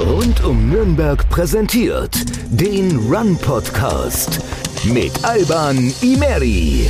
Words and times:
Rund 0.00 0.42
um 0.44 0.70
Nürnberg 0.70 1.28
präsentiert 1.28 2.14
den 2.48 2.96
Run 2.96 3.36
Podcast 3.36 4.40
mit 4.86 5.12
Alban 5.22 5.92
Imeri. 6.00 6.88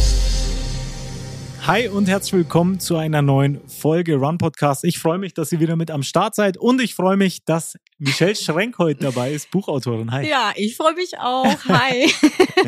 Hi 1.67 1.89
und 1.89 2.07
herzlich 2.07 2.35
willkommen 2.35 2.79
zu 2.79 2.97
einer 2.97 3.21
neuen 3.21 3.67
Folge 3.69 4.15
Run 4.15 4.39
Podcast. 4.39 4.85
Ich 4.85 5.01
freue 5.01 5.19
mich, 5.19 5.35
dass 5.35 5.51
ihr 5.51 5.59
wieder 5.59 5.75
mit 5.75 5.91
am 5.91 6.05
Start 6.05 6.37
seid 6.37 6.57
und 6.57 6.81
ich 6.81 6.95
freue 6.95 7.17
mich, 7.17 7.45
dass 7.45 7.77
Michelle 7.99 8.37
Schrenk 8.37 8.79
heute 8.79 9.01
dabei 9.01 9.33
ist, 9.33 9.51
Buchautorin. 9.51 10.13
Hi. 10.13 10.29
Ja, 10.29 10.53
ich 10.55 10.77
freue 10.77 10.95
mich 10.95 11.19
auch. 11.19 11.65
Hi. 11.69 12.13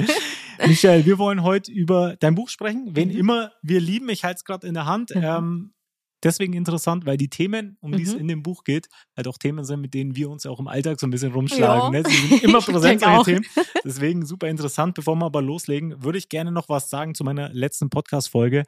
Michelle, 0.67 1.07
wir 1.07 1.19
wollen 1.19 1.45
heute 1.45 1.71
über 1.71 2.17
dein 2.19 2.35
Buch 2.35 2.49
sprechen. 2.49 2.91
Wen 2.97 3.11
mhm. 3.11 3.17
immer 3.17 3.53
wir 3.63 3.81
lieben, 3.81 4.09
ich 4.09 4.25
halte 4.25 4.39
es 4.39 4.45
gerade 4.45 4.67
in 4.67 4.75
der 4.75 4.87
Hand. 4.87 5.15
Mhm. 5.15 5.23
Ähm, 5.23 5.73
deswegen 6.23 6.53
interessant, 6.53 7.07
weil 7.07 7.17
die 7.17 7.29
Themen, 7.29 7.77
um 7.81 7.93
die 7.93 8.03
es 8.03 8.15
mhm. 8.15 8.21
in 8.21 8.29
dem 8.29 8.43
Buch 8.43 8.65
geht, 8.65 8.89
halt 9.17 9.27
auch 9.27 9.39
Themen 9.39 9.65
sind, 9.65 9.81
mit 9.81 9.95
denen 9.95 10.15
wir 10.15 10.31
uns 10.31 10.47
auch 10.47 10.61
im 10.61 10.69
Alltag 10.69 11.01
so 11.01 11.07
ein 11.07 11.11
bisschen 11.11 11.33
rumschlagen. 11.33 11.93
Ja. 11.93 12.01
Ne? 12.01 12.09
Sie 12.09 12.29
sind 12.29 12.43
immer 12.45 12.61
präsent, 12.63 13.01
solche 13.01 13.25
Themen. 13.25 13.47
Deswegen 13.85 14.25
super 14.25 14.49
interessant. 14.49 14.95
Bevor 14.95 15.17
wir 15.17 15.27
aber 15.27 15.43
loslegen, 15.43 16.03
würde 16.03 16.19
ich 16.19 16.29
gerne 16.29 16.53
noch 16.53 16.69
was 16.69 16.91
sagen 16.91 17.15
zu 17.15 17.25
meiner 17.25 17.49
letzten 17.51 17.91
Podcast-Folge. 17.91 18.65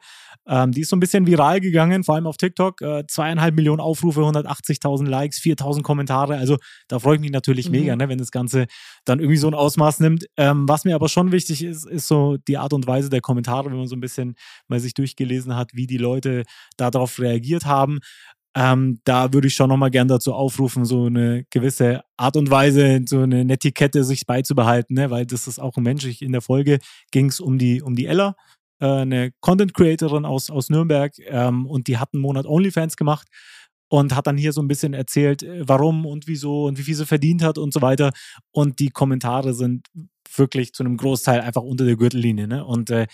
Ähm, 0.47 0.71
die 0.71 0.81
ist 0.81 0.89
so 0.89 0.95
ein 0.95 0.99
bisschen 0.99 1.25
viral 1.25 1.61
gegangen, 1.61 2.03
vor 2.03 2.15
allem 2.15 2.27
auf 2.27 2.37
TikTok. 2.37 2.81
Äh, 2.81 3.03
zweieinhalb 3.07 3.55
Millionen 3.55 3.79
Aufrufe, 3.79 4.21
180.000 4.21 5.07
Likes, 5.07 5.39
4.000 5.39 5.81
Kommentare. 5.81 6.37
Also 6.37 6.57
da 6.87 6.99
freue 6.99 7.15
ich 7.15 7.21
mich 7.21 7.31
natürlich 7.31 7.67
mhm. 7.67 7.79
mega, 7.79 7.95
ne, 7.95 8.09
wenn 8.09 8.17
das 8.17 8.31
Ganze 8.31 8.67
dann 9.05 9.19
irgendwie 9.19 9.37
so 9.37 9.47
ein 9.47 9.53
Ausmaß 9.53 10.01
nimmt. 10.01 10.25
Ähm, 10.37 10.67
was 10.67 10.83
mir 10.83 10.95
aber 10.95 11.07
schon 11.07 11.31
wichtig 11.31 11.63
ist, 11.63 11.87
ist 11.87 12.07
so 12.07 12.37
die 12.47 12.57
Art 12.57 12.73
und 12.73 12.85
Weise 12.85 13.09
der 13.09 13.21
Kommentare, 13.21 13.69
wenn 13.69 13.77
man 13.77 13.87
so 13.87 13.95
ein 13.95 14.01
bisschen 14.01 14.35
mal 14.67 14.79
sich 14.79 14.93
durchgelesen 14.93 15.55
hat, 15.55 15.71
wie 15.73 15.87
die 15.87 15.97
Leute 15.97 16.43
darauf 16.77 17.19
reagieren 17.19 17.44
reagiert 17.45 17.65
haben. 17.65 17.99
Ähm, 18.57 19.01
da 19.03 19.33
würde 19.33 19.47
ich 19.47 19.53
schon 19.53 19.67
nochmal 19.67 19.91
gern 19.91 20.07
dazu 20.07 20.33
aufrufen, 20.33 20.85
so 20.85 21.07
eine 21.07 21.43
gewisse 21.49 22.03
Art 22.15 22.37
und 22.37 22.49
Weise, 22.49 23.01
so 23.05 23.21
eine 23.21 23.43
Netiquette 23.43 24.05
sich 24.05 24.25
beizubehalten, 24.25 24.95
ne? 24.95 25.11
weil 25.11 25.25
das 25.25 25.47
ist 25.47 25.59
auch 25.59 25.75
menschlich. 25.75 26.21
In 26.21 26.31
der 26.31 26.41
Folge 26.41 26.79
ging 27.11 27.27
es 27.27 27.41
um 27.41 27.57
die, 27.57 27.81
um 27.81 27.95
die 27.95 28.05
Ella, 28.05 28.35
äh, 28.79 28.85
eine 28.85 29.31
Content 29.41 29.73
Creatorin 29.73 30.23
aus, 30.23 30.49
aus 30.49 30.69
Nürnberg, 30.69 31.11
ähm, 31.27 31.65
und 31.65 31.87
die 31.87 31.97
hat 31.97 32.09
einen 32.13 32.21
Monat 32.21 32.45
OnlyFans 32.45 32.95
gemacht 32.95 33.27
und 33.89 34.15
hat 34.15 34.25
dann 34.25 34.37
hier 34.37 34.53
so 34.53 34.61
ein 34.61 34.69
bisschen 34.69 34.93
erzählt, 34.93 35.43
äh, 35.43 35.67
warum 35.67 36.05
und 36.05 36.25
wieso 36.25 36.63
und 36.63 36.77
wie 36.77 36.83
viel 36.83 36.95
sie 36.95 37.05
verdient 37.05 37.43
hat 37.43 37.57
und 37.57 37.73
so 37.73 37.81
weiter. 37.81 38.13
Und 38.51 38.79
die 38.79 38.89
Kommentare 38.89 39.53
sind 39.53 39.87
wirklich 40.33 40.71
zu 40.71 40.83
einem 40.83 40.95
Großteil 40.95 41.41
einfach 41.41 41.61
unter 41.61 41.83
der 41.83 41.97
Gürtellinie. 41.97 42.47
Ne? 42.47 42.63
Und 42.63 42.89
äh, 42.89 43.07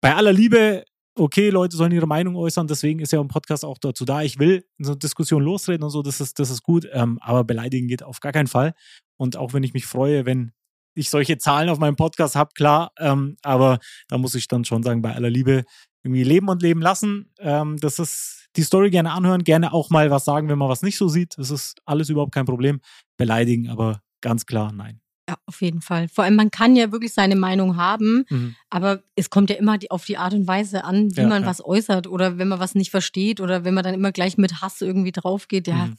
bei 0.00 0.14
aller 0.14 0.32
Liebe 0.32 0.84
okay, 1.16 1.50
Leute 1.50 1.76
sollen 1.76 1.92
ihre 1.92 2.06
Meinung 2.06 2.36
äußern, 2.36 2.66
deswegen 2.66 3.00
ist 3.00 3.12
ja 3.12 3.20
ein 3.20 3.28
Podcast 3.28 3.64
auch 3.64 3.78
dazu 3.78 4.04
da. 4.04 4.22
Ich 4.22 4.38
will 4.38 4.64
in 4.78 4.84
so 4.84 4.92
eine 4.92 4.98
Diskussion 4.98 5.42
losreden 5.42 5.84
und 5.84 5.90
so, 5.90 6.02
das 6.02 6.20
ist, 6.20 6.38
das 6.38 6.50
ist 6.50 6.62
gut, 6.62 6.86
ähm, 6.92 7.18
aber 7.20 7.44
beleidigen 7.44 7.88
geht 7.88 8.02
auf 8.02 8.20
gar 8.20 8.32
keinen 8.32 8.46
Fall. 8.46 8.74
Und 9.16 9.36
auch 9.36 9.52
wenn 9.52 9.62
ich 9.62 9.72
mich 9.72 9.86
freue, 9.86 10.26
wenn 10.26 10.52
ich 10.94 11.10
solche 11.10 11.38
Zahlen 11.38 11.68
auf 11.68 11.78
meinem 11.78 11.96
Podcast 11.96 12.36
habe, 12.36 12.50
klar, 12.54 12.92
ähm, 12.98 13.36
aber 13.42 13.78
da 14.08 14.18
muss 14.18 14.34
ich 14.34 14.48
dann 14.48 14.64
schon 14.64 14.82
sagen, 14.82 15.02
bei 15.02 15.14
aller 15.14 15.30
Liebe 15.30 15.64
irgendwie 16.04 16.24
leben 16.24 16.48
und 16.48 16.62
leben 16.62 16.80
lassen. 16.80 17.32
Ähm, 17.38 17.76
das 17.78 17.98
ist 17.98 18.46
die 18.56 18.62
Story 18.62 18.90
gerne 18.90 19.12
anhören, 19.12 19.44
gerne 19.44 19.72
auch 19.72 19.90
mal 19.90 20.10
was 20.10 20.24
sagen, 20.24 20.48
wenn 20.48 20.58
man 20.58 20.68
was 20.68 20.82
nicht 20.82 20.96
so 20.96 21.08
sieht. 21.08 21.36
Das 21.36 21.50
ist 21.50 21.78
alles 21.84 22.08
überhaupt 22.08 22.32
kein 22.32 22.46
Problem. 22.46 22.80
Beleidigen, 23.18 23.68
aber 23.68 24.00
ganz 24.20 24.46
klar 24.46 24.72
nein. 24.72 25.00
Ja, 25.28 25.36
auf 25.46 25.60
jeden 25.60 25.80
Fall. 25.80 26.08
Vor 26.08 26.22
allem, 26.22 26.36
man 26.36 26.52
kann 26.52 26.76
ja 26.76 26.92
wirklich 26.92 27.12
seine 27.12 27.34
Meinung 27.34 27.76
haben, 27.76 28.24
mhm. 28.28 28.54
aber 28.70 29.02
es 29.16 29.28
kommt 29.28 29.50
ja 29.50 29.56
immer 29.56 29.76
die, 29.76 29.90
auf 29.90 30.04
die 30.04 30.18
Art 30.18 30.34
und 30.34 30.46
Weise 30.46 30.84
an, 30.84 31.16
wie 31.16 31.22
ja, 31.22 31.26
man 31.26 31.42
ja. 31.42 31.48
was 31.48 31.64
äußert 31.64 32.06
oder 32.06 32.38
wenn 32.38 32.46
man 32.46 32.60
was 32.60 32.76
nicht 32.76 32.92
versteht 32.92 33.40
oder 33.40 33.64
wenn 33.64 33.74
man 33.74 33.82
dann 33.82 33.94
immer 33.94 34.12
gleich 34.12 34.38
mit 34.38 34.60
Hass 34.60 34.80
irgendwie 34.80 35.10
draufgeht, 35.10 35.66
ja, 35.66 35.86
mhm. 35.86 35.96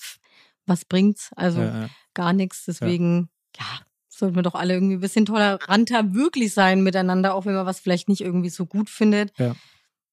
was 0.66 0.86
bringt's? 0.86 1.32
Also 1.36 1.62
ja, 1.62 1.90
gar 2.14 2.32
nichts. 2.32 2.64
Deswegen, 2.66 3.30
ja. 3.58 3.66
sollten 4.08 4.36
wir 4.36 4.44
doch 4.44 4.56
alle 4.56 4.76
irgendwie 4.76 4.96
ein 4.96 5.02
bisschen 5.02 5.26
toleranter 5.26 6.14
wirklich 6.14 6.54
sein 6.54 6.82
miteinander, 6.82 7.36
auch 7.36 7.46
wenn 7.46 7.56
man 7.56 7.66
was 7.66 7.82
vielleicht 7.82 8.08
nicht 8.08 8.22
irgendwie 8.22 8.50
so 8.50 8.66
gut 8.66 8.90
findet. 8.90 9.34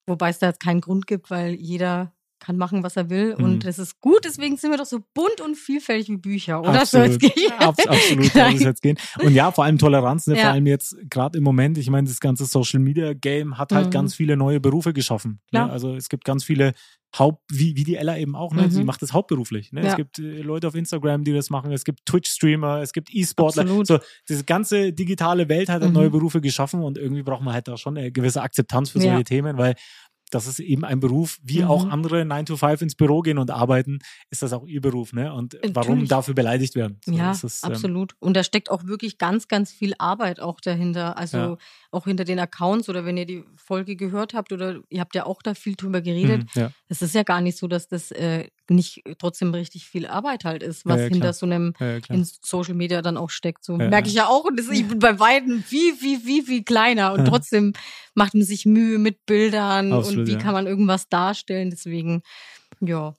Wobei 0.07 0.31
es 0.31 0.39
da 0.39 0.49
jetzt 0.49 0.61
keinen 0.61 0.81
Grund 0.81 1.07
gibt, 1.07 1.31
weil 1.31 1.55
jeder 1.55 2.13
kann 2.41 2.57
machen, 2.57 2.83
was 2.83 2.97
er 2.97 3.11
will. 3.11 3.35
Mhm. 3.37 3.45
Und 3.45 3.65
es 3.65 3.79
ist 3.79 4.01
gut, 4.01 4.25
deswegen 4.25 4.57
sind 4.57 4.71
wir 4.71 4.79
doch 4.79 4.87
so 4.87 5.01
bunt 5.15 5.41
und 5.43 5.57
vielfältig 5.57 6.09
wie 6.11 6.17
Bücher, 6.17 6.61
oder? 6.61 6.81
Absolut, 6.83 7.21
so 7.21 7.29
Abs 7.59 7.87
absolut 7.87 8.33
soll 8.33 8.55
es 8.55 8.63
jetzt 8.63 8.83
gehen. 8.83 8.99
Und 9.21 9.33
ja, 9.33 9.51
vor 9.51 9.65
allem 9.65 9.79
Toleranz, 9.79 10.27
ne? 10.27 10.37
ja. 10.37 10.43
vor 10.43 10.53
allem 10.53 10.67
jetzt 10.67 10.97
gerade 11.09 11.39
im 11.39 11.45
Moment, 11.45 11.79
ich 11.79 11.89
meine, 11.91 12.09
das 12.09 12.21
ganze 12.21 12.45
Social 12.45 12.81
Media 12.81 13.15
Game 13.15 13.59
hat 13.59 13.73
halt 13.73 13.87
mhm. 13.87 13.91
ganz 13.91 14.15
viele 14.15 14.37
neue 14.37 14.61
Berufe 14.61 14.93
geschaffen. 14.93 15.41
Ne? 15.53 15.71
Also 15.71 15.95
es 15.95 16.09
gibt 16.09 16.25
ganz 16.25 16.45
viele 16.45 16.75
Haupt, 17.19 17.43
wie, 17.49 17.77
wie 17.77 17.85
die 17.85 17.95
Ella 17.95 18.19
eben 18.19 18.35
auch, 18.35 18.53
ne? 18.53 18.63
Mhm. 18.63 18.71
sie 18.71 18.85
macht 18.85 19.01
das 19.01 19.13
hauptberuflich. 19.13 19.73
Ne? 19.73 19.83
Ja. 19.83 19.91
Es 19.91 19.97
gibt 19.97 20.19
äh, 20.19 20.43
Leute 20.43 20.67
auf 20.67 20.75
Instagram, 20.75 21.23
die 21.23 21.33
das 21.33 21.49
machen, 21.49 21.71
es 21.71 21.85
gibt 21.85 22.05
Twitch-Streamer, 22.07 22.81
es 22.81 22.93
gibt 22.93 23.15
E-Sportler. 23.15 23.67
So, 23.85 24.01
diese 24.29 24.45
ganze 24.45 24.93
digitale 24.93 25.49
Welt 25.49 25.69
hat 25.69 25.83
halt 25.83 25.93
mhm. 25.93 25.97
neue 25.97 26.11
Berufe 26.11 26.41
geschaffen 26.41 26.83
und 26.83 26.99
irgendwie 26.99 27.23
braucht 27.23 27.43
man 27.43 27.55
halt 27.55 27.69
da 27.69 27.77
schon 27.77 27.97
eine 27.97 28.11
gewisse 28.11 28.43
Akzeptanz 28.43 28.91
für 28.91 29.01
solche 29.01 29.19
ja. 29.19 29.23
Themen, 29.23 29.59
weil 29.59 29.77
das 30.35 30.49
ist 30.49 30.59
eben 30.59 30.85
ein 30.85 30.99
Beruf, 30.99 31.39
wie 31.43 31.63
mhm. 31.63 31.69
auch 31.69 31.89
andere 31.89 32.25
9 32.25 32.47
to 32.47 32.57
5 32.57 32.83
ins 32.83 32.95
Büro 32.97 33.21
gehen 33.21 33.39
und 33.39 33.51
arbeiten, 33.53 34.01
ist 34.31 34.43
das 34.43 34.53
auch 34.53 34.67
ihr 34.67 34.81
Beruf, 34.81 35.13
ne? 35.13 35.33
Und 35.33 35.55
Natürlich. 35.55 35.77
warum 35.77 36.09
dafür 36.09 36.35
beleidigt 36.35 36.75
werden? 36.75 36.99
So, 37.05 37.13
ja, 37.13 37.31
ist, 37.31 37.65
ähm, 37.65 37.71
absolut. 37.71 38.17
Und 38.19 38.37
da 38.37 38.43
steckt 38.43 38.71
auch 38.71 38.85
wirklich 38.85 39.19
ganz, 39.19 39.47
ganz 39.47 39.71
viel 39.71 39.95
Arbeit 39.99 40.41
auch 40.41 40.61
dahinter. 40.61 41.17
Also 41.17 41.37
ja. 41.37 41.57
auch 41.93 42.05
hinter 42.05 42.25
den 42.25 42.41
Accounts 42.41 42.89
oder 42.89 43.05
wenn 43.05 43.17
ihr 43.17 43.27
die 43.27 43.45
Folge 43.57 43.95
gehört 43.95 44.35
habt 44.35 44.53
oder 44.53 44.81
ihr 44.89 45.01
habt 45.01 45.15
ja 45.15 45.25
auch 45.25 45.41
da 45.41 45.55
viel 45.55 45.77
drüber 45.77 46.01
geredet. 46.01 46.43
Mhm, 46.55 46.63
ja. 46.63 46.73
Es 46.89 47.01
ist 47.01 47.15
ja 47.15 47.23
gar 47.23 47.41
nicht 47.41 47.57
so, 47.57 47.69
dass 47.69 47.87
das 47.87 48.11
äh, 48.11 48.49
nicht 48.71 49.03
trotzdem 49.19 49.53
richtig 49.53 49.87
viel 49.87 50.07
Arbeit 50.07 50.45
halt 50.45 50.63
ist, 50.63 50.87
was 50.87 51.01
ja, 51.01 51.07
hinter 51.09 51.33
so 51.33 51.47
einem 51.47 51.75
in 52.09 52.25
Social 52.43 52.75
Media 52.75 53.03
dann 53.03 53.17
auch 53.17 53.31
steckt. 53.31 53.65
So 53.65 53.77
merke 53.77 54.09
ich 54.09 54.15
ja 54.15 54.27
auch. 54.27 54.45
Und 54.45 54.59
das, 54.59 54.69
ich 54.69 54.87
bin 54.87 54.99
bei 54.99 55.19
Weitem 55.19 55.63
viel, 55.63 55.95
viel, 55.95 56.21
viel, 56.21 56.45
viel 56.45 56.65
kleiner 56.65 57.13
und 57.13 57.27
trotzdem 57.27 57.73
macht 58.15 58.35
man 58.35 58.45
sich 58.45 58.67
Mühe 58.67 58.99
mit 58.99 59.27
Bildern 59.27 59.93
Absolut, 59.93 60.21
und 60.21 60.27
wie 60.27 60.39
kann 60.39 60.55
man 60.55 60.67
irgendwas 60.67 61.09
darstellen. 61.09 61.71
Deswegen, 61.71 62.23
ja. 62.81 63.15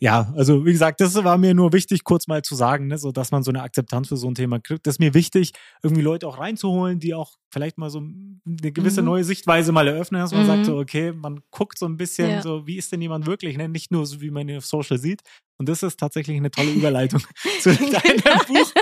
Ja, 0.00 0.32
also 0.36 0.64
wie 0.64 0.72
gesagt, 0.72 1.00
das 1.00 1.14
war 1.24 1.38
mir 1.38 1.54
nur 1.54 1.72
wichtig, 1.72 2.04
kurz 2.04 2.28
mal 2.28 2.42
zu 2.42 2.54
sagen, 2.54 2.86
ne, 2.86 2.98
so 2.98 3.10
dass 3.10 3.32
man 3.32 3.42
so 3.42 3.50
eine 3.50 3.62
Akzeptanz 3.62 4.08
für 4.08 4.16
so 4.16 4.28
ein 4.28 4.34
Thema 4.34 4.60
kriegt. 4.60 4.86
Das 4.86 4.94
ist 4.94 4.98
mir 5.00 5.14
wichtig, 5.14 5.52
irgendwie 5.82 6.02
Leute 6.02 6.28
auch 6.28 6.38
reinzuholen, 6.38 7.00
die 7.00 7.14
auch 7.14 7.32
vielleicht 7.50 7.78
mal 7.78 7.90
so 7.90 7.98
eine 7.98 8.72
gewisse 8.72 9.00
mhm. 9.00 9.06
neue 9.06 9.24
Sichtweise 9.24 9.72
mal 9.72 9.88
eröffnen, 9.88 10.20
dass 10.20 10.32
man 10.32 10.42
mhm. 10.42 10.46
sagt, 10.46 10.66
so, 10.66 10.78
okay, 10.78 11.12
man 11.12 11.40
guckt 11.50 11.78
so 11.78 11.86
ein 11.86 11.96
bisschen, 11.96 12.30
ja. 12.30 12.42
so, 12.42 12.66
wie 12.66 12.76
ist 12.76 12.92
denn 12.92 13.00
jemand 13.00 13.26
wirklich, 13.26 13.56
ne? 13.56 13.68
Nicht 13.68 13.90
nur 13.90 14.06
so, 14.06 14.20
wie 14.20 14.30
man 14.30 14.48
ihn 14.48 14.58
auf 14.58 14.66
Social 14.66 14.98
sieht. 14.98 15.22
Und 15.58 15.68
das 15.68 15.82
ist 15.82 15.98
tatsächlich 15.98 16.36
eine 16.36 16.50
tolle 16.50 16.70
Überleitung 16.70 17.20
zu 17.60 17.74
deinem 17.74 18.46
Buch. 18.46 18.72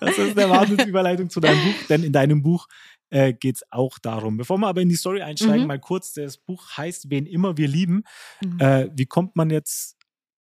das 0.00 0.18
ist 0.18 0.38
eine 0.38 0.50
Wahnsinnsüberleitung 0.50 1.30
zu 1.30 1.40
deinem 1.40 1.62
Buch, 1.62 1.86
denn 1.88 2.02
in 2.02 2.12
deinem 2.12 2.42
Buch 2.42 2.66
äh, 3.10 3.32
geht 3.32 3.56
es 3.56 3.62
auch 3.70 3.98
darum. 3.98 4.36
Bevor 4.36 4.58
wir 4.58 4.68
aber 4.68 4.80
in 4.80 4.88
die 4.88 4.96
Story 4.96 5.22
einsteigen, 5.22 5.62
mhm. 5.62 5.66
mal 5.66 5.80
kurz, 5.80 6.12
das 6.12 6.38
Buch 6.38 6.76
heißt 6.76 7.10
Wen 7.10 7.26
immer 7.26 7.56
wir 7.56 7.68
lieben. 7.68 8.02
Mhm. 8.42 8.60
Äh, 8.60 8.90
wie 8.94 9.06
kommt 9.06 9.36
man 9.36 9.50
jetzt 9.50 9.96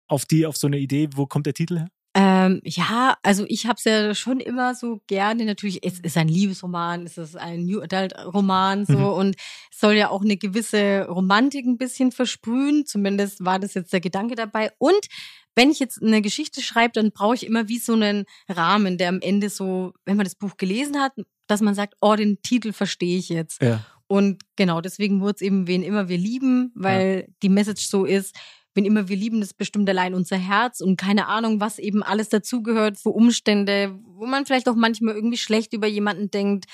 auf 0.06 0.24
die, 0.24 0.46
auf 0.46 0.56
so 0.56 0.66
eine 0.66 0.78
Idee? 0.78 1.08
Wo 1.14 1.26
kommt 1.26 1.46
der 1.46 1.54
Titel 1.54 1.78
her? 1.78 1.88
Ähm, 2.16 2.60
ja, 2.64 3.16
also 3.24 3.44
ich 3.48 3.66
habe 3.66 3.74
es 3.76 3.84
ja 3.84 4.14
schon 4.14 4.38
immer 4.38 4.76
so 4.76 5.00
gerne. 5.08 5.44
Natürlich, 5.44 5.84
es 5.84 5.98
ist 5.98 6.16
ein 6.16 6.28
Liebesroman, 6.28 7.06
es 7.06 7.18
ist 7.18 7.36
ein 7.36 7.64
New 7.64 7.80
Adult 7.80 8.14
Roman 8.32 8.86
so 8.86 8.98
mhm. 8.98 9.04
und 9.04 9.36
es 9.72 9.80
soll 9.80 9.94
ja 9.94 10.10
auch 10.10 10.22
eine 10.22 10.36
gewisse 10.36 11.06
Romantik 11.08 11.66
ein 11.66 11.76
bisschen 11.76 12.12
versprühen. 12.12 12.86
Zumindest 12.86 13.44
war 13.44 13.58
das 13.58 13.74
jetzt 13.74 13.92
der 13.92 14.00
Gedanke 14.00 14.36
dabei. 14.36 14.70
Und 14.78 15.08
wenn 15.56 15.70
ich 15.70 15.80
jetzt 15.80 16.02
eine 16.02 16.22
Geschichte 16.22 16.62
schreibe, 16.62 16.92
dann 16.92 17.10
brauche 17.10 17.34
ich 17.34 17.46
immer 17.46 17.68
wie 17.68 17.78
so 17.78 17.94
einen 17.94 18.26
Rahmen, 18.48 18.96
der 18.96 19.08
am 19.08 19.20
Ende 19.20 19.50
so, 19.50 19.92
wenn 20.04 20.16
man 20.16 20.24
das 20.24 20.36
Buch 20.36 20.56
gelesen 20.56 21.00
hat, 21.00 21.14
dass 21.46 21.60
man 21.60 21.74
sagt, 21.74 21.94
oh, 22.00 22.14
den 22.14 22.40
Titel 22.42 22.72
verstehe 22.72 23.18
ich 23.18 23.28
jetzt. 23.28 23.62
Ja. 23.62 23.84
Und 24.06 24.42
genau, 24.56 24.80
deswegen 24.80 25.20
wurde 25.20 25.36
es 25.36 25.40
eben, 25.40 25.66
wen 25.66 25.82
immer 25.82 26.08
wir 26.08 26.18
lieben, 26.18 26.72
weil 26.74 27.24
ja. 27.26 27.34
die 27.42 27.48
Message 27.48 27.86
so 27.86 28.04
ist, 28.04 28.36
wen 28.74 28.84
immer 28.84 29.08
wir 29.08 29.16
lieben, 29.16 29.40
das 29.40 29.54
bestimmt 29.54 29.88
allein 29.88 30.14
unser 30.14 30.36
Herz 30.36 30.80
und 30.80 30.96
keine 30.96 31.28
Ahnung, 31.28 31.60
was 31.60 31.78
eben 31.78 32.02
alles 32.02 32.28
dazugehört 32.28 32.98
für 32.98 33.10
Umstände, 33.10 33.98
wo 34.04 34.26
man 34.26 34.46
vielleicht 34.46 34.68
auch 34.68 34.74
manchmal 34.74 35.14
irgendwie 35.14 35.38
schlecht 35.38 35.72
über 35.72 35.86
jemanden 35.86 36.30
denkt. 36.30 36.66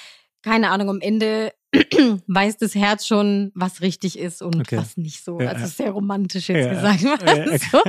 Keine 0.42 0.70
Ahnung, 0.70 0.88
am 0.88 1.00
Ende 1.00 1.52
weiß 2.26 2.56
das 2.56 2.74
Herz 2.74 3.06
schon, 3.06 3.52
was 3.54 3.82
richtig 3.82 4.18
ist 4.18 4.42
und 4.42 4.56
okay. 4.56 4.78
was 4.78 4.96
nicht 4.96 5.22
so. 5.22 5.40
Ja, 5.40 5.50
also 5.50 5.66
sehr 5.66 5.90
romantisch 5.90 6.48
jetzt 6.48 6.66
ja, 6.66 6.94
gesagt. 6.94 7.22
Ja, 7.26 7.44
okay. 7.44 7.58
so. 7.70 7.82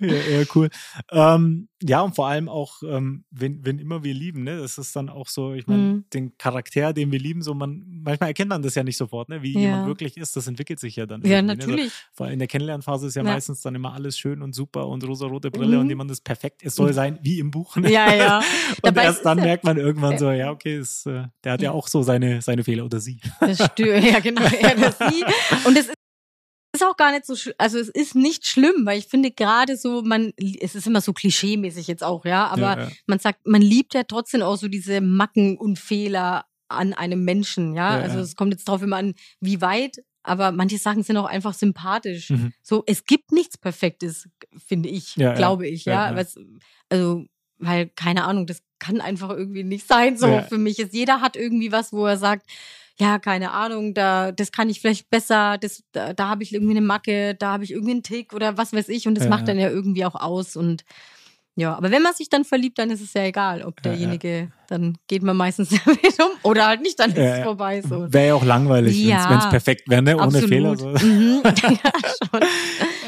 ja, 0.06 0.38
ja, 0.38 0.44
cool. 0.54 0.68
Ähm, 1.10 1.68
ja, 1.82 2.02
und 2.02 2.14
vor 2.14 2.28
allem 2.28 2.48
auch, 2.48 2.82
ähm, 2.82 3.24
wenn, 3.30 3.64
wenn 3.64 3.78
immer 3.78 4.04
wir 4.04 4.12
lieben, 4.12 4.44
ne, 4.44 4.58
das 4.58 4.78
ist 4.78 4.94
dann 4.94 5.08
auch 5.08 5.28
so, 5.28 5.54
ich 5.54 5.66
meine, 5.66 5.82
mhm. 5.82 6.04
den 6.12 6.36
Charakter, 6.36 6.92
den 6.92 7.10
wir 7.10 7.18
lieben, 7.18 7.42
so 7.42 7.54
man, 7.54 7.84
manchmal 8.02 8.30
erkennt 8.30 8.50
man 8.50 8.62
das 8.62 8.74
ja 8.74 8.84
nicht 8.84 8.96
sofort, 8.96 9.28
ne, 9.28 9.42
wie 9.42 9.52
jemand 9.52 9.86
wirklich 9.86 10.16
ist, 10.16 10.36
das 10.36 10.46
entwickelt 10.46 10.78
sich 10.78 10.96
ja 10.96 11.06
dann. 11.06 11.22
Ja, 11.22 11.40
natürlich. 11.40 11.76
Ne? 11.76 11.88
So, 11.88 11.92
vor 12.12 12.26
allem 12.26 12.34
in 12.34 12.38
der 12.38 12.48
Kennenlernphase 12.48 13.06
ist 13.06 13.14
ja, 13.14 13.22
meistens 13.22 13.62
dann 13.62 13.74
immer 13.74 13.94
alles 13.94 14.18
schön 14.18 14.42
und 14.42 14.54
super 14.54 14.88
und 14.88 15.06
rosa-rote 15.06 15.50
Brille 15.50 15.76
mhm. 15.76 15.82
und 15.82 15.88
jemand 15.88 16.10
ist 16.10 16.22
perfekt. 16.22 16.62
Es 16.62 16.74
soll 16.74 16.90
mhm. 16.90 16.94
sein 16.94 17.18
wie 17.22 17.38
im 17.38 17.50
Buch. 17.50 17.76
Ne? 17.76 17.90
Ja, 17.90 18.14
ja. 18.14 18.38
und 18.76 18.78
Dabei 18.82 19.04
erst 19.04 19.24
dann 19.24 19.38
merkt 19.38 19.64
man 19.64 19.78
irgendwann 19.78 20.18
so, 20.18 20.30
ja, 20.30 20.50
okay, 20.50 20.78
ist, 20.78 21.06
äh, 21.06 21.24
der 21.44 21.52
hat 21.52 21.62
ja 21.62 21.72
auch 21.72 21.88
so 21.88 22.02
seine, 22.02 22.42
seine 22.42 22.64
Fehler 22.64 22.84
oder 22.84 23.00
sie. 23.00 23.20
Das 23.40 23.64
stimmt, 23.72 24.04
ja 24.04 24.20
genau, 24.20 24.42
er 24.42 24.76
oder 24.76 24.92
sie. 24.92 25.24
Und 25.66 25.76
es 25.76 25.90
ist 26.80 26.86
auch 26.86 26.96
gar 26.96 27.12
nicht 27.12 27.26
so, 27.26 27.34
also 27.58 27.78
es 27.78 27.88
ist 27.88 28.14
nicht 28.14 28.46
schlimm, 28.46 28.86
weil 28.86 28.98
ich 28.98 29.06
finde 29.06 29.30
gerade 29.30 29.76
so, 29.76 30.02
man, 30.02 30.32
es 30.60 30.74
ist 30.74 30.86
immer 30.86 31.00
so 31.00 31.12
klischeemäßig 31.12 31.86
jetzt 31.86 32.02
auch, 32.02 32.24
ja, 32.24 32.46
aber 32.48 32.60
Ja, 32.60 32.80
ja. 32.80 32.88
man 33.06 33.18
sagt, 33.18 33.46
man 33.46 33.62
liebt 33.62 33.94
ja 33.94 34.04
trotzdem 34.04 34.42
auch 34.42 34.56
so 34.56 34.68
diese 34.68 35.00
Macken 35.00 35.56
und 35.56 35.78
Fehler 35.78 36.44
an 36.68 36.92
einem 36.92 37.24
Menschen, 37.24 37.74
ja. 37.74 37.96
Ja, 37.96 38.02
also 38.02 38.20
es 38.20 38.36
kommt 38.36 38.52
jetzt 38.52 38.68
drauf 38.68 38.82
immer 38.82 38.96
an, 38.96 39.14
wie 39.40 39.60
weit, 39.60 39.98
aber 40.22 40.52
manche 40.52 40.78
Sachen 40.78 41.02
sind 41.02 41.16
auch 41.16 41.24
einfach 41.26 41.54
sympathisch. 41.54 42.30
Mhm. 42.30 42.52
So, 42.62 42.84
es 42.86 43.04
gibt 43.04 43.32
nichts 43.32 43.58
Perfektes, 43.58 44.28
finde 44.66 44.88
ich, 44.88 45.14
glaube 45.14 45.66
ich, 45.66 45.84
Ja. 45.84 46.14
Was, 46.14 46.36
also, 46.88 47.24
weil, 47.58 47.88
keine 47.88 48.24
Ahnung, 48.24 48.46
das 48.46 48.62
kann 48.78 49.00
einfach 49.00 49.30
irgendwie 49.30 49.64
nicht 49.64 49.86
sein, 49.86 50.16
so 50.16 50.40
für 50.48 50.58
mich 50.58 50.78
ist. 50.78 50.94
Jeder 50.94 51.20
hat 51.20 51.36
irgendwie 51.36 51.72
was, 51.72 51.92
wo 51.92 52.06
er 52.06 52.16
sagt, 52.16 52.46
ja, 53.00 53.18
keine 53.18 53.50
Ahnung, 53.52 53.94
da, 53.94 54.30
das 54.32 54.52
kann 54.52 54.68
ich 54.68 54.80
vielleicht 54.80 55.08
besser, 55.10 55.56
das, 55.58 55.82
da, 55.92 56.12
da 56.12 56.28
habe 56.28 56.42
ich 56.42 56.52
irgendwie 56.52 56.76
eine 56.76 56.86
Macke, 56.86 57.34
da 57.34 57.52
habe 57.52 57.64
ich 57.64 57.72
irgendwie 57.72 57.92
einen 57.92 58.02
Tick 58.02 58.32
oder 58.34 58.56
was 58.58 58.72
weiß 58.72 58.88
ich 58.90 59.08
und 59.08 59.14
das 59.14 59.24
Ja, 59.24 59.30
macht 59.30 59.40
ja. 59.40 59.46
dann 59.46 59.58
ja 59.58 59.70
irgendwie 59.70 60.04
auch 60.04 60.14
aus 60.14 60.54
und 60.56 60.84
ja, 61.56 61.74
aber 61.76 61.90
wenn 61.90 62.02
man 62.02 62.14
sich 62.14 62.28
dann 62.30 62.44
verliebt, 62.44 62.78
dann 62.78 62.90
ist 62.90 63.00
es 63.02 63.12
ja 63.12 63.24
egal, 63.24 63.62
ob 63.62 63.84
Ja, 63.84 63.90
ja. 63.90 63.96
derjenige, 63.98 64.52
dann 64.68 64.96
geht 65.08 65.22
man 65.22 65.36
meistens 65.36 65.68
damit 65.84 66.18
um 66.20 66.30
oder 66.42 66.66
halt 66.66 66.80
nicht, 66.80 66.98
dann 67.00 67.10
ist 67.10 67.16
Ja, 67.18 67.24
es 67.24 67.38
ja. 67.38 67.44
vorbei. 67.44 67.82
So. 67.82 68.10
Wäre 68.12 68.28
ja 68.28 68.34
auch 68.34 68.44
langweilig, 68.44 68.96
Ja. 69.02 69.28
wenn 69.30 69.38
es 69.38 69.48
perfekt 69.48 69.88
wäre, 69.88 70.00
ne? 70.02 70.14
ohne 70.16 70.24
Absolut. 70.24 70.48
Fehler. 70.48 70.76
So. 70.76 70.88
Mhm. 70.90 71.42
ja. 71.82 72.40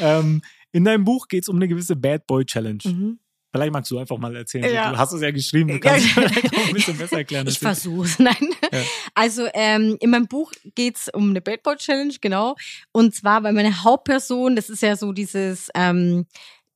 Ähm, 0.01 0.41
in 0.71 0.83
deinem 0.83 1.05
Buch 1.05 1.27
geht 1.27 1.43
es 1.43 1.49
um 1.49 1.55
eine 1.55 1.67
gewisse 1.67 1.95
Bad 1.95 2.27
Boy 2.27 2.43
Challenge. 2.45 2.79
Mhm. 2.83 3.19
Vielleicht 3.53 3.71
magst 3.71 3.91
du 3.91 3.99
einfach 3.99 4.17
mal 4.17 4.35
erzählen. 4.35 4.73
Ja. 4.73 4.91
Du 4.91 4.97
hast 4.97 5.13
es 5.13 5.21
ja 5.21 5.29
geschrieben, 5.29 5.67
du 5.69 5.73
Ja. 5.75 5.79
kannst 5.79 6.07
es 6.07 6.11
vielleicht 6.11 6.57
auch 6.57 6.67
ein 6.67 6.73
bisschen 6.73 6.97
besser 6.97 7.17
erklären. 7.17 7.47
Ich 7.47 7.59
versuch's, 7.59 8.17
nein. 8.19 8.35
Ja. 8.71 8.79
Also 9.13 9.47
ähm, 9.53 9.95
in 9.99 10.09
meinem 10.09 10.27
Buch 10.27 10.51
geht's 10.73 11.07
um 11.13 11.29
eine 11.29 11.39
Boy 11.41 11.59
Challenge, 11.77 12.15
genau. 12.19 12.55
Und 12.91 13.13
zwar, 13.13 13.43
weil 13.43 13.53
meine 13.53 13.83
Hauptperson, 13.83 14.55
das 14.55 14.71
ist 14.71 14.81
ja 14.81 14.95
so 14.95 15.11
dieses, 15.11 15.69
ähm, 15.75 16.25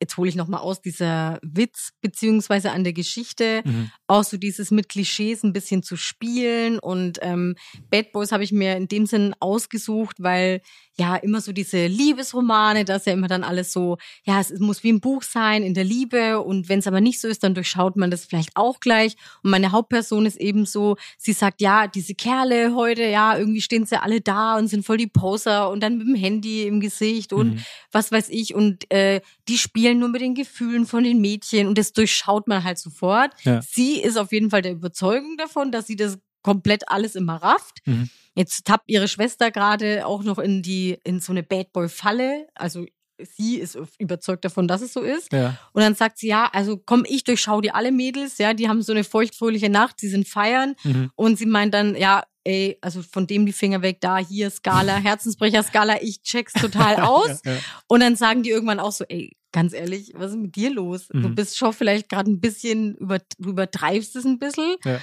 jetzt 0.02 0.18
hole 0.18 0.30
ich 0.30 0.36
nochmal 0.36 0.62
aus, 0.62 0.82
dieser 0.82 1.40
Witz 1.42 1.94
beziehungsweise 2.02 2.72
an 2.72 2.84
der 2.84 2.94
Geschichte, 2.94 3.62
Mhm. 3.66 3.92
auch 4.08 4.24
so 4.24 4.38
dieses 4.38 4.72
mit 4.72 4.90
Klischees 4.90 5.44
ein 5.44 5.54
bisschen 5.54 5.84
zu 5.84 5.96
spielen. 5.98 6.80
Und 6.80 7.20
ähm, 7.22 7.56
Bad 7.90 8.12
Boys 8.12 8.32
habe 8.32 8.44
ich 8.44 8.52
mir 8.52 8.76
in 8.78 8.88
dem 8.88 9.06
Sinn 9.06 9.34
ausgesucht, 9.40 10.18
weil 10.20 10.62
ja 11.00 11.16
immer 11.16 11.42
so 11.42 11.52
diese 11.52 11.86
Liebesromane, 11.88 12.84
das 12.84 13.02
ist 13.02 13.06
ja 13.06 13.14
immer 13.14 13.28
dann 13.28 13.44
alles 13.44 13.72
so, 13.72 13.98
ja, 14.26 14.40
es 14.40 14.52
muss 14.60 14.84
wie 14.84 14.92
ein 14.92 15.00
Buch 15.00 15.22
sein 15.22 15.62
in 15.64 15.74
der 15.76 15.84
Liebe. 15.84 16.42
Und 16.42 16.70
wenn 16.70 16.80
es 16.80 16.88
aber 16.88 17.02
nicht 17.02 17.20
so 17.22 17.28
ist, 17.28 17.44
dann 17.44 17.54
durchschaut 17.54 17.96
man 17.96 18.10
das 18.10 18.26
vielleicht 18.26 18.52
auch 18.56 18.80
gleich. 18.80 19.16
Und 19.44 19.52
meine 19.52 19.72
Hauptperson 19.72 20.26
ist 20.26 20.38
eben 20.38 20.66
so, 20.66 20.96
sie 21.18 21.34
sagt, 21.34 21.62
ja, 21.62 21.88
diese 21.88 22.16
Kerle 22.16 22.74
heute, 22.76 23.04
ja, 23.04 23.38
irgendwie 23.38 23.62
stehen 23.62 23.86
sie 23.86 24.02
alle 24.02 24.22
da 24.22 24.58
und 24.58 24.68
sind 24.70 24.86
voll 24.86 24.98
die 24.98 25.08
Poser 25.08 25.70
und 25.70 25.82
dann 25.82 25.98
mit 26.00 26.08
dem 26.08 26.16
Handy 26.16 26.64
im 26.66 26.80
Gesicht 26.80 27.32
und 27.34 27.56
Mhm. 27.56 27.60
was 27.92 28.12
weiß 28.12 28.30
ich. 28.30 28.56
Und 28.56 28.90
äh, 28.92 29.22
die 29.48 29.58
spielen 29.58 29.87
nur 29.96 30.10
mit 30.10 30.22
den 30.22 30.36
Gefühlen 30.36 30.86
von 30.86 31.04
den 31.04 31.20
Mädchen 31.20 31.68
und 31.68 31.78
das 31.78 31.94
durchschaut 31.94 32.48
man 32.48 32.64
halt 32.64 32.78
sofort. 32.78 33.32
Ja. 33.44 33.62
Sie 33.62 34.02
ist 34.02 34.18
auf 34.18 34.32
jeden 34.32 34.50
Fall 34.50 34.62
der 34.62 34.74
Überzeugung 34.74 35.38
davon, 35.38 35.72
dass 35.72 35.88
sie 35.88 35.96
das 35.96 36.18
komplett 36.42 36.90
alles 36.90 37.16
immer 37.16 37.36
rafft. 37.36 37.80
Mhm. 37.86 38.10
Jetzt 38.36 38.66
tappt 38.66 38.90
ihre 38.90 39.08
Schwester 39.08 39.52
gerade 39.52 40.06
auch 40.06 40.24
noch 40.24 40.38
in 40.38 40.62
die 40.62 40.98
in 41.04 41.20
so 41.20 41.34
eine 41.34 41.44
Bad 41.44 41.74
Boy 41.74 41.90
Falle. 41.90 42.48
Also 42.56 42.86
sie 43.20 43.58
ist 43.58 43.78
überzeugt 43.98 44.46
davon, 44.46 44.68
dass 44.68 44.82
es 44.82 44.94
so 44.94 45.02
ist. 45.02 45.34
Ja. 45.34 45.58
Und 45.74 45.82
dann 45.82 45.96
sagt 45.96 46.20
sie, 46.20 46.28
ja, 46.28 46.50
also 46.54 46.78
komm, 46.78 47.04
ich 47.08 47.24
durchschau 47.24 47.62
die 47.62 47.72
alle 47.72 47.92
Mädels, 47.92 48.38
ja, 48.38 48.54
die 48.54 48.70
haben 48.70 48.82
so 48.82 48.94
eine 48.94 49.04
feuchtfröhliche 49.04 49.70
Nacht, 49.70 50.00
sie 50.00 50.10
sind 50.10 50.28
feiern. 50.28 50.76
Mhm. 50.84 51.12
Und 51.16 51.38
sie 51.38 51.46
meint 51.46 51.74
dann, 51.74 51.96
ja, 51.96 52.24
ey, 52.44 52.78
also 52.82 53.02
von 53.02 53.28
dem 53.28 53.46
die 53.46 53.54
Finger 53.54 53.82
weg, 53.82 54.00
da, 54.02 54.18
hier, 54.18 54.50
Skala, 54.50 54.96
Herzensbrecher-Skala, 55.04 56.02
ich 56.02 56.22
check's 56.22 56.54
total 56.54 56.96
aus. 57.02 57.42
Ja, 57.44 57.54
ja. 57.54 57.58
Und 57.88 58.02
dann 58.02 58.16
sagen 58.16 58.44
die 58.44 58.52
irgendwann 58.52 58.80
auch 58.80 58.92
so, 58.92 59.04
ey, 59.08 59.36
ganz 59.58 59.74
ehrlich, 59.74 60.14
was 60.16 60.32
ist 60.32 60.38
mit 60.38 60.56
dir 60.56 60.70
los? 60.72 61.08
Du 61.08 61.30
Mhm. 61.30 61.36
bist 61.36 61.58
schon 61.58 61.74
vielleicht 61.74 62.10
gerade 62.10 62.30
ein 62.32 62.40
bisschen, 62.40 62.96
über, 62.96 63.20
du 63.40 63.50
übertreibst 63.50 64.16
es 64.16 64.26
ein 64.26 64.40
bisschen. 64.40 64.76
Ja. 64.86 65.00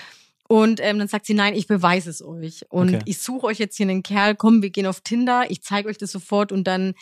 Und 0.48 0.78
ähm, 0.82 0.98
dann 0.98 1.08
sagt 1.08 1.26
sie, 1.26 1.34
nein, 1.34 1.54
ich 1.54 1.66
beweise 1.66 2.10
es 2.10 2.22
euch. 2.22 2.64
Und 2.68 2.94
Okay. 2.94 3.02
ich 3.06 3.18
suche 3.18 3.46
euch 3.46 3.58
jetzt 3.58 3.76
hier 3.76 3.88
einen 3.88 4.02
Kerl, 4.02 4.34
komm, 4.36 4.62
wir 4.62 4.70
gehen 4.70 4.86
auf 4.86 5.00
Tinder, 5.00 5.44
ich 5.48 5.62
zeige 5.62 5.88
euch 5.88 5.98
das 5.98 6.12
sofort 6.12 6.52
und 6.52 6.64
dann 6.64 6.94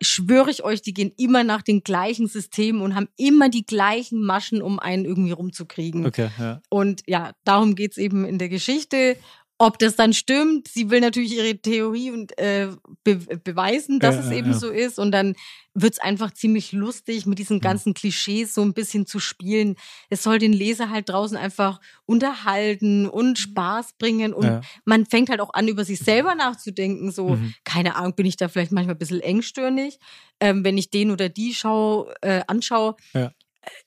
schwöre 0.00 0.50
ich 0.50 0.64
euch, 0.64 0.80
die 0.80 0.94
gehen 0.94 1.12
immer 1.18 1.44
nach 1.44 1.60
den 1.60 1.82
gleichen 1.82 2.26
Systemen 2.26 2.80
und 2.80 2.94
haben 2.94 3.08
immer 3.18 3.50
die 3.50 3.66
gleichen 3.66 4.22
Maschen, 4.24 4.62
um 4.62 4.78
einen 4.78 5.04
irgendwie 5.04 5.32
rumzukriegen. 5.32 6.06
Okay, 6.06 6.30
ja. 6.38 6.62
Und 6.70 7.02
ja, 7.06 7.32
darum 7.44 7.74
geht's 7.74 7.98
eben 7.98 8.24
in 8.24 8.38
der 8.38 8.48
Geschichte. 8.48 9.16
Ob 9.58 9.78
das 9.78 9.94
dann 9.94 10.12
stimmt, 10.12 10.66
sie 10.66 10.90
will 10.90 11.00
natürlich 11.00 11.36
ihre 11.36 11.56
Theorie 11.56 12.10
und 12.10 12.36
äh, 12.38 12.68
be 13.04 13.16
beweisen, 13.16 14.00
dass 14.00 14.16
Ja, 14.16 14.22
es 14.22 14.30
eben 14.32 14.48
ja. 14.52 14.58
so 14.58 14.68
ist. 14.68 14.98
Und 14.98 15.12
dann 15.12 15.36
wird's 15.74 16.00
einfach 16.00 16.32
ziemlich 16.32 16.72
lustig, 16.72 17.24
mit 17.26 17.38
diesen 17.38 17.60
ganzen 17.60 17.94
Klischees 17.94 18.52
so 18.52 18.62
ein 18.62 18.74
bisschen 18.74 19.06
zu 19.06 19.20
spielen. 19.20 19.76
Es 20.10 20.24
soll 20.24 20.38
den 20.40 20.52
Leser 20.52 20.90
halt 20.90 21.08
draußen 21.08 21.36
einfach 21.36 21.80
unterhalten 22.04 23.06
und 23.08 23.38
Spaß 23.38 23.94
bringen. 23.98 24.32
Und 24.34 24.44
Ja. 24.46 24.60
man 24.84 25.06
fängt 25.06 25.30
halt 25.30 25.40
auch 25.40 25.52
an, 25.54 25.68
über 25.68 25.84
sich 25.84 26.00
selber 26.00 26.34
nachzudenken. 26.34 27.10
So, 27.12 27.30
Mhm. 27.36 27.54
keine 27.64 27.96
Ahnung, 27.96 28.14
bin 28.14 28.26
ich 28.26 28.36
da 28.36 28.48
vielleicht 28.48 28.72
manchmal 28.72 28.94
ein 28.96 28.98
bisschen 28.98 29.20
engstirnig, 29.20 29.98
ähm, 30.40 30.64
wenn 30.64 30.78
ich 30.78 30.90
den 30.90 31.10
oder 31.10 31.28
die 31.28 31.54
schau, 31.54 32.10
äh, 32.22 32.42
anschaue. 32.46 32.96
Ja. 33.12 33.32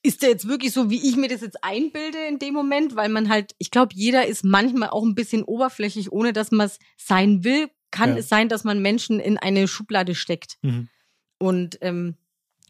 Ist 0.04 0.22
der 0.22 0.30
jetzt 0.30 0.48
wirklich 0.48 0.72
so, 0.74 0.90
wie 0.90 1.08
ich 1.08 1.16
mir 1.16 1.28
das 1.28 1.42
jetzt 1.42 1.64
einbilde 1.64 2.18
in 2.28 2.40
dem 2.40 2.54
Moment? 2.54 2.96
Weil 2.96 3.10
man 3.10 3.30
halt, 3.30 3.54
ich 3.58 3.72
glaube, 3.72 3.94
jeder 3.96 4.26
ist 4.28 4.44
manchmal 4.44 4.90
auch 4.90 5.04
ein 5.04 5.16
bisschen 5.16 5.44
oberflächlich, 5.44 6.12
ohne 6.12 6.34
dass 6.34 6.52
man 6.52 6.68
es 6.68 6.80
sein 6.98 7.44
will. 7.44 7.70
Kann 7.92 8.12
Ja. 8.12 8.18
es 8.18 8.30
sein, 8.30 8.50
dass 8.50 8.64
man 8.64 8.82
Menschen 8.82 9.20
in 9.20 9.38
eine 9.38 9.68
Schublade 9.68 10.14
steckt. 10.16 10.58
Mhm. 10.62 10.90
Und 11.40 11.78
ähm, 11.82 12.16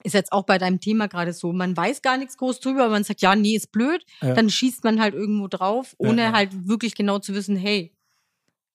ist 0.04 0.13
jetzt 0.13 0.31
auch 0.31 0.44
bei 0.44 0.57
deinem 0.57 0.80
Thema 0.80 1.07
gerade 1.07 1.33
so. 1.33 1.51
Man 1.54 1.75
weiß 1.75 2.01
gar 2.01 2.18
nichts 2.18 2.38
groß 2.38 2.59
drüber, 2.59 2.83
aber 2.83 2.92
man 2.92 3.04
sagt, 3.04 3.21
ja, 3.21 3.36
nee, 3.36 3.56
ist 3.56 3.71
blöd. 3.71 4.06
Ja. 4.21 4.33
Dann 4.36 4.50
schießt 4.50 4.83
man 4.83 5.01
halt 5.01 5.15
irgendwo 5.15 5.48
drauf, 5.48 5.95
ohne 5.98 6.21
ja. 6.21 6.31
halt 6.33 6.68
wirklich 6.68 6.95
genau 6.95 7.19
zu 7.19 7.33
wissen, 7.33 7.56
hey, 7.56 7.94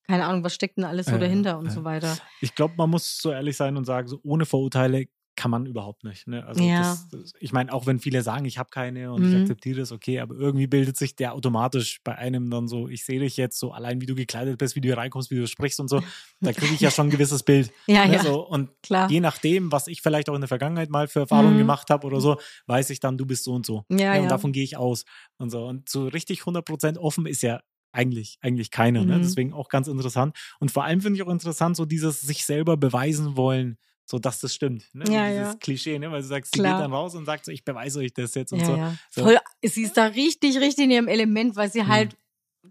keine 0.08 0.26
Ahnung, 0.26 0.42
was 0.44 0.54
steckt 0.54 0.76
denn 0.78 0.84
alles 0.84 1.06
so 1.06 1.16
dahinter 1.16 1.58
und 1.58 1.70
so 1.70 1.84
weiter. 1.84 2.18
Ich 2.40 2.54
glaube, 2.54 2.74
man 2.76 2.90
muss 2.90 3.18
so 3.18 3.30
ehrlich 3.30 3.56
sein 3.56 3.76
und 3.76 3.84
sagen, 3.84 4.08
so 4.08 4.18
ohne 4.24 4.44
Vorurteile 4.44 5.06
kann 5.34 5.50
man 5.50 5.66
überhaupt 5.66 6.04
nicht. 6.04 6.26
Ne? 6.28 6.44
Also 6.46 6.62
Ja. 6.62 6.78
das, 6.78 7.08
das, 7.10 7.32
ich 7.40 7.52
meine, 7.52 7.72
auch 7.72 7.86
wenn 7.86 7.98
viele 7.98 8.22
sagen, 8.22 8.44
ich 8.44 8.58
habe 8.58 8.68
keine 8.70 9.12
und 9.12 9.24
ich 9.24 9.32
Mhm. 9.32 9.40
akzeptiere 9.40 9.80
das, 9.80 9.90
okay, 9.92 10.20
aber 10.20 10.34
irgendwie 10.34 10.66
bildet 10.66 10.96
sich 10.96 11.16
der 11.16 11.32
automatisch 11.34 12.00
bei 12.04 12.14
einem 12.16 12.50
dann 12.50 12.68
so, 12.68 12.88
ich 12.88 13.04
sehe 13.04 13.18
dich 13.20 13.36
jetzt 13.38 13.58
so 13.58 13.72
allein, 13.72 14.00
wie 14.00 14.06
du 14.06 14.14
gekleidet 14.14 14.58
bist, 14.58 14.76
wie 14.76 14.80
du 14.82 14.88
hier 14.88 14.98
reinkommst, 14.98 15.30
wie 15.30 15.36
du 15.36 15.46
sprichst 15.46 15.80
und 15.80 15.88
so, 15.88 16.02
da 16.40 16.52
kriege 16.52 16.74
ich 16.74 16.80
ja 16.80 16.90
schon 16.90 17.06
ein 17.06 17.10
gewisses 17.10 17.42
Bild. 17.42 17.70
Ja, 17.86 18.06
ne? 18.06 18.14
ja, 18.14 18.22
So, 18.22 18.46
und 18.46 18.70
klar. 18.82 19.10
je 19.10 19.20
nachdem, 19.20 19.72
was 19.72 19.86
ich 19.86 20.02
vielleicht 20.02 20.28
auch 20.28 20.34
in 20.34 20.40
der 20.42 20.48
Vergangenheit 20.48 20.90
mal 20.90 21.08
für 21.08 21.20
Erfahrungen 21.20 21.54
Mhm. 21.54 21.58
gemacht 21.58 21.88
habe 21.90 22.06
oder 22.06 22.20
so, 22.20 22.36
weiß 22.66 22.90
ich 22.90 23.00
dann, 23.00 23.16
du 23.18 23.24
bist 23.26 23.44
so 23.44 23.52
und 23.54 23.64
so. 23.66 23.84
Ja, 23.90 23.96
Ne? 23.96 24.16
ja. 24.16 24.20
Und 24.22 24.28
davon 24.30 24.52
gehe 24.52 24.64
ich 24.64 24.76
aus. 24.76 25.04
Und 25.38 25.50
so. 25.50 25.64
Und 25.66 25.88
so 25.88 26.08
richtig 26.08 26.44
100% 26.44 26.98
offen 26.98 27.26
ist 27.26 27.42
ja 27.42 27.60
eigentlich, 27.92 28.38
eigentlich 28.40 28.70
keiner. 28.70 29.04
Ne? 29.04 29.18
Mhm. 29.18 29.22
Deswegen 29.22 29.52
auch 29.52 29.68
ganz 29.68 29.86
interessant. 29.88 30.36
Und 30.60 30.70
vor 30.70 30.84
allem 30.84 31.00
finde 31.00 31.16
ich 31.16 31.22
auch 31.22 31.30
interessant, 31.30 31.76
so 31.76 31.84
dieses 31.84 32.20
sich 32.22 32.44
selber 32.46 32.76
beweisen 32.76 33.36
wollen, 33.36 33.76
so 34.04 34.18
dass 34.18 34.40
das 34.40 34.54
stimmt. 34.54 34.84
Ne? 34.92 35.04
Ja, 35.08 35.28
dieses 35.28 35.52
ja. 35.52 35.58
Klischee, 35.58 35.98
ne? 35.98 36.10
weil 36.10 36.22
du 36.22 36.28
sagst, 36.28 36.54
sie 36.54 36.60
Klar. 36.60 36.76
geht 36.76 36.84
dann 36.84 36.92
raus 36.92 37.14
und 37.14 37.24
sagt 37.24 37.44
so, 37.44 37.52
ich 37.52 37.64
beweise 37.64 38.00
euch 38.00 38.12
das 38.12 38.34
jetzt 38.34 38.52
und 38.52 38.60
ja, 38.60 38.66
so. 38.66 38.76
ja. 38.76 38.96
so. 39.10 39.22
Voll, 39.24 39.38
sie 39.62 39.82
ist 39.82 39.96
da 39.96 40.06
richtig, 40.06 40.58
richtig 40.58 40.84
in 40.84 40.90
ihrem 40.90 41.08
Element, 41.08 41.56
weil 41.56 41.70
sie 41.70 41.86
halt, 41.86 42.16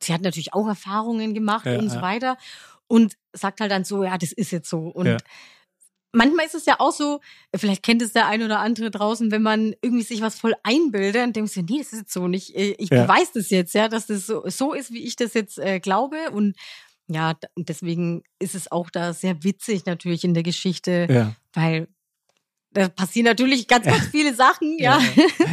sie 0.01 0.13
hat 0.13 0.21
natürlich 0.21 0.53
auch 0.53 0.67
Erfahrungen 0.67 1.33
gemacht 1.33 1.65
Ja, 1.65 1.79
und 1.79 1.89
so 1.89 2.01
weiter 2.01 2.37
und 2.87 3.15
sagt 3.33 3.61
halt 3.61 3.71
dann 3.71 3.85
so, 3.85 4.03
ja, 4.03 4.17
das 4.17 4.31
ist 4.33 4.51
jetzt 4.51 4.69
so. 4.69 4.79
Und 4.79 5.23
manchmal 6.11 6.45
ist 6.45 6.55
es 6.55 6.65
ja 6.65 6.75
auch 6.79 6.91
so, 6.91 7.21
vielleicht 7.55 7.83
kennt 7.83 8.01
es 8.01 8.13
der 8.13 8.27
ein 8.27 8.43
oder 8.43 8.59
andere 8.59 8.91
draußen, 8.91 9.31
wenn 9.31 9.41
man 9.41 9.73
irgendwie 9.81 10.03
sich 10.03 10.21
was 10.21 10.39
voll 10.39 10.55
einbildet 10.63 11.23
und 11.23 11.35
denkt, 11.35 11.55
nee, 11.55 11.77
das 11.79 11.93
ist 11.93 11.99
jetzt 11.99 12.13
so 12.13 12.27
nicht, 12.27 12.55
ich 12.55 12.79
ich 12.79 12.89
beweise 12.89 13.31
das 13.35 13.49
jetzt, 13.49 13.73
ja, 13.73 13.87
dass 13.87 14.07
das 14.07 14.27
so, 14.27 14.43
so 14.47 14.73
ist, 14.73 14.91
wie 14.91 15.03
ich 15.03 15.15
das 15.15 15.33
jetzt 15.33 15.57
äh, 15.57 15.79
glaube 15.79 16.31
und 16.31 16.55
ja, 17.13 17.35
deswegen 17.57 18.23
ist 18.39 18.55
es 18.55 18.71
auch 18.71 18.89
da 18.89 19.13
sehr 19.13 19.43
witzig 19.43 19.85
natürlich 19.85 20.23
in 20.23 20.33
der 20.33 20.43
Geschichte, 20.43 21.07
Ja. 21.09 21.33
weil 21.53 21.87
da 22.71 22.87
passieren 22.89 23.25
natürlich 23.25 23.67
ganz, 23.67 23.85
ganz 23.85 24.07
viele 24.11 24.33
Sachen, 24.33 24.77
ja. 24.79 24.99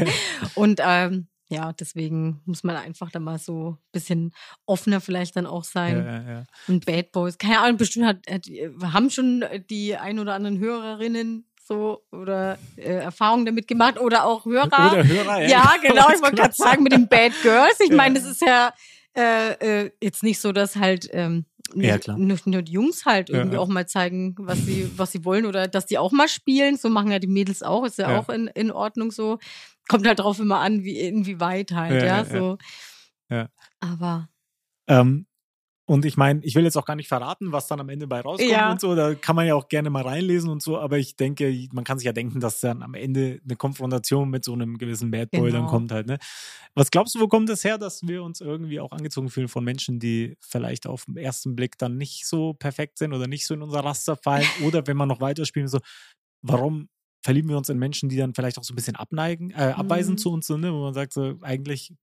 Und 0.55 0.81
ähm, 0.85 1.27
ja, 1.51 1.73
deswegen 1.73 2.41
muss 2.45 2.63
man 2.63 2.77
einfach 2.77 3.11
da 3.11 3.19
mal 3.21 3.39
so 3.39 3.71
ein 3.71 3.79
bisschen 3.93 4.33
offener 4.67 5.01
vielleicht 5.01 5.35
dann 5.37 5.47
auch 5.47 5.65
Ja, 5.65 5.71
sein. 5.71 5.97
ja, 6.07 6.33
ja. 6.33 6.45
Und 6.69 6.85
Bad 6.87 7.11
Boys, 7.13 7.39
keine 7.39 7.61
Ahnung, 7.61 7.79
bestimmt 7.79 8.07
hat, 8.07 8.19
hat, 8.31 8.47
haben 8.93 9.11
schon 9.11 9.45
die 9.71 9.97
ein 9.97 10.19
oder 10.19 10.35
anderen 10.35 10.59
Hörerinnen 10.59 11.47
so 11.65 12.03
oder 12.13 12.59
äh, 12.77 12.83
Erfahrungen 12.83 13.47
damit 13.47 13.67
gemacht 13.67 13.99
oder 13.99 14.25
auch 14.25 14.45
Hörer. 14.47 14.93
Oder 14.93 15.07
Hörer, 15.07 15.43
ja. 15.43 15.49
Ja, 15.49 15.75
genau, 15.83 16.09
ich 16.15 16.21
wollte 16.23 16.37
gerade 16.37 16.55
sagen 16.55 16.83
mit 16.83 16.93
den 16.93 17.09
Bad 17.09 17.33
Girls. 17.43 17.81
Ich 17.81 17.91
Ja. 17.91 17.97
meine, 17.97 18.15
das 18.21 18.25
ist 18.29 18.43
ja 18.43 18.73
äh, 19.17 19.85
äh, 19.87 19.91
jetzt 20.03 20.23
nicht 20.23 20.41
so, 20.41 20.53
dass 20.53 20.77
halt 20.77 21.09
ähm, 21.13 21.47
Ja, 21.75 21.99
nur, 22.17 22.39
nur 22.45 22.63
die 22.63 22.73
Jungs 22.73 23.05
halt 23.05 23.31
irgendwie 23.31 23.57
ja. 23.57 23.61
auch 23.61 23.69
mal 23.69 23.87
zeigen, 23.87 24.35
was 24.39 24.65
sie, 24.65 24.91
was 24.97 25.13
sie 25.13 25.25
wollen 25.25 25.47
oder 25.47 25.69
dass 25.69 25.87
die 25.87 25.99
auch 25.99 26.13
mal 26.13 26.29
spielen. 26.29 26.77
So 26.77 26.89
machen 26.89 27.11
ja 27.11 27.19
die 27.19 27.27
Mädels 27.27 27.63
auch, 27.63 27.85
ist 27.85 27.99
ja, 27.99 28.19
auch 28.19 28.29
in, 28.29 28.47
in 28.49 28.71
Ordnung 28.71 29.11
so. 29.11 29.39
Kommt 29.89 30.07
halt 30.07 30.19
drauf 30.19 30.39
immer 30.39 30.59
an, 30.61 30.85
wie 30.85 30.99
inwieweit 30.99 31.73
halt, 31.73 32.03
ja. 32.03 32.25
so. 32.25 32.59
Ja. 33.31 33.49
Aber 33.81 34.29
Ähm, 34.87 35.27
Und 35.89 36.05
ich 36.05 36.19
meine, 36.19 36.45
ich 36.45 36.55
will 36.55 36.65
jetzt 36.65 36.77
auch 36.77 36.85
gar 36.85 36.97
nicht 36.97 37.09
verraten, 37.09 37.51
was 37.51 37.67
dann 37.67 37.81
am 37.81 37.89
Ende 37.89 38.07
bei 38.07 38.21
rauskommt 38.21 38.51
Ja. 38.51 38.71
und 38.71 38.79
so. 38.79 38.95
Da 38.95 39.15
kann 39.15 39.35
man 39.35 39.47
ja 39.47 39.55
auch 39.55 39.69
gerne 39.69 39.89
mal 39.89 40.03
reinlesen 40.03 40.51
und 40.51 40.63
so. 40.63 40.79
Aber 40.79 40.99
ich 40.99 41.17
denke, 41.17 41.51
man 41.73 41.83
kann 41.83 41.99
sich 41.99 42.05
ja 42.05 42.13
denken, 42.13 42.41
dass 42.41 42.61
dann 42.61 42.83
am 42.83 42.93
Ende 42.93 43.41
eine 43.43 43.57
Konfrontation 43.57 44.29
mit 44.29 44.45
so 44.45 44.53
einem 44.53 44.77
gewissen 44.77 45.11
Bad 45.11 45.31
Boy 45.31 45.51
dann 45.51 45.63
Genau. 45.63 45.71
kommt 45.71 45.91
halt. 45.91 46.07
Ne? 46.07 46.19
Was 46.75 46.91
glaubst 46.91 47.15
du, 47.15 47.21
wo 47.21 47.27
kommt 47.27 47.49
es 47.49 47.65
her, 47.65 47.79
dass 47.79 48.03
wir 48.07 48.23
uns 48.23 48.43
irgendwie 48.43 48.81
auch 48.81 48.93
angezogen 48.93 49.31
fühlen 49.31 49.49
von 49.49 49.65
Menschen, 49.65 49.99
die 49.99 50.37
vielleicht 50.41 50.87
auf 50.87 51.07
den 51.07 51.17
ersten 51.17 51.57
Blick 51.57 51.79
dann 51.79 51.97
nicht 51.97 52.27
so 52.27 52.53
perfekt 52.53 52.99
sind 52.99 53.15
oder 53.15 53.27
nicht 53.27 53.47
so 53.47 53.55
in 53.55 53.63
unser 53.63 53.81
Raster 53.81 54.17
fallen? 54.17 54.45
Oder 54.63 54.87
wenn 54.87 54.97
man 54.99 55.09
noch 55.09 55.23
weiterspielen, 55.23 55.69
so, 55.69 55.79
warum 56.43 56.91
verlieben 57.25 57.49
wir 57.49 57.57
uns 57.57 57.71
in 57.71 57.79
Menschen, 57.79 58.11
die 58.11 58.17
dann 58.19 58.35
vielleicht 58.35 58.59
auch 58.59 58.65
so 58.65 58.75
ein 58.75 58.77
bisschen 58.77 58.97
abneigen, 58.97 59.53
äh, 59.53 59.73
abweisen 59.75 60.13
Mhm. 60.13 60.19
zu 60.19 60.33
uns, 60.33 60.47
so, 60.47 60.59
ne? 60.59 60.71
wo 60.73 60.83
man 60.83 60.93
sagt, 60.95 61.15
so, 61.15 61.35
eigentlich 61.41 61.95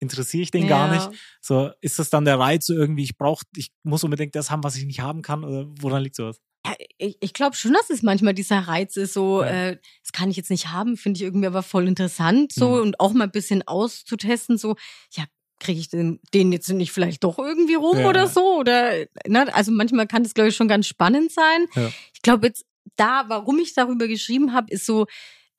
interessiere 0.00 0.42
ich 0.42 0.50
den 0.50 0.66
gar 0.66 0.88
Ja. 0.88 0.94
nicht. 0.94 1.20
So, 1.40 1.70
ist 1.80 1.98
das 1.98 2.10
dann 2.10 2.24
der 2.24 2.38
Reiz 2.38 2.66
so 2.66 2.74
irgendwie, 2.74 3.04
ich 3.04 3.16
brauche, 3.16 3.44
ich 3.56 3.70
muss 3.82 4.02
unbedingt 4.04 4.34
das 4.34 4.50
haben, 4.50 4.64
was 4.64 4.76
ich 4.76 4.84
nicht 4.84 5.00
haben 5.00 5.22
kann? 5.22 5.44
Oder 5.44 5.66
woran 5.80 6.02
liegt 6.02 6.16
sowas? 6.16 6.40
Ja, 6.66 6.74
ich, 6.98 7.16
ich 7.20 7.32
glaube 7.32 7.56
schon, 7.56 7.72
dass 7.72 7.88
es 7.90 8.02
manchmal 8.02 8.34
dieser 8.34 8.58
Reiz 8.60 8.96
ist, 8.96 9.14
so, 9.14 9.42
Ja. 9.42 9.48
äh, 9.70 9.78
das 10.02 10.12
kann 10.12 10.30
ich 10.30 10.36
jetzt 10.36 10.50
nicht 10.50 10.68
haben, 10.68 10.96
finde 10.96 11.18
ich 11.18 11.22
irgendwie 11.22 11.46
aber 11.46 11.62
voll 11.62 11.88
interessant, 11.88 12.52
so, 12.52 12.74
Mhm. 12.76 12.80
und 12.82 13.00
auch 13.00 13.12
mal 13.12 13.24
ein 13.24 13.30
bisschen 13.30 13.66
auszutesten, 13.66 14.58
so, 14.58 14.76
ja, 15.12 15.24
kriege 15.58 15.80
ich 15.80 15.88
den, 15.88 16.20
den 16.34 16.52
jetzt 16.52 16.68
nicht 16.70 16.92
vielleicht 16.92 17.22
doch 17.24 17.38
irgendwie 17.38 17.74
rum 17.74 17.98
Ja. 17.98 18.08
oder 18.08 18.26
so? 18.26 18.58
Oder, 18.58 19.06
ne, 19.26 19.54
also 19.54 19.70
manchmal 19.72 20.06
kann 20.06 20.22
das, 20.22 20.34
glaube 20.34 20.48
ich, 20.48 20.56
schon 20.56 20.68
ganz 20.68 20.86
spannend 20.86 21.32
sein. 21.32 21.66
Ich 22.14 22.22
glaube 22.22 22.46
jetzt, 22.46 22.64
da, 22.96 23.24
warum 23.28 23.58
ich 23.58 23.74
darüber 23.74 24.06
geschrieben 24.08 24.52
habe, 24.54 24.70
ist 24.72 24.84
so, 24.86 25.06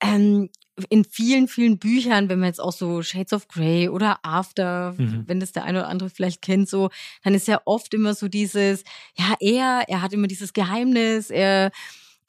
ähm, 0.00 0.50
in 0.88 1.04
vielen, 1.04 1.48
vielen 1.48 1.78
Büchern, 1.78 2.28
wenn 2.28 2.38
man 2.38 2.48
jetzt 2.48 2.60
auch 2.60 2.72
so 2.72 3.02
Shades 3.02 3.32
of 3.34 3.46
Grey 3.48 3.88
oder 3.88 4.18
After, 4.22 4.94
Mhm. 4.96 5.24
wenn 5.26 5.38
das 5.40 5.52
der 5.52 5.64
eine 5.64 5.80
oder 5.80 5.88
andere 5.88 6.08
vielleicht 6.10 6.40
kennt, 6.42 6.68
so, 6.68 6.88
dann 7.22 7.34
ist 7.34 7.46
ja 7.46 7.60
oft 7.66 7.92
immer 7.94 8.14
so 8.14 8.28
dieses, 8.28 8.82
ja, 9.18 9.34
er, 9.40 9.84
er 9.88 10.00
hat 10.02 10.12
immer 10.14 10.28
dieses 10.28 10.52
Geheimnis, 10.54 11.28
er, 11.30 11.70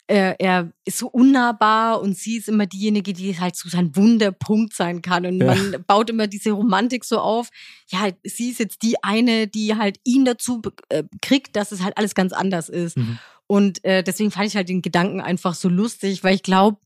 er, 0.06 0.38
er 0.38 0.70
ist 0.84 0.98
so 0.98 1.08
unnahbar 1.08 2.02
und 2.02 2.18
sie 2.18 2.36
ist 2.36 2.50
immer 2.50 2.66
diejenige, 2.66 3.14
die 3.14 3.40
halt 3.40 3.56
so 3.56 3.70
sein 3.70 3.96
Wunderpunkt 3.96 4.74
sein 4.74 5.00
kann. 5.00 5.24
Und 5.24 5.40
Ja. 5.40 5.54
man 5.54 5.82
baut 5.86 6.10
immer 6.10 6.26
diese 6.26 6.50
Romantik 6.50 7.06
so 7.06 7.20
auf. 7.20 7.48
Ja, 7.88 8.08
sie 8.24 8.50
ist 8.50 8.58
jetzt 8.58 8.82
die 8.82 9.02
eine, 9.02 9.46
die 9.46 9.74
halt 9.76 9.98
ihn 10.04 10.26
dazu 10.26 10.60
äh, 10.90 11.04
kriegt, 11.22 11.56
dass 11.56 11.72
es 11.72 11.82
halt 11.82 11.96
alles 11.96 12.14
ganz 12.14 12.34
anders 12.34 12.68
ist. 12.68 12.98
Mhm. 12.98 13.18
Und 13.46 13.82
äh, 13.84 14.02
deswegen 14.02 14.30
fand 14.30 14.48
ich 14.48 14.56
halt 14.56 14.68
den 14.68 14.82
Gedanken 14.82 15.22
einfach 15.22 15.54
so 15.54 15.70
lustig, 15.70 16.22
weil 16.22 16.34
ich 16.34 16.42
glaube, 16.42 16.76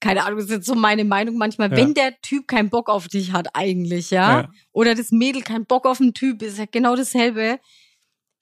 keine 0.00 0.24
Ahnung, 0.24 0.38
das 0.38 0.46
ist 0.46 0.52
jetzt 0.52 0.66
so 0.66 0.74
meine 0.74 1.04
Meinung 1.04 1.36
manchmal, 1.38 1.70
Ja. 1.70 1.76
wenn 1.76 1.94
der 1.94 2.20
Typ 2.22 2.48
keinen 2.48 2.70
Bock 2.70 2.88
auf 2.88 3.08
dich 3.08 3.32
hat 3.32 3.48
eigentlich, 3.54 4.10
ja, 4.10 4.40
Ja. 4.42 4.50
oder 4.72 4.94
das 4.94 5.10
Mädel 5.12 5.42
keinen 5.42 5.66
Bock 5.66 5.86
auf 5.86 5.98
den 5.98 6.14
Typ, 6.14 6.42
ist 6.42 6.58
ja 6.58 6.64
genau 6.70 6.96
dasselbe. 6.96 7.58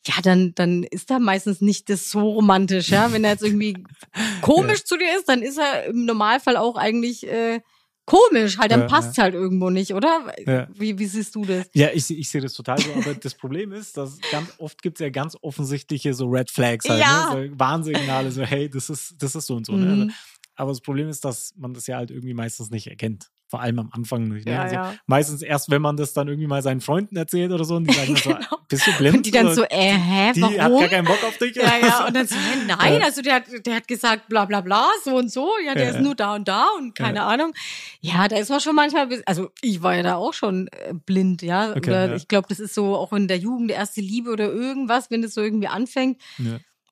Ja, 0.07 0.15
dann, 0.23 0.55
dann 0.55 0.83
ist 0.85 1.11
da 1.11 1.19
meistens 1.19 1.61
nicht 1.61 1.91
das 1.91 2.11
so 2.11 2.21
romantisch, 2.21 2.89
ja. 2.89 3.13
Wenn 3.13 3.23
er 3.25 3.33
jetzt 3.33 3.43
irgendwie 3.45 3.85
komisch 4.41 4.85
zu 4.85 4.97
dir 4.97 5.15
ist, 5.19 5.29
dann 5.29 5.43
ist 5.43 5.59
er 5.59 5.85
im 5.87 6.07
Normalfall 6.07 6.57
auch 6.57 6.77
eigentlich 6.77 7.27
äh, 7.27 7.61
komisch. 8.07 8.57
Halt, 8.57 8.73
dann 8.73 8.81
Ja, 8.81 8.87
passt's 8.87 9.19
halt 9.19 9.35
irgendwo 9.35 9.69
nicht, 9.69 9.93
oder? 9.93 10.33
Ja. 10.47 10.69
Wie, 10.73 10.99
wie 10.99 11.05
siehst 11.05 11.35
du 11.35 11.45
das? 11.45 11.69
Ja, 11.75 11.89
ich, 11.93 12.11
ich 12.11 12.31
sehe 12.31 12.41
das 12.41 12.55
total 12.55 12.79
so, 12.79 12.91
aber 12.95 13.15
das 13.15 13.35
Problem 13.35 13.73
ist, 13.73 13.99
dass 13.99 14.19
ganz 14.33 14.51
oft 14.57 14.81
gibt 14.81 14.97
es 14.99 15.05
ja 15.05 15.11
ganz 15.11 15.37
offensichtliche 15.43 16.15
so 16.15 16.27
Red 16.29 16.51
Flags 16.51 16.89
halt, 16.89 16.99
Ja. 17.01 17.35
ne? 17.35 17.51
so 17.51 17.59
Warnsignale, 17.59 18.33
so 18.33 18.43
hey, 18.43 18.71
das 18.71 18.89
ist, 18.89 19.15
das 19.19 19.35
ist 19.35 19.47
so 19.49 19.57
und 19.57 19.67
so. 19.67 19.73
Ne? 19.75 19.85
Mhm. 19.85 20.01
Also, 20.03 20.13
aber 20.61 20.71
das 20.71 20.81
Problem 20.81 21.09
ist, 21.09 21.25
dass 21.25 21.55
man 21.57 21.75
das 21.75 21.87
ja 21.87 21.97
halt 21.97 22.11
irgendwie 22.11 22.35
meistens 22.35 22.71
nicht 22.71 22.87
erkennt. 22.87 23.31
Vor 23.49 23.61
allem 23.61 23.81
am 23.81 23.91
Anfang 23.93 24.29
nicht. 24.29 24.47
Ne? 24.47 24.53
Ja, 24.53 24.63
also 24.63 24.75
ja. 24.77 24.95
Meistens 25.07 25.43
erst, 25.43 25.71
wenn 25.73 25.83
man 25.83 25.97
das 25.97 26.13
dann 26.13 26.29
irgendwie 26.29 26.47
mal 26.47 26.63
seinen 26.63 26.81
Freunden 26.81 27.17
erzählt 27.17 27.51
oder 27.51 27.65
so 27.65 27.75
und 27.75 27.85
die 27.85 27.93
sagen 27.93 28.15
Genau. 28.23 28.39
so, 28.39 28.57
bist 28.69 28.87
du 28.87 28.93
blind? 28.93 29.17
Und 29.17 29.27
die 29.27 29.33
dann 29.33 29.47
Oder 29.47 29.55
so, 29.57 29.65
äh, 29.65 29.93
hä, 29.93 30.33
die 30.33 30.45
hat 30.45 30.57
warum? 30.59 30.79
gar 30.79 30.89
keinen 30.89 31.05
Bock 31.07 31.25
auf 31.25 31.37
dich. 31.39 31.57
Ja, 31.57 31.77
ja, 31.77 32.07
und 32.07 32.15
dann 32.15 32.29
so, 32.29 32.37
hä, 32.37 32.57
nein, 32.69 33.03
also 33.03 33.23
der 33.23 33.35
hat, 33.35 33.45
der 33.67 33.75
hat 33.75 33.89
gesagt, 33.89 34.29
bla 34.29 34.45
bla 34.45 34.61
bla, 34.61 34.89
so 35.05 35.17
und 35.17 35.33
so, 35.33 35.51
ja, 35.67 35.75
der 35.75 35.85
Ja, 35.85 35.91
ist 35.91 36.01
nur 36.01 36.15
da 36.15 36.37
und 36.37 36.47
da 36.47 36.69
und 36.79 36.95
keine 36.95 37.23
Ahnung. 37.25 37.53
Ja, 38.01 38.29
da 38.29 38.37
ist 38.37 38.51
man 38.51 38.61
schon 38.61 38.77
manchmal, 38.77 39.09
also 39.27 39.51
ich 39.63 39.83
war 39.83 39.97
ja 39.97 40.05
da 40.05 40.15
auch 40.15 40.33
schon 40.33 40.69
äh, 40.69 40.95
blind, 40.95 41.43
ja. 41.43 41.71
Okay, 41.71 41.91
oder 41.91 42.15
ich 42.15 42.29
glaube, 42.29 42.47
das 42.49 42.61
ist 42.61 42.75
so 42.75 42.95
auch 42.95 43.13
in 43.13 43.27
der 43.27 43.39
Jugend, 43.39 43.73
erste 43.73 44.01
Liebe 44.01 44.31
oder 44.31 44.45
irgendwas, 44.53 45.11
wenn 45.11 45.23
das 45.23 45.35
so 45.35 45.41
irgendwie 45.41 45.67
anfängt. 45.69 46.21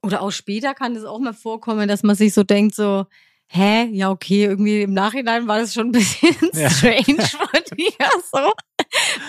Oder 0.03 0.23
auch 0.23 0.31
später 0.33 0.75
kann 0.75 0.95
das 0.95 1.05
auch 1.05 1.19
mal 1.21 1.35
vorkommen, 1.35 1.87
dass 1.87 2.03
man 2.03 2.17
sich 2.17 2.33
so 2.33 2.43
denkt, 2.45 2.75
so, 2.75 3.07
hä, 3.51 3.89
ja, 3.93 4.11
okay, 4.11 4.45
irgendwie 4.45 4.83
im 4.83 4.93
Nachhinein 4.93 5.49
war 5.49 5.59
das 5.59 5.73
schon 5.75 5.89
ein 5.89 5.93
bisschen 5.93 6.37
Ja. 6.55 6.69
strange 6.71 7.19
von 7.19 7.77
dir, 7.77 8.09
so. 8.31 8.53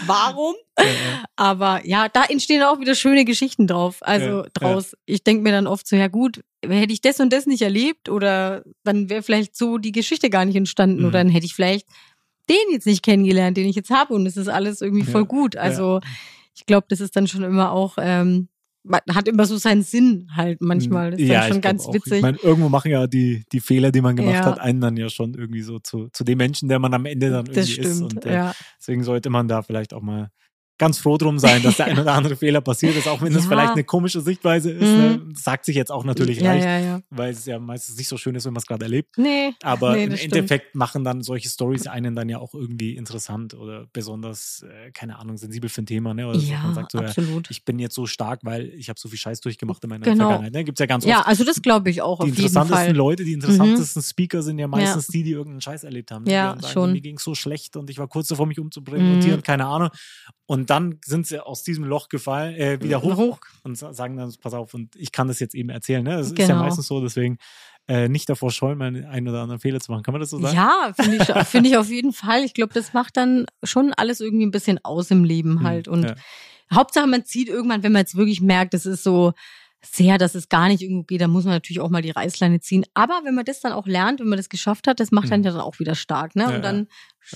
Warum? 0.05 0.55
Ja, 0.77 0.85
ja. 0.85 1.23
Aber 1.35 1.81
ja, 1.85 2.09
da 2.09 2.23
entstehen 2.25 2.61
auch 2.63 2.79
wieder 2.79 2.95
schöne 2.95 3.25
Geschichten 3.25 3.67
drauf. 3.67 3.97
Also 4.01 4.45
draus. 4.53 4.95
Ich 5.05 5.23
denke 5.23 5.43
mir 5.43 5.51
dann 5.51 5.67
oft 5.67 5.87
so, 5.87 5.95
ja 5.95 6.07
gut, 6.07 6.41
hätte 6.63 6.93
ich 6.93 7.01
das 7.01 7.19
und 7.19 7.31
das 7.33 7.45
nicht 7.45 7.61
erlebt 7.61 8.09
oder 8.09 8.63
dann 8.83 9.09
wäre 9.09 9.23
vielleicht 9.23 9.55
so 9.55 9.77
die 9.77 9.91
Geschichte 9.91 10.29
gar 10.29 10.45
nicht 10.45 10.55
entstanden 10.55 10.99
Mhm. 11.01 11.05
oder 11.07 11.19
dann 11.19 11.29
hätte 11.29 11.45
ich 11.45 11.55
vielleicht 11.55 11.87
den 12.49 12.57
jetzt 12.71 12.87
nicht 12.87 13.03
kennengelernt, 13.03 13.57
den 13.57 13.67
ich 13.67 13.75
jetzt 13.75 13.89
habe 13.91 14.13
und 14.13 14.25
es 14.25 14.35
ist 14.37 14.47
alles 14.47 14.81
irgendwie 14.81 15.05
voll 15.05 15.25
gut. 15.25 15.55
Also 15.55 15.99
ich 16.55 16.65
glaube, 16.65 16.87
das 16.89 16.99
ist 16.99 17.15
dann 17.15 17.27
schon 17.27 17.43
immer 17.43 17.71
auch, 17.71 17.95
ähm, 17.99 18.47
man 18.83 19.01
hat 19.13 19.27
immer 19.27 19.45
so 19.45 19.57
seinen 19.57 19.83
Sinn 19.83 20.29
halt 20.35 20.61
manchmal. 20.61 21.11
Das 21.11 21.19
ist 21.19 21.27
ja, 21.27 21.43
schon 21.43 21.61
ganz 21.61 21.85
auch. 21.85 21.93
witzig. 21.93 22.13
Ich 22.13 22.21
meine, 22.21 22.37
irgendwo 22.41 22.69
machen 22.69 22.91
ja 22.91 23.07
die, 23.07 23.43
die 23.51 23.59
Fehler, 23.59 23.91
die 23.91 24.01
man 24.01 24.15
gemacht 24.15 24.35
Ja. 24.35 24.45
hat, 24.45 24.59
einen 24.59 24.81
dann 24.81 24.97
ja 24.97 25.09
schon 25.09 25.33
irgendwie 25.33 25.61
so 25.61 25.79
zu, 25.79 26.07
zu 26.13 26.23
dem 26.23 26.37
Menschen, 26.37 26.69
der 26.69 26.79
man 26.79 26.93
am 26.93 27.05
Ende 27.05 27.29
dann 27.29 27.45
irgendwie 27.45 27.59
ist. 27.59 27.71
stimmt, 27.71 28.01
Und 28.13 28.25
äh, 28.25 28.33
ja. 28.33 28.53
deswegen 28.79 29.03
sollte 29.03 29.29
man 29.29 29.47
da 29.47 29.61
vielleicht 29.61 29.93
auch 29.93 30.01
mal 30.01 30.29
ganz 30.79 30.97
froh 30.97 31.17
drum 31.17 31.37
sein, 31.37 31.61
dass 31.61 31.77
der 31.77 31.85
ein 31.87 31.99
oder 31.99 32.13
andere 32.13 32.35
Fehler 32.35 32.61
passiert 32.61 32.95
ist, 32.95 33.07
auch 33.07 33.21
wenn 33.21 33.33
das 33.33 33.43
Ja. 33.43 33.49
vielleicht 33.49 33.73
eine 33.73 33.83
komische 33.83 34.21
Sichtweise 34.21 34.71
ist. 34.71 34.81
Mhm. 34.81 34.97
Ne? 34.97 35.21
Sagt 35.35 35.65
sich 35.65 35.75
jetzt 35.75 35.91
auch 35.91 36.03
natürlich 36.03 36.39
ja, 36.39 36.53
leicht, 36.53 36.65
ja, 36.65 37.01
weil 37.11 37.31
es 37.31 37.45
ja 37.45 37.59
meistens 37.59 37.97
nicht 37.97 38.07
so 38.07 38.17
schön 38.17 38.33
ist, 38.33 38.45
wenn 38.45 38.53
man 38.53 38.59
es 38.61 38.65
gerade 38.65 38.85
erlebt. 38.85 39.17
Nee. 39.17 39.51
Aber 39.61 39.93
nee, 39.95 40.05
im 40.05 40.15
stimmt. 40.17 40.35
Endeffekt 40.35 40.73
machen 40.73 41.03
dann 41.03 41.21
solche 41.21 41.49
Stories 41.49 41.85
einen 41.85 42.15
dann 42.15 42.27
ja 42.29 42.39
auch 42.39 42.53
irgendwie 42.55 42.95
interessant 42.95 43.53
oder 43.53 43.85
besonders, 43.93 44.63
äh, 44.63 44.91
keine 44.91 45.19
Ahnung, 45.19 45.37
sensibel 45.37 45.69
für 45.69 45.81
ein 45.81 45.85
Thema. 45.85 46.13
Ne? 46.13 46.27
Oder 46.27 46.39
Ja, 46.39 46.63
man 46.63 46.73
sagt 46.73 46.91
so, 46.93 46.99
absolut. 46.99 47.51
ich 47.51 47.63
bin 47.65 47.77
jetzt 47.77 47.93
so 47.95 48.05
stark, 48.07 48.39
weil 48.43 48.69
ich 48.75 48.89
habe 48.89 48.99
so 48.99 49.09
viel 49.09 49.19
Scheiß 49.19 49.41
durchgemacht 49.41 49.83
in 49.83 49.89
meiner 49.89 50.05
Genau. 50.05 50.25
Vergangenheit. 50.29 50.53
Ne? 50.53 50.63
Gibt 50.63 50.79
ja 50.79 50.85
ganz 50.85 51.03
oft 51.03 51.09
Ja, 51.11 51.21
also 51.21 51.43
das 51.43 51.61
glaube 51.61 51.89
ich 51.89 52.01
auch 52.01 52.19
die 52.19 52.23
auf 52.23 52.27
jeden 52.29 52.37
interessantesten 52.37 52.77
Fall. 52.85 52.89
Mhm. 52.93 52.97
Leute, 52.97 53.23
die 53.25 53.33
interessantesten 53.33 54.01
Speaker 54.01 54.41
sind 54.41 54.57
ja 54.59 54.67
meistens 54.67 55.07
die, 55.07 55.23
die 55.23 55.31
irgendeinen 55.31 55.61
Scheiß 55.61 55.83
erlebt 55.83 56.11
haben. 56.11 56.23
ne? 56.23 56.31
Ja, 56.31 56.55
sagen, 56.59 56.73
schon. 56.73 56.91
Mir 56.93 57.01
ging 57.01 57.19
so 57.19 57.35
schlecht 57.35 57.75
und 57.75 57.89
ich 57.89 57.97
war 57.97 58.07
kurz 58.07 58.27
davor, 58.29 58.45
mich 58.47 58.59
umzubringen 58.59 59.11
und 59.13 59.17
Mhm. 59.19 59.23
hier 59.23 59.33
und 59.33 59.43
keine 59.43 59.65
Ahnung. 59.65 59.89
Und 60.45 60.68
dann 60.69 60.99
sind 61.05 61.27
sie 61.27 61.43
aus 61.45 61.63
diesem 61.63 61.83
Loch 61.83 62.09
gefallen, 62.09 62.55
äh, 62.55 62.81
wieder 62.81 63.01
hoch, 63.01 63.17
Hoch. 63.17 63.39
und 63.63 63.77
sa- 63.77 63.93
sagen 63.93 64.17
dann, 64.17 64.33
pass 64.41 64.53
auf, 64.53 64.73
und 64.73 64.95
ich 64.95 65.11
kann 65.11 65.27
das 65.27 65.39
jetzt 65.39 65.55
eben 65.55 65.69
erzählen. 65.69 66.03
Ne? 66.03 66.17
Das 66.17 66.27
ist 66.27 66.37
ja 66.39 66.47
Genau. 66.47 66.59
meistens 66.59 66.87
so, 66.87 67.01
deswegen 67.01 67.37
äh, 67.87 68.07
nicht 68.07 68.29
davor 68.29 68.51
scheuen, 68.51 68.77
mal 68.77 68.87
einen 69.05 69.27
oder 69.27 69.41
anderen 69.41 69.59
Fehler 69.59 69.79
zu 69.79 69.91
machen. 69.91 70.03
Kann 70.03 70.11
man 70.13 70.21
das 70.21 70.29
so 70.29 70.39
sagen? 70.39 70.55
Ja, 70.55 70.93
finde 70.99 71.17
ich, 71.17 71.23
finde 71.47 71.69
ich 71.69 71.77
auf 71.77 71.89
jeden 71.89 72.13
Fall. 72.13 72.43
Ich 72.43 72.53
glaube, 72.53 72.73
das 72.73 72.93
macht 72.93 73.17
dann 73.17 73.45
schon 73.63 73.93
alles 73.93 74.19
irgendwie 74.19 74.45
ein 74.45 74.51
bisschen 74.51 74.79
aus 74.83 75.09
im 75.09 75.23
Leben 75.23 75.63
halt. 75.63 75.87
Und 75.87 76.03
ja. 76.03 76.15
Hauptsache, 76.71 77.07
man 77.07 77.25
zieht 77.25 77.47
irgendwann, 77.49 77.81
wenn 77.81 77.91
man 77.91 78.01
jetzt 78.01 78.15
wirklich 78.15 78.41
merkt, 78.41 78.75
es 78.75 78.85
ist 78.85 79.03
so 79.03 79.33
sehr, 79.81 80.17
dass 80.17 80.35
es 80.35 80.49
gar 80.49 80.67
nicht 80.67 80.81
irgendwo 80.81 81.03
geht, 81.03 81.21
dann 81.21 81.31
muss 81.31 81.45
man 81.45 81.53
natürlich 81.53 81.79
auch 81.79 81.89
mal 81.89 82.01
die 82.01 82.11
Reißleine 82.11 82.59
ziehen. 82.59 82.85
Aber 82.93 83.21
wenn 83.23 83.33
man 83.35 83.45
das 83.45 83.61
dann 83.61 83.71
auch 83.71 83.87
lernt, 83.87 84.19
wenn 84.19 84.27
man 84.27 84.37
das 84.37 84.49
geschafft 84.49 84.87
hat, 84.87 84.99
das 84.99 85.11
macht 85.11 85.31
dann 85.31 85.39
Mhm. 85.39 85.45
ja 85.45 85.51
dann 85.53 85.61
auch 85.61 85.79
wieder 85.79 85.95
stark, 85.95 86.35
ne? 86.35 86.43
Ja, 86.43 86.55
Und 86.55 86.61
dann 86.63 86.77
ja. 86.79 86.85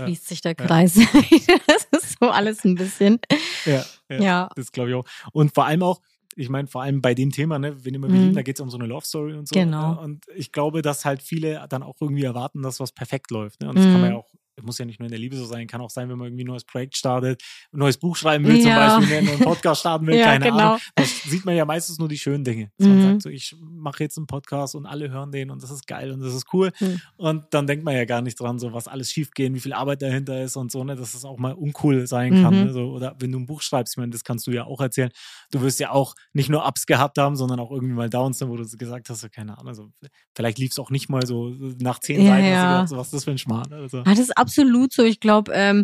schließt 0.05 0.27
sich 0.27 0.41
der. 0.41 0.53
Kreis. 0.55 0.95
das 1.67 1.88
ist 1.91 2.17
so 2.19 2.29
alles 2.29 2.63
ein 2.65 2.75
bisschen. 2.75 3.19
Ja, 3.65 3.85
ja, 4.09 4.50
das 4.55 4.71
glaube 4.71 4.89
ich 4.89 4.95
auch. 4.95 5.05
Und 5.31 5.53
vor 5.53 5.65
allem 5.65 5.83
auch, 5.83 6.01
ich 6.35 6.50
meine, 6.50 6.67
vor 6.67 6.81
allem 6.81 7.01
bei 7.01 7.13
dem 7.13 7.29
Thema, 7.29 7.59
ne, 7.59 7.85
wenn 7.85 7.93
immer 7.93 8.07
wir 8.07 8.15
Mhm. 8.15 8.21
lieben, 8.23 8.35
da 8.35 8.41
geht 8.41 8.57
es 8.57 8.62
um 8.62 8.69
so 8.69 8.77
eine 8.77 8.88
Love 8.88 9.05
Story 9.05 9.35
und 9.35 9.47
so. 9.47 9.53
Genau. 9.53 9.93
Ne? 9.93 10.00
Und 10.00 10.25
ich 10.35 10.51
glaube, 10.51 10.81
dass 10.81 11.05
halt 11.05 11.21
viele 11.21 11.65
dann 11.69 11.83
auch 11.83 11.95
irgendwie 12.01 12.23
erwarten, 12.23 12.62
dass 12.63 12.79
was 12.79 12.91
perfekt 12.91 13.29
läuft. 13.31 13.62
Ne? 13.62 13.69
Und 13.69 13.77
das 13.77 13.85
kann 13.85 13.93
man 14.01 14.01
Mhm. 14.05 14.07
ja 14.07 14.15
auch, 14.17 14.32
muss 14.62 14.77
ja 14.77 14.86
nicht 14.86 15.00
nur 15.00 15.07
in 15.07 15.12
der 15.12 15.19
Liebe 15.19 15.36
so 15.36 15.45
sein, 15.45 15.65
kann 15.67 15.81
auch 15.81 15.89
sein, 15.89 16.10
wenn 16.10 16.17
man 16.17 16.27
irgendwie 16.27 16.43
ein 16.43 16.48
neues 16.48 16.63
Projekt 16.63 16.95
startet, 16.95 17.41
ein 17.74 17.79
neues 17.79 17.98
Buch 17.98 18.15
schreiben 18.15 18.45
will, 18.45 18.57
Ja. 18.57 18.91
zum 18.91 19.00
Beispiel, 19.01 19.24
ne, 19.24 19.31
einen 19.31 19.39
Podcast 19.39 19.79
starten 19.81 20.05
will, 20.07 20.15
Ja, 20.19 20.25
keine 20.25 20.45
genau. 20.45 20.57
Ahnung. 20.74 20.79
Da 20.95 21.03
sieht 21.03 21.45
man 21.45 21.55
ja 21.55 21.65
meistens 21.65 21.98
nur 22.00 22.07
die 22.07 22.17
schönen 22.17 22.43
Dinge. 22.43 22.69
Dass 22.77 22.88
man 22.88 22.98
Mhm. 22.98 23.01
sagt 23.01 23.22
so, 23.24 23.29
ich 23.29 23.55
mache 23.60 24.03
jetzt 24.03 24.17
einen 24.17 24.27
Podcast 24.27 24.75
und 24.75 24.86
alle 24.86 25.10
hören 25.10 25.31
den 25.31 25.50
und 25.50 25.63
das 25.63 25.72
ist 25.72 25.88
geil 25.88 26.12
und 26.12 26.19
das 26.22 26.33
ist 26.33 26.45
cool. 26.53 26.72
Mhm. 26.79 27.01
Und 27.17 27.45
dann 27.51 27.65
denkt 27.67 27.83
man 27.83 27.95
ja 27.95 28.05
gar 28.05 28.22
nicht 28.22 28.39
dran, 28.39 28.60
so 28.60 28.74
was 28.74 28.88
alles 28.88 29.12
schiefgehen, 29.12 29.55
wie 29.55 29.60
viel 29.60 29.74
Arbeit 29.74 30.01
dahinter 30.01 30.41
ist 30.43 30.55
und 30.55 30.72
so, 30.72 30.83
ne, 30.83 30.95
dass 30.95 31.13
es 31.13 31.25
auch 31.25 31.38
mal 31.38 31.53
uncool 31.53 32.05
sein 32.07 32.41
kann. 32.41 32.53
Mhm. 32.60 32.65
Ne? 32.67 32.74
So, 32.74 32.91
oder 32.91 33.15
wenn 33.19 33.31
du 33.31 33.39
ein 33.39 33.45
Buch 33.45 33.62
schreibst, 33.62 33.93
ich 33.93 33.98
meine, 33.98 34.12
das 34.12 34.24
kannst 34.24 34.45
du 34.48 34.51
ja 34.51 34.65
auch 34.65 34.81
erzählen. 34.81 35.10
Du 35.51 35.62
wirst 35.62 35.79
ja 35.79 35.91
auch 35.91 36.13
nicht 36.33 36.50
nur 36.50 36.65
Ups 36.67 36.86
gehabt 36.86 37.17
haben, 37.17 37.36
sondern 37.36 37.60
auch 37.60 37.72
irgendwie 37.72 37.93
mal 37.95 38.10
Downs, 38.10 38.39
ne, 38.39 38.50
wo 38.50 38.55
du 38.57 38.63
gesagt 38.77 39.10
hast, 39.10 39.22
so, 39.22 39.29
keine 39.29 39.57
Ahnung, 39.57 39.74
so, 39.74 39.89
vielleicht 40.36 40.57
lief 40.60 40.72
es 40.72 40.79
auch 40.79 40.89
nicht 40.91 41.10
mal 41.10 41.25
so 41.25 41.50
nach 41.79 42.00
zehn 42.00 42.22
Ja, 42.22 42.27
Seiten, 42.33 42.45
ja. 42.45 42.72
gedacht, 42.74 42.89
so, 42.89 42.98
was 42.98 43.07
ist 43.07 43.13
das 43.13 43.24
für 43.24 43.31
ein 43.31 43.38
Schmarrn. 43.38 43.72
Also, 43.74 44.00
Ah, 44.00 44.03
das 44.12 44.19
ist 44.19 44.38
absolut 44.43 44.93
so. 44.93 45.03
Ich 45.03 45.19
glaube, 45.19 45.51
ähm, 45.53 45.83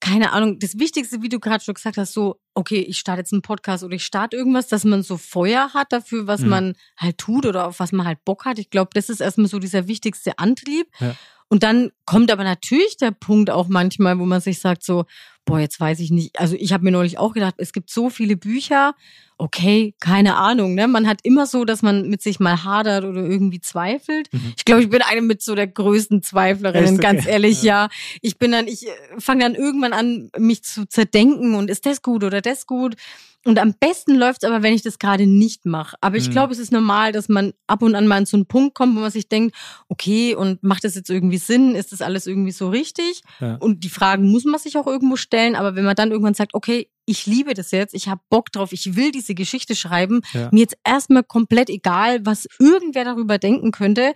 keine 0.00 0.32
Ahnung, 0.32 0.58
das 0.60 0.78
Wichtigste, 0.78 1.22
wie 1.22 1.28
du 1.28 1.40
gerade 1.40 1.62
schon 1.64 1.74
gesagt 1.74 1.96
hast, 1.96 2.12
so, 2.12 2.36
okay, 2.54 2.78
ich 2.80 2.98
starte 2.98 3.20
jetzt 3.20 3.32
einen 3.32 3.42
Podcast 3.42 3.82
oder 3.82 3.96
ich 3.96 4.04
starte 4.04 4.36
irgendwas, 4.36 4.68
dass 4.68 4.84
man 4.84 5.02
so 5.02 5.16
Feuer 5.16 5.70
hat 5.74 5.92
dafür, 5.92 6.26
was 6.26 6.42
Mhm. 6.42 6.48
man 6.48 6.72
halt 6.96 7.18
tut 7.18 7.46
oder 7.46 7.66
auf 7.66 7.80
was 7.80 7.90
man 7.92 8.06
halt 8.06 8.24
Bock 8.24 8.44
hat. 8.44 8.58
Ich 8.58 8.70
glaube, 8.70 8.90
das 8.94 9.08
ist 9.08 9.20
erstmal 9.20 9.48
so 9.48 9.58
dieser 9.58 9.88
wichtigste 9.88 10.38
Antrieb. 10.38 10.86
Ja. 11.00 11.16
Und 11.48 11.62
dann 11.62 11.90
kommt 12.04 12.30
aber 12.30 12.44
natürlich 12.44 12.96
der 12.98 13.10
Punkt 13.10 13.50
auch 13.50 13.68
manchmal, 13.68 14.18
wo 14.18 14.24
man 14.26 14.40
sich 14.40 14.60
sagt 14.60 14.84
so, 14.84 15.04
boah, 15.48 15.58
jetzt 15.58 15.80
weiß 15.80 16.00
ich 16.00 16.10
nicht. 16.10 16.38
Also 16.38 16.56
ich 16.58 16.74
habe 16.74 16.84
mir 16.84 16.90
neulich 16.90 17.16
auch 17.16 17.32
gedacht, 17.32 17.54
es 17.56 17.72
gibt 17.72 17.88
so 17.88 18.10
viele 18.10 18.36
Bücher. 18.36 18.94
Okay, 19.38 19.94
keine 19.98 20.36
Ahnung. 20.36 20.74
Ne? 20.74 20.86
Man 20.88 21.06
hat 21.06 21.20
immer 21.22 21.46
so, 21.46 21.64
dass 21.64 21.80
man 21.80 22.08
mit 22.10 22.20
sich 22.20 22.38
mal 22.38 22.64
hadert 22.64 23.04
oder 23.04 23.22
irgendwie 23.22 23.60
zweifelt. 23.60 24.30
Mhm. 24.30 24.52
Ich 24.58 24.66
glaube, 24.66 24.82
ich 24.82 24.90
bin 24.90 25.00
eine 25.00 25.22
mit 25.22 25.40
so 25.42 25.54
der 25.54 25.66
größten 25.66 26.22
Zweiflerinnen, 26.22 26.96
okay. 26.96 27.02
ganz 27.02 27.26
ehrlich. 27.26 27.62
Ja. 27.62 27.84
ja, 27.84 27.88
ich 28.20 28.36
bin 28.36 28.52
dann, 28.52 28.68
ich 28.68 28.86
äh, 28.86 28.90
fange 29.18 29.44
dann 29.44 29.54
irgendwann 29.54 29.94
an, 29.94 30.30
mich 30.36 30.64
zu 30.64 30.86
zerdenken 30.86 31.54
und 31.54 31.70
ist 31.70 31.86
das 31.86 32.02
gut 32.02 32.24
oder 32.24 32.42
das 32.42 32.66
gut? 32.66 32.96
Und 33.44 33.58
am 33.58 33.72
besten 33.72 34.16
läuft's 34.16 34.44
aber, 34.44 34.62
wenn 34.62 34.74
ich 34.74 34.82
das 34.82 34.98
gerade 34.98 35.26
nicht 35.26 35.64
mache. 35.64 35.96
Aber 36.00 36.16
ich 36.16 36.28
mhm. 36.28 36.32
glaube, 36.32 36.52
es 36.52 36.58
ist 36.58 36.72
normal, 36.72 37.12
dass 37.12 37.28
man 37.28 37.54
ab 37.66 37.82
und 37.82 37.94
an 37.94 38.06
mal 38.06 38.16
an 38.16 38.26
so 38.26 38.36
einen 38.36 38.46
Punkt 38.46 38.74
kommt, 38.74 38.96
wo 38.96 39.00
man 39.00 39.10
sich 39.10 39.28
denkt, 39.28 39.56
okay, 39.88 40.34
und 40.34 40.62
macht 40.62 40.84
das 40.84 40.96
jetzt 40.96 41.08
irgendwie 41.08 41.38
Sinn? 41.38 41.74
Ist 41.74 41.92
das 41.92 42.02
alles 42.02 42.26
irgendwie 42.26 42.50
so 42.50 42.68
richtig? 42.68 43.22
Ja. 43.40 43.54
Und 43.54 43.84
die 43.84 43.88
Fragen 43.88 44.28
muss 44.30 44.44
man 44.44 44.60
sich 44.60 44.76
auch 44.76 44.86
irgendwo 44.86 45.16
stellen. 45.38 45.56
Aber 45.56 45.76
wenn 45.76 45.84
man 45.84 45.96
dann 45.96 46.10
irgendwann 46.10 46.34
sagt, 46.34 46.54
okay, 46.54 46.88
ich 47.06 47.26
liebe 47.26 47.54
das 47.54 47.70
jetzt, 47.70 47.94
ich 47.94 48.08
habe 48.08 48.20
Bock 48.28 48.52
drauf, 48.52 48.72
ich 48.72 48.96
will 48.96 49.12
diese 49.12 49.34
Geschichte 49.34 49.74
schreiben, 49.74 50.20
ja. 50.32 50.48
mir 50.52 50.60
jetzt 50.60 50.76
erstmal 50.84 51.22
komplett 51.22 51.70
egal, 51.70 52.26
was 52.26 52.48
irgendwer 52.58 53.04
darüber 53.04 53.38
denken 53.38 53.70
könnte, 53.70 54.14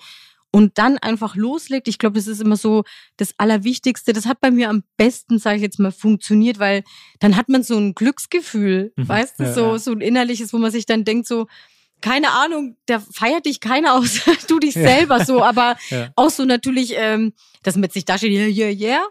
und 0.54 0.76
dann 0.76 0.98
einfach 0.98 1.34
loslegt. 1.34 1.88
Ich 1.88 1.96
glaube, 1.96 2.16
das 2.18 2.26
ist 2.26 2.42
immer 2.42 2.58
so 2.58 2.84
das 3.16 3.32
Allerwichtigste. 3.38 4.12
Das 4.12 4.26
hat 4.26 4.38
bei 4.42 4.50
mir 4.50 4.68
am 4.68 4.82
besten, 4.98 5.38
sage 5.38 5.56
ich 5.56 5.62
jetzt 5.62 5.78
mal, 5.78 5.92
funktioniert, 5.92 6.58
weil 6.58 6.84
dann 7.20 7.38
hat 7.38 7.48
man 7.48 7.62
so 7.62 7.78
ein 7.78 7.94
Glücksgefühl, 7.94 8.92
mhm. 8.94 9.08
weißt 9.08 9.40
du, 9.40 9.44
ja, 9.44 9.52
so, 9.54 9.72
ja. 9.72 9.78
so 9.78 9.92
ein 9.92 10.02
innerliches, 10.02 10.52
wo 10.52 10.58
man 10.58 10.70
sich 10.70 10.84
dann 10.84 11.04
denkt, 11.04 11.26
so, 11.26 11.46
keine 12.02 12.32
Ahnung, 12.32 12.76
da 12.84 13.00
feiert 13.00 13.46
dich 13.46 13.60
keiner 13.60 13.94
aus, 13.94 14.20
du 14.48 14.58
dich 14.58 14.74
ja. 14.74 14.82
selber 14.82 15.24
so, 15.24 15.42
aber 15.42 15.76
auch 16.16 16.28
so 16.28 16.44
natürlich, 16.44 16.92
ähm, 16.96 17.32
dass 17.62 17.76
mit 17.76 17.94
sich 17.94 18.04
da 18.04 18.18
steht, 18.18 18.32
yeah, 18.32 18.68
yeah, 18.68 18.70
yeah. 18.70 19.06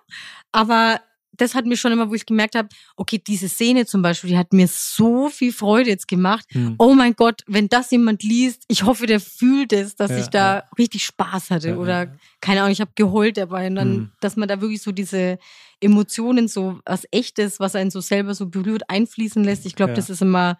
Aber 0.51 1.01
das 1.41 1.55
hat 1.55 1.65
mir 1.65 1.75
schon 1.75 1.91
immer, 1.91 2.09
wo 2.09 2.13
ich 2.13 2.25
gemerkt 2.25 2.55
habe, 2.55 2.69
okay, 2.95 3.21
diese 3.25 3.49
Szene 3.49 3.85
zum 3.85 4.01
Beispiel, 4.01 4.29
die 4.29 4.37
hat 4.37 4.53
mir 4.53 4.67
so 4.67 5.29
viel 5.29 5.51
Freude 5.51 5.89
jetzt 5.89 6.07
gemacht. 6.07 6.45
Mhm. 6.53 6.75
Oh 6.77 6.93
mein 6.93 7.15
Gott, 7.15 7.41
wenn 7.47 7.67
das 7.67 7.89
jemand 7.91 8.21
liest, 8.21 8.63
ich 8.67 8.83
hoffe, 8.83 9.07
der 9.07 9.19
fühlt 9.19 9.73
es, 9.73 9.95
dass 9.95 10.11
ja, 10.11 10.19
ich 10.19 10.27
da 10.27 10.55
ja. 10.57 10.63
richtig 10.77 11.03
Spaß 11.03 11.49
hatte 11.49 11.69
ja, 11.69 11.77
oder 11.77 12.15
keine 12.41 12.61
Ahnung, 12.61 12.71
ich 12.71 12.81
habe 12.81 12.91
geheult 12.95 13.37
dabei 13.37 13.67
und 13.67 13.75
dann, 13.75 13.91
mhm. 13.91 14.11
dass 14.21 14.35
man 14.35 14.47
da 14.47 14.61
wirklich 14.61 14.81
so 14.81 14.91
diese 14.91 15.39
Emotionen, 15.79 16.47
so 16.47 16.79
was 16.85 17.07
Echtes, 17.11 17.59
was 17.59 17.75
einen 17.75 17.89
so 17.89 18.01
selber 18.01 18.35
so 18.35 18.47
berührt, 18.47 18.83
einfließen 18.87 19.43
lässt. 19.43 19.65
Ich 19.65 19.75
glaube, 19.75 19.93
das 19.93 20.09
ist 20.09 20.21
immer 20.21 20.57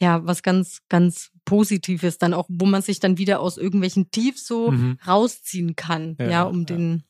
ja 0.00 0.24
was 0.26 0.42
ganz, 0.42 0.80
ganz 0.88 1.30
Positives 1.44 2.18
dann 2.18 2.34
auch, 2.34 2.46
wo 2.48 2.66
man 2.66 2.82
sich 2.82 3.00
dann 3.00 3.18
wieder 3.18 3.40
aus 3.40 3.56
irgendwelchen 3.58 4.10
Tiefs 4.10 4.46
so 4.46 4.70
mhm. 4.70 4.98
rausziehen 5.06 5.76
kann, 5.76 6.16
ja, 6.18 6.42
um 6.44 6.66
den 6.66 7.04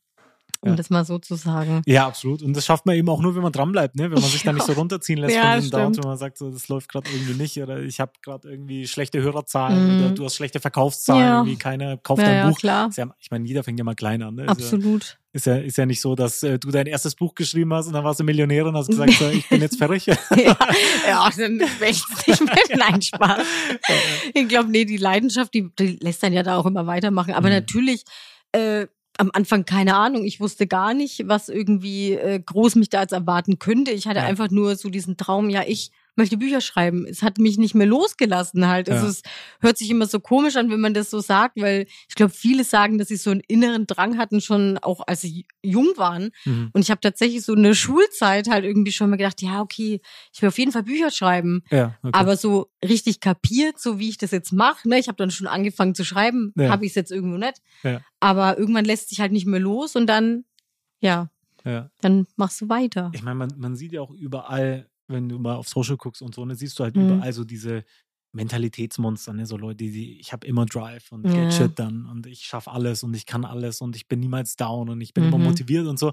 um 0.60 0.70
ja. 0.70 0.76
das 0.76 0.90
mal 0.90 1.04
so 1.04 1.18
zu 1.18 1.34
sagen. 1.34 1.82
Ja, 1.86 2.06
absolut. 2.06 2.42
Und 2.42 2.56
das 2.56 2.64
schafft 2.64 2.86
man 2.86 2.96
eben 2.96 3.08
auch 3.08 3.20
nur, 3.20 3.34
wenn 3.34 3.42
man 3.42 3.52
dranbleibt, 3.52 3.96
ne? 3.96 4.04
wenn 4.04 4.20
man 4.20 4.22
sich 4.22 4.42
ja. 4.44 4.52
da 4.52 4.54
nicht 4.54 4.66
so 4.66 4.72
runterziehen 4.72 5.18
lässt 5.18 5.34
ja, 5.34 5.52
von 5.52 5.60
diesem 5.60 5.70
Downs, 5.70 5.98
wenn 5.98 6.08
man 6.08 6.18
sagt, 6.18 6.38
so, 6.38 6.50
das 6.50 6.68
läuft 6.68 6.88
gerade 6.90 7.10
irgendwie 7.10 7.34
nicht 7.34 7.60
oder 7.60 7.80
ich 7.80 8.00
habe 8.00 8.12
gerade 8.22 8.50
irgendwie 8.50 8.86
schlechte 8.86 9.22
Hörerzahlen 9.22 9.98
mhm. 9.98 10.04
oder 10.04 10.14
du 10.14 10.24
hast 10.24 10.36
schlechte 10.36 10.60
Verkaufszahlen, 10.60 11.22
ja. 11.22 11.38
irgendwie 11.38 11.58
keiner 11.58 11.96
kauft 11.96 12.22
dein 12.22 12.48
Buch. 12.48 12.58
Klar. 12.58 12.90
Ja, 12.96 13.06
ich 13.18 13.30
meine, 13.30 13.46
jeder 13.46 13.62
fängt 13.62 13.78
ja 13.78 13.84
mal 13.84 13.94
klein 13.94 14.22
an. 14.22 14.34
Ne? 14.34 14.48
Absolut. 14.48 15.18
Ist 15.36 15.44
ja, 15.44 15.56
ist 15.56 15.76
ja 15.76 15.84
nicht 15.84 16.00
so, 16.00 16.14
dass 16.14 16.42
äh, 16.42 16.58
du 16.58 16.70
dein 16.70 16.86
erstes 16.86 17.14
Buch 17.14 17.34
geschrieben 17.34 17.74
hast 17.74 17.88
und 17.88 17.92
dann 17.92 18.04
warst 18.04 18.18
du 18.18 18.24
Millionär 18.24 18.64
und 18.64 18.74
hast 18.74 18.86
gesagt, 18.86 19.12
so, 19.12 19.28
ich 19.28 19.46
bin 19.50 19.60
jetzt 19.60 19.76
fertig. 19.76 20.06
ja, 20.06 20.16
ja 21.06 21.30
dann 21.36 21.60
wäre 21.60 21.90
ich 21.90 22.02
nicht 22.26 22.40
mehr. 22.40 22.78
Nein, 22.78 23.02
Spaß. 23.02 23.46
Ich 24.32 24.48
glaube, 24.48 24.70
nee, 24.70 24.86
die 24.86 24.96
Leidenschaft, 24.96 25.52
die, 25.52 25.70
die 25.78 25.98
lässt 26.00 26.22
dann 26.22 26.32
ja 26.32 26.42
da 26.42 26.56
auch 26.56 26.64
immer 26.64 26.86
weitermachen. 26.86 27.34
Aber 27.34 27.48
mhm. 27.48 27.54
natürlich 27.56 28.04
äh, 28.52 28.86
am 29.18 29.30
Anfang 29.32 29.64
keine 29.64 29.96
Ahnung. 29.96 30.24
Ich 30.24 30.40
wusste 30.40 30.66
gar 30.66 30.94
nicht, 30.94 31.28
was 31.28 31.48
irgendwie 31.48 32.12
äh, 32.12 32.40
groß 32.40 32.76
mich 32.76 32.88
da 32.88 33.02
jetzt 33.02 33.12
erwarten 33.12 33.58
könnte. 33.58 33.90
Ich 33.90 34.06
hatte 34.06 34.20
ja. 34.20 34.26
einfach 34.26 34.50
nur 34.50 34.76
so 34.76 34.88
diesen 34.88 35.16
Traum, 35.16 35.50
ja, 35.50 35.62
ich 35.66 35.90
möchte 36.16 36.36
Bücher 36.36 36.60
schreiben. 36.60 37.06
Es 37.06 37.22
hat 37.22 37.38
mich 37.38 37.58
nicht 37.58 37.74
mehr 37.74 37.86
losgelassen 37.86 38.66
halt. 38.66 38.88
Ja. 38.88 38.94
Also 38.94 39.06
es 39.06 39.22
hört 39.60 39.78
sich 39.78 39.90
immer 39.90 40.06
so 40.06 40.20
komisch 40.20 40.56
an, 40.56 40.70
wenn 40.70 40.80
man 40.80 40.94
das 40.94 41.10
so 41.10 41.20
sagt, 41.20 41.60
weil 41.60 41.86
ich 42.08 42.14
glaube, 42.14 42.32
viele 42.32 42.64
sagen, 42.64 42.98
dass 42.98 43.08
sie 43.08 43.16
so 43.16 43.30
einen 43.30 43.42
inneren 43.46 43.86
Drang 43.86 44.18
hatten, 44.18 44.40
schon 44.40 44.78
auch 44.78 45.06
als 45.06 45.20
sie 45.20 45.46
jung 45.62 45.92
waren. 45.96 46.30
Mhm. 46.44 46.70
Und 46.72 46.80
ich 46.80 46.90
habe 46.90 47.00
tatsächlich 47.00 47.42
so 47.42 47.54
eine 47.54 47.74
Schulzeit 47.74 48.48
halt 48.48 48.64
irgendwie 48.64 48.92
schon 48.92 49.10
mal 49.10 49.16
gedacht, 49.16 49.42
ja, 49.42 49.60
okay, 49.60 50.00
ich 50.32 50.42
will 50.42 50.48
auf 50.48 50.58
jeden 50.58 50.72
Fall 50.72 50.82
Bücher 50.82 51.10
schreiben. 51.10 51.62
Ja, 51.70 51.96
okay. 52.02 52.10
Aber 52.12 52.36
so 52.36 52.70
richtig 52.84 53.20
kapiert, 53.20 53.78
so 53.78 53.98
wie 53.98 54.08
ich 54.08 54.18
das 54.18 54.30
jetzt 54.30 54.52
mache, 54.52 54.88
ne? 54.88 54.98
ich 54.98 55.08
habe 55.08 55.16
dann 55.16 55.30
schon 55.30 55.46
angefangen 55.46 55.94
zu 55.94 56.04
schreiben, 56.04 56.52
ja. 56.56 56.70
habe 56.70 56.84
ich 56.84 56.92
es 56.92 56.96
jetzt 56.96 57.12
irgendwo 57.12 57.36
nicht. 57.36 57.60
Ja. 57.82 58.00
Aber 58.20 58.58
irgendwann 58.58 58.84
lässt 58.84 59.10
sich 59.10 59.20
halt 59.20 59.32
nicht 59.32 59.46
mehr 59.46 59.60
los 59.60 59.96
und 59.96 60.06
dann, 60.06 60.44
ja, 61.00 61.30
ja. 61.64 61.90
dann 62.00 62.26
machst 62.36 62.60
du 62.60 62.68
weiter. 62.68 63.10
Ich 63.14 63.22
meine, 63.22 63.36
man, 63.36 63.52
man 63.56 63.76
sieht 63.76 63.92
ja 63.92 64.00
auch 64.00 64.10
überall 64.10 64.88
wenn 65.08 65.28
du 65.28 65.38
mal 65.38 65.56
auf 65.56 65.68
Social 65.68 65.96
guckst 65.96 66.22
und 66.22 66.34
so, 66.34 66.44
dann 66.44 66.56
siehst 66.56 66.78
du 66.78 66.84
halt 66.84 66.96
mhm. 66.96 67.06
überall 67.06 67.32
so 67.32 67.44
diese 67.44 67.84
Mentalitätsmonster, 68.32 69.32
ne? 69.32 69.46
so 69.46 69.56
Leute, 69.56 69.84
die, 69.84 70.20
ich 70.20 70.32
habe 70.32 70.46
immer 70.46 70.66
Drive 70.66 71.10
und 71.10 71.26
ja. 71.26 71.50
shit 71.50 71.78
dann 71.78 72.06
und 72.06 72.26
ich 72.26 72.40
schaffe 72.40 72.70
alles 72.70 73.02
und 73.02 73.14
ich 73.14 73.24
kann 73.24 73.44
alles 73.44 73.80
und 73.80 73.96
ich 73.96 74.08
bin 74.08 74.20
niemals 74.20 74.56
down 74.56 74.88
und 74.88 75.00
ich 75.00 75.14
bin 75.14 75.24
mhm. 75.26 75.32
immer 75.32 75.44
motiviert 75.44 75.86
und 75.86 75.98
so. 75.98 76.12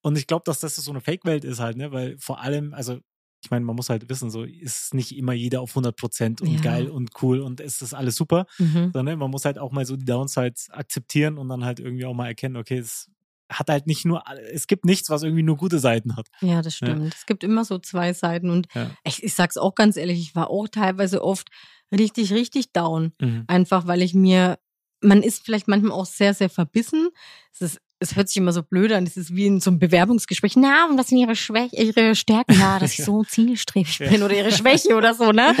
Und 0.00 0.16
ich 0.16 0.26
glaube, 0.26 0.44
dass 0.46 0.60
das 0.60 0.76
so 0.76 0.90
eine 0.90 1.00
Fake-Welt 1.00 1.44
ist 1.44 1.60
halt, 1.60 1.76
ne? 1.76 1.90
weil 1.90 2.16
vor 2.18 2.40
allem, 2.40 2.74
also 2.74 2.98
ich 3.42 3.50
meine, 3.50 3.64
man 3.64 3.76
muss 3.76 3.90
halt 3.90 4.08
wissen, 4.08 4.30
so 4.30 4.44
ist 4.44 4.94
nicht 4.94 5.16
immer 5.16 5.34
jeder 5.34 5.60
auf 5.60 5.70
100 5.70 5.96
Prozent 5.96 6.40
und 6.40 6.48
ja. 6.48 6.60
geil 6.60 6.88
und 6.88 7.10
cool 7.22 7.40
und 7.40 7.60
es 7.60 7.82
ist 7.82 7.92
alles 7.92 8.16
super, 8.16 8.46
mhm. 8.58 8.90
sondern 8.92 9.18
man 9.18 9.30
muss 9.30 9.44
halt 9.44 9.58
auch 9.58 9.70
mal 9.70 9.84
so 9.84 9.96
die 9.96 10.06
Downsides 10.06 10.70
akzeptieren 10.70 11.36
und 11.36 11.48
dann 11.48 11.64
halt 11.64 11.78
irgendwie 11.78 12.06
auch 12.06 12.14
mal 12.14 12.28
erkennen, 12.28 12.56
okay, 12.56 12.78
es 12.78 13.10
hat 13.58 13.68
halt 13.68 13.86
nicht 13.86 14.04
nur, 14.04 14.22
es 14.52 14.66
gibt 14.66 14.84
nichts, 14.84 15.10
was 15.10 15.22
irgendwie 15.22 15.42
nur 15.42 15.56
gute 15.56 15.78
Seiten 15.78 16.16
hat. 16.16 16.28
Ja, 16.40 16.62
das 16.62 16.76
stimmt. 16.76 17.02
Ja. 17.02 17.10
Es 17.14 17.26
gibt 17.26 17.44
immer 17.44 17.64
so 17.64 17.78
zwei 17.78 18.12
Seiten 18.12 18.50
und 18.50 18.66
ja. 18.74 18.90
ich, 19.04 19.22
ich 19.22 19.34
sag's 19.34 19.56
auch 19.56 19.74
ganz 19.74 19.96
ehrlich, 19.96 20.20
ich 20.20 20.34
war 20.34 20.50
auch 20.50 20.68
teilweise 20.68 21.22
oft 21.22 21.48
richtig, 21.92 22.32
richtig 22.32 22.72
down. 22.72 23.12
Mhm. 23.20 23.44
Einfach 23.46 23.86
weil 23.86 24.02
ich 24.02 24.14
mir, 24.14 24.58
man 25.00 25.22
ist 25.22 25.44
vielleicht 25.44 25.68
manchmal 25.68 25.92
auch 25.92 26.06
sehr, 26.06 26.34
sehr 26.34 26.50
verbissen. 26.50 27.08
Es 27.52 27.60
ist 27.60 27.80
es 28.04 28.16
hört 28.16 28.28
sich 28.28 28.36
immer 28.36 28.52
so 28.52 28.62
blöd 28.62 28.92
an, 28.92 29.04
es 29.04 29.16
ist 29.16 29.34
wie 29.34 29.46
in 29.46 29.60
so 29.60 29.70
einem 29.70 29.78
Bewerbungsgespräch. 29.78 30.56
Na, 30.56 30.86
und 30.88 30.98
was 30.98 31.08
sind 31.08 31.18
ihre 31.18 31.36
Schwäche, 31.36 31.76
ihre 31.76 32.14
Stärken? 32.14 32.52
Ja, 32.58 32.78
dass 32.80 32.98
ich 32.98 33.04
so 33.04 33.24
zielstrebig 33.24 33.98
bin 33.98 34.22
oder 34.22 34.36
ihre 34.36 34.52
Schwäche 34.52 34.94
oder 34.94 35.14
so, 35.14 35.32
ne? 35.32 35.54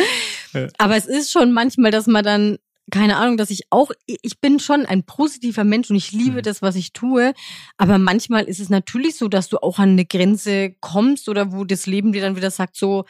Aber 0.78 0.96
es 0.96 1.06
ist 1.06 1.32
schon 1.32 1.52
manchmal, 1.52 1.90
dass 1.90 2.06
man 2.06 2.24
dann 2.24 2.58
keine 2.90 3.16
Ahnung, 3.16 3.36
dass 3.36 3.50
ich 3.50 3.62
auch, 3.70 3.90
ich 4.06 4.40
bin 4.40 4.60
schon 4.60 4.84
ein 4.84 5.04
positiver 5.04 5.64
Mensch 5.64 5.90
und 5.90 5.96
ich 5.96 6.12
liebe 6.12 6.38
mhm. 6.38 6.42
das, 6.42 6.60
was 6.62 6.76
ich 6.76 6.92
tue. 6.92 7.32
Aber 7.78 7.98
manchmal 7.98 8.44
ist 8.44 8.60
es 8.60 8.68
natürlich 8.68 9.16
so, 9.16 9.28
dass 9.28 9.48
du 9.48 9.58
auch 9.58 9.78
an 9.78 9.90
eine 9.90 10.04
Grenze 10.04 10.74
kommst 10.80 11.28
oder 11.28 11.52
wo 11.52 11.64
das 11.64 11.86
Leben 11.86 12.12
dir 12.12 12.22
dann 12.22 12.36
wieder 12.36 12.50
sagt, 12.50 12.76
so, 12.76 13.04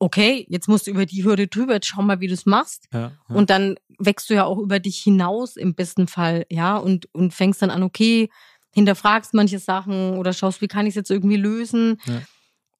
okay, 0.00 0.46
jetzt 0.48 0.66
musst 0.66 0.86
du 0.86 0.90
über 0.90 1.06
die 1.06 1.24
Hürde 1.24 1.46
drüber, 1.46 1.74
jetzt 1.74 1.86
schau 1.86 2.02
mal, 2.02 2.20
wie 2.20 2.26
du 2.26 2.34
es 2.34 2.46
machst. 2.46 2.88
Ja, 2.92 3.12
ja. 3.28 3.34
Und 3.34 3.50
dann 3.50 3.76
wächst 3.98 4.30
du 4.30 4.34
ja 4.34 4.44
auch 4.44 4.58
über 4.58 4.80
dich 4.80 4.98
hinaus 4.98 5.56
im 5.56 5.74
besten 5.74 6.08
Fall, 6.08 6.46
ja, 6.50 6.76
und, 6.78 7.08
und 7.12 7.34
fängst 7.34 7.60
dann 7.62 7.70
an, 7.70 7.82
okay, 7.82 8.30
hinterfragst 8.72 9.34
manche 9.34 9.58
Sachen 9.58 10.16
oder 10.16 10.32
schaust, 10.32 10.60
wie 10.62 10.68
kann 10.68 10.86
ich 10.86 10.92
es 10.92 10.96
jetzt 10.96 11.10
irgendwie 11.10 11.36
lösen. 11.36 12.00
Ja. 12.06 12.22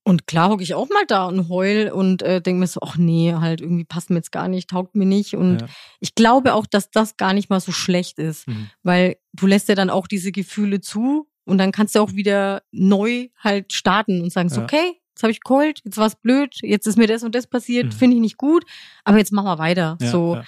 Und 0.02 0.26
klar 0.26 0.50
hocke 0.50 0.62
ich 0.62 0.74
auch 0.74 0.88
mal 0.88 1.04
da 1.06 1.26
und 1.26 1.48
heul 1.48 1.90
und 1.94 2.22
äh, 2.22 2.40
denke 2.40 2.60
mir 2.60 2.66
so, 2.66 2.80
ach 2.82 2.96
nee, 2.96 3.34
halt 3.34 3.60
irgendwie 3.60 3.84
passt 3.84 4.10
mir 4.10 4.16
jetzt 4.16 4.32
gar 4.32 4.48
nicht, 4.48 4.70
taugt 4.70 4.94
mir 4.94 5.04
nicht. 5.04 5.34
Und 5.34 5.60
ja. 5.60 5.68
ich 6.00 6.14
glaube 6.14 6.54
auch, 6.54 6.66
dass 6.66 6.90
das 6.90 7.16
gar 7.16 7.34
nicht 7.34 7.50
mal 7.50 7.60
so 7.60 7.70
schlecht 7.70 8.18
ist, 8.18 8.48
mhm. 8.48 8.70
weil 8.82 9.16
du 9.34 9.46
lässt 9.46 9.68
ja 9.68 9.74
dann 9.74 9.90
auch 9.90 10.06
diese 10.06 10.32
Gefühle 10.32 10.80
zu 10.80 11.28
und 11.44 11.58
dann 11.58 11.70
kannst 11.70 11.94
du 11.94 12.00
auch 12.00 12.12
wieder 12.12 12.62
neu 12.72 13.28
halt 13.36 13.72
starten 13.72 14.22
und 14.22 14.32
sagen, 14.32 14.48
ja. 14.48 14.54
so, 14.54 14.62
okay, 14.62 15.00
jetzt 15.10 15.22
habe 15.22 15.32
ich 15.32 15.40
geheult, 15.40 15.80
jetzt 15.84 15.98
war 15.98 16.06
es 16.06 16.16
blöd, 16.16 16.54
jetzt 16.62 16.86
ist 16.86 16.96
mir 16.96 17.06
das 17.06 17.22
und 17.22 17.34
das 17.34 17.46
passiert, 17.46 17.86
mhm. 17.86 17.92
finde 17.92 18.16
ich 18.16 18.22
nicht 18.22 18.36
gut, 18.38 18.64
aber 19.04 19.18
jetzt 19.18 19.32
machen 19.32 19.46
wir 19.46 19.58
weiter. 19.58 19.98
Ja, 20.00 20.10
so, 20.10 20.40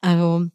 also. 0.00 0.46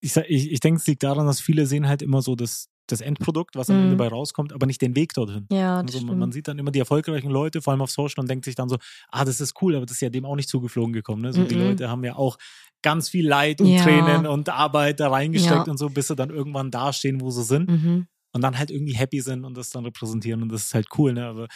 Ich, 0.00 0.16
ich, 0.16 0.52
ich 0.52 0.60
denke, 0.60 0.80
es 0.80 0.86
liegt 0.86 1.02
daran, 1.02 1.26
dass 1.26 1.40
viele 1.40 1.66
sehen 1.66 1.88
halt 1.88 2.02
immer 2.02 2.22
so 2.22 2.36
das, 2.36 2.68
das 2.86 3.00
Endprodukt, 3.00 3.56
was 3.56 3.70
am 3.70 3.76
Ende 3.76 3.94
mhm. 3.94 3.98
dabei 3.98 4.08
rauskommt, 4.08 4.52
aber 4.52 4.66
nicht 4.66 4.82
den 4.82 4.94
Weg 4.96 5.14
dorthin. 5.14 5.46
Ja, 5.50 5.80
also 5.80 6.00
man, 6.04 6.18
man, 6.18 6.32
sieht 6.32 6.48
dann 6.48 6.58
immer 6.58 6.70
die 6.70 6.78
erfolgreichen 6.78 7.30
Leute, 7.30 7.62
vor 7.62 7.72
allem 7.72 7.82
auf 7.82 7.90
Social, 7.90 8.20
und 8.22 8.28
denkt 8.28 8.44
sich 8.44 8.54
dann 8.54 8.68
so, 8.68 8.76
ah, 9.10 9.24
das 9.24 9.40
ist 9.40 9.54
cool, 9.62 9.74
aber 9.76 9.86
das 9.86 9.96
ist 9.96 10.00
ja 10.00 10.10
dem 10.10 10.24
auch 10.24 10.36
nicht 10.36 10.48
zugeflogen 10.48 10.92
gekommen. 10.92 11.22
Ne? 11.22 11.32
So, 11.32 11.42
mhm. 11.42 11.48
Die 11.48 11.54
Leute 11.54 11.88
haben 11.88 12.04
ja 12.04 12.16
auch 12.16 12.36
ganz 12.82 13.08
viel 13.08 13.26
Leid 13.26 13.60
und 13.60 13.68
ja. 13.68 13.82
Tränen 13.82 14.26
und 14.26 14.48
Arbeit 14.50 15.00
da 15.00 15.08
reingesteckt 15.08 15.66
ja. 15.66 15.70
und 15.70 15.78
so, 15.78 15.88
bis 15.88 16.08
sie 16.08 16.16
dann 16.16 16.30
irgendwann 16.30 16.70
dastehen, 16.70 17.20
wo 17.20 17.30
sie 17.30 17.42
sind. 17.42 17.70
Mhm. 17.70 18.06
Und 18.32 18.42
dann 18.42 18.58
halt 18.58 18.70
irgendwie 18.70 18.94
happy 18.94 19.20
sind 19.20 19.44
und 19.44 19.56
das 19.56 19.70
dann 19.70 19.84
repräsentieren 19.84 20.42
und 20.42 20.50
das 20.50 20.64
ist 20.64 20.74
halt 20.74 20.88
cool, 20.98 21.12
ne? 21.12 21.24
Aber 21.24 21.46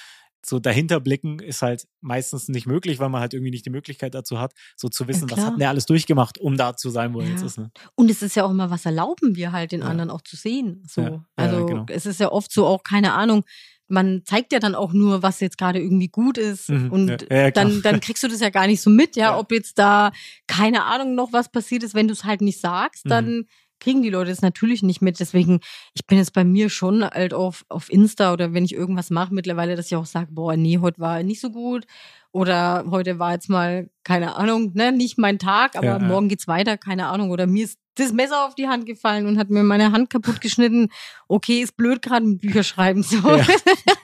so 0.44 0.58
dahinter 0.58 1.00
blicken 1.00 1.38
ist 1.40 1.62
halt 1.62 1.86
meistens 2.00 2.48
nicht 2.48 2.66
möglich, 2.66 2.98
weil 2.98 3.08
man 3.08 3.20
halt 3.20 3.34
irgendwie 3.34 3.50
nicht 3.50 3.66
die 3.66 3.70
Möglichkeit 3.70 4.14
dazu 4.14 4.38
hat, 4.38 4.52
so 4.76 4.88
zu 4.88 5.08
wissen, 5.08 5.28
ja, 5.28 5.36
was 5.36 5.44
hat 5.44 5.60
der 5.60 5.68
alles 5.68 5.86
durchgemacht, 5.86 6.38
um 6.38 6.56
da 6.56 6.76
zu 6.76 6.90
sein, 6.90 7.14
wo 7.14 7.20
ja. 7.20 7.26
er 7.26 7.32
jetzt 7.32 7.42
ist. 7.42 7.58
Ne? 7.58 7.70
Und 7.94 8.10
es 8.10 8.22
ist 8.22 8.36
ja 8.36 8.44
auch 8.44 8.50
immer, 8.50 8.70
was 8.70 8.86
erlauben 8.86 9.36
wir 9.36 9.52
halt 9.52 9.72
den 9.72 9.80
ja. 9.80 9.86
anderen 9.86 10.10
auch 10.10 10.22
zu 10.22 10.36
sehen. 10.36 10.84
So. 10.88 11.22
also 11.36 11.66
genau. 11.66 11.86
es 11.88 12.06
ist 12.06 12.20
ja 12.20 12.30
oft 12.30 12.52
so 12.52 12.66
auch, 12.66 12.82
keine 12.82 13.12
Ahnung, 13.14 13.44
man 13.88 14.22
zeigt 14.24 14.52
ja 14.52 14.58
dann 14.58 14.74
auch 14.74 14.92
nur, 14.92 15.22
was 15.22 15.40
jetzt 15.40 15.56
gerade 15.56 15.80
irgendwie 15.80 16.08
gut 16.08 16.36
ist. 16.36 16.68
Mhm, 16.68 16.92
und 16.92 17.26
ja, 17.30 17.50
dann, 17.50 17.80
dann 17.82 18.00
kriegst 18.00 18.22
du 18.22 18.28
das 18.28 18.40
ja 18.40 18.50
gar 18.50 18.66
nicht 18.66 18.82
so 18.82 18.90
mit, 18.90 19.16
ja, 19.16 19.38
ob 19.38 19.50
jetzt 19.50 19.78
da, 19.78 20.12
keine 20.46 20.84
Ahnung, 20.84 21.14
noch 21.14 21.32
was 21.32 21.50
passiert 21.50 21.82
ist, 21.82 21.94
wenn 21.94 22.06
du 22.06 22.12
es 22.12 22.24
halt 22.24 22.42
nicht 22.42 22.60
sagst, 22.60 23.04
dann 23.08 23.38
mhm 23.38 23.46
kriegen 23.80 24.02
die 24.02 24.10
Leute 24.10 24.30
es 24.30 24.42
natürlich 24.42 24.82
nicht 24.82 25.02
mit. 25.02 25.20
Deswegen, 25.20 25.60
ich 25.94 26.06
bin 26.06 26.18
jetzt 26.18 26.32
bei 26.32 26.44
mir 26.44 26.70
schon 26.70 27.04
halt 27.04 27.34
auf, 27.34 27.64
auf 27.68 27.90
Insta 27.90 28.32
oder 28.32 28.52
wenn 28.52 28.64
ich 28.64 28.74
irgendwas 28.74 29.10
mache 29.10 29.34
mittlerweile, 29.34 29.76
dass 29.76 29.86
ich 29.86 29.96
auch 29.96 30.06
sage, 30.06 30.28
boah, 30.30 30.56
nee, 30.56 30.78
heute 30.80 31.00
war 31.00 31.22
nicht 31.22 31.40
so 31.40 31.50
gut. 31.50 31.86
Oder 32.30 32.84
heute 32.90 33.18
war 33.18 33.32
jetzt 33.32 33.48
mal, 33.48 33.88
keine 34.04 34.36
Ahnung, 34.36 34.72
ne, 34.74 34.92
nicht 34.92 35.18
mein 35.18 35.38
Tag, 35.38 35.76
aber 35.76 35.86
Ja, 35.86 35.98
morgen 35.98 36.28
geht's 36.28 36.46
weiter, 36.46 36.76
keine 36.76 37.06
Ahnung. 37.06 37.30
Oder 37.30 37.46
mir 37.46 37.64
ist 37.64 37.78
das 37.94 38.12
Messer 38.12 38.46
auf 38.46 38.54
die 38.54 38.68
Hand 38.68 38.86
gefallen 38.86 39.26
und 39.26 39.38
hat 39.38 39.50
mir 39.50 39.62
meine 39.62 39.92
Hand 39.92 40.10
kaputt 40.10 40.40
geschnitten. 40.40 40.88
Okay, 41.26 41.62
ist 41.62 41.76
blöd 41.76 42.02
gerade 42.02 42.26
mit 42.26 42.40
Bücher 42.40 42.62
schreiben. 42.62 43.02
So. 43.02 43.16
Ja. 43.16 43.46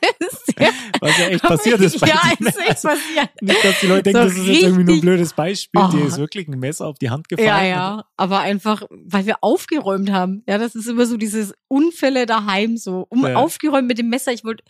Was 1.01 1.19
ja 1.19 1.27
echt 1.29 1.43
passiert 1.43 1.81
ist 1.81 2.01
bei 2.01 2.09
Ja, 2.09 2.21
ist 2.39 2.59
echt 2.59 2.83
passiert. 2.83 3.29
Nicht, 3.41 3.65
dass 3.65 3.81
die 3.81 3.87
Leute 3.87 4.03
denken, 4.05 4.23
So 4.23 4.29
das 4.29 4.37
ist 4.39 4.47
jetzt 4.47 4.63
irgendwie 4.63 4.85
nur 4.85 4.95
ein 4.97 5.01
blödes 5.01 5.33
Beispiel. 5.33 5.83
Oh. 5.83 5.89
Dir 5.91 6.07
ist 6.07 6.19
wirklich 6.19 6.49
ein 6.49 6.59
Messer 6.59 6.87
auf 6.87 6.99
die 6.99 7.11
Hand 7.11 7.29
gefallen. 7.29 7.49
Ja, 7.49 7.65
ja, 7.65 8.05
aber 8.17 8.41
einfach, 8.41 8.83
weil 8.91 9.27
wir 9.27 9.37
aufgeräumt 9.41 10.11
haben. 10.11 10.43
Ja, 10.49 10.59
das 10.59 10.75
ist 10.75 10.87
immer 10.89 11.07
so 11.07 11.17
dieses 11.17 11.55
Unfälle 11.69 12.27
daheim 12.27 12.77
so. 12.77 13.07
Um 13.09 13.27
Ja. 13.27 13.37
aufgeräumt 13.37 13.89
mit 13.89 13.99
dem 13.99 14.09
Messer. 14.09 14.33
Ich 14.33 14.45
wollte, 14.45 14.65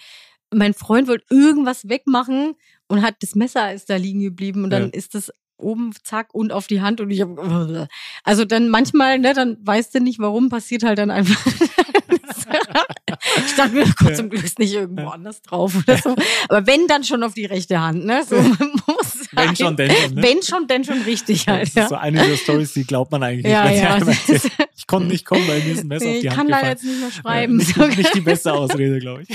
mein 0.53 0.75
Freund 0.75 1.09
wollte 1.09 1.25
irgendwas 1.31 1.89
wegmachen 1.89 2.55
und 2.89 3.03
hat 3.03 3.17
das 3.21 3.35
Messer 3.35 3.73
ist 3.73 3.91
da 3.91 3.97
liegen 3.97 4.21
geblieben 4.21 4.65
und 4.65 4.71
dann 4.71 4.85
Ja. 4.85 4.89
ist 4.93 5.15
das 5.15 5.31
oben 5.57 5.93
zack 6.03 6.35
und 6.35 6.53
auf 6.53 6.67
die 6.67 6.81
Hand 6.83 7.01
und 7.01 7.11
ich 7.11 7.21
habe 7.21 7.89
also 8.25 8.45
dann 8.45 8.69
manchmal 8.69 9.21
ne 9.21 9.35
dann 9.35 9.57
weißt 9.63 9.95
du 9.95 10.01
nicht 10.01 10.19
warum 10.19 10.49
passiert 10.49 10.83
halt 10.83 10.99
dann 10.99 11.11
einfach 11.13 11.41
ich 13.47 13.55
dachte 13.57 13.73
mir 13.75 13.85
Gott 13.99 14.17
zum 14.17 14.29
Glück 14.31 14.45
ist 14.45 14.59
nicht 14.59 14.73
irgendwo 14.75 15.09
anders 15.09 15.41
drauf 15.43 15.75
oder 15.77 15.97
so 15.99 16.15
aber 16.49 16.67
wenn 16.67 16.87
dann 16.87 17.05
schon 17.05 17.23
auf 17.23 17.35
die 17.35 17.45
rechte 17.47 17.81
Hand 17.81 18.05
ne 18.05 18.23
so 18.29 18.37
muss 18.37 19.29
Wenn 19.33 19.47
sein. 19.49 19.57
schon, 19.57 19.77
denn 19.77 19.91
schon, 19.91 20.15
ne? 20.15 20.23
wenn 20.23 20.43
schon 20.43 20.67
denn 20.67 20.85
schon 20.85 21.03
richtig 21.03 21.45
Das 21.47 21.55
halt 21.55 21.63
ist 21.69 21.77
ja 21.77 21.89
so 21.89 21.95
eine 21.97 22.23
dieser 22.23 22.37
Stories, 22.37 22.73
die 22.73 22.85
glaubt 22.85 23.11
man 23.13 23.23
eigentlich 23.23 23.47
Ja, 23.53 23.69
nicht. 23.69 23.83
ja, 23.83 23.99
das 23.99 24.29
ist- 24.29 24.51
Ich 24.77 24.87
konnte 24.87 25.09
nicht 25.09 25.25
kommen, 25.25 25.47
weil 25.49 25.61
mir 25.63 25.73
ist 25.73 25.81
ein 25.85 25.89
Messer 25.89 26.07
auf 26.07 26.13
Nee, 26.13 26.21
die 26.21 26.27
ich 26.27 26.31
Hand 26.37 26.39
kann 26.39 26.49
leider 26.49 26.69
jetzt 26.69 26.85
nicht 26.85 27.01
mehr 27.01 27.11
schreiben. 27.11 27.57
nicht, 27.57 27.77
nicht 27.77 28.15
die 28.15 28.21
beste 28.21 28.53
Ausrede, 28.53 28.99
glaube 28.99 29.23
ich. 29.23 29.29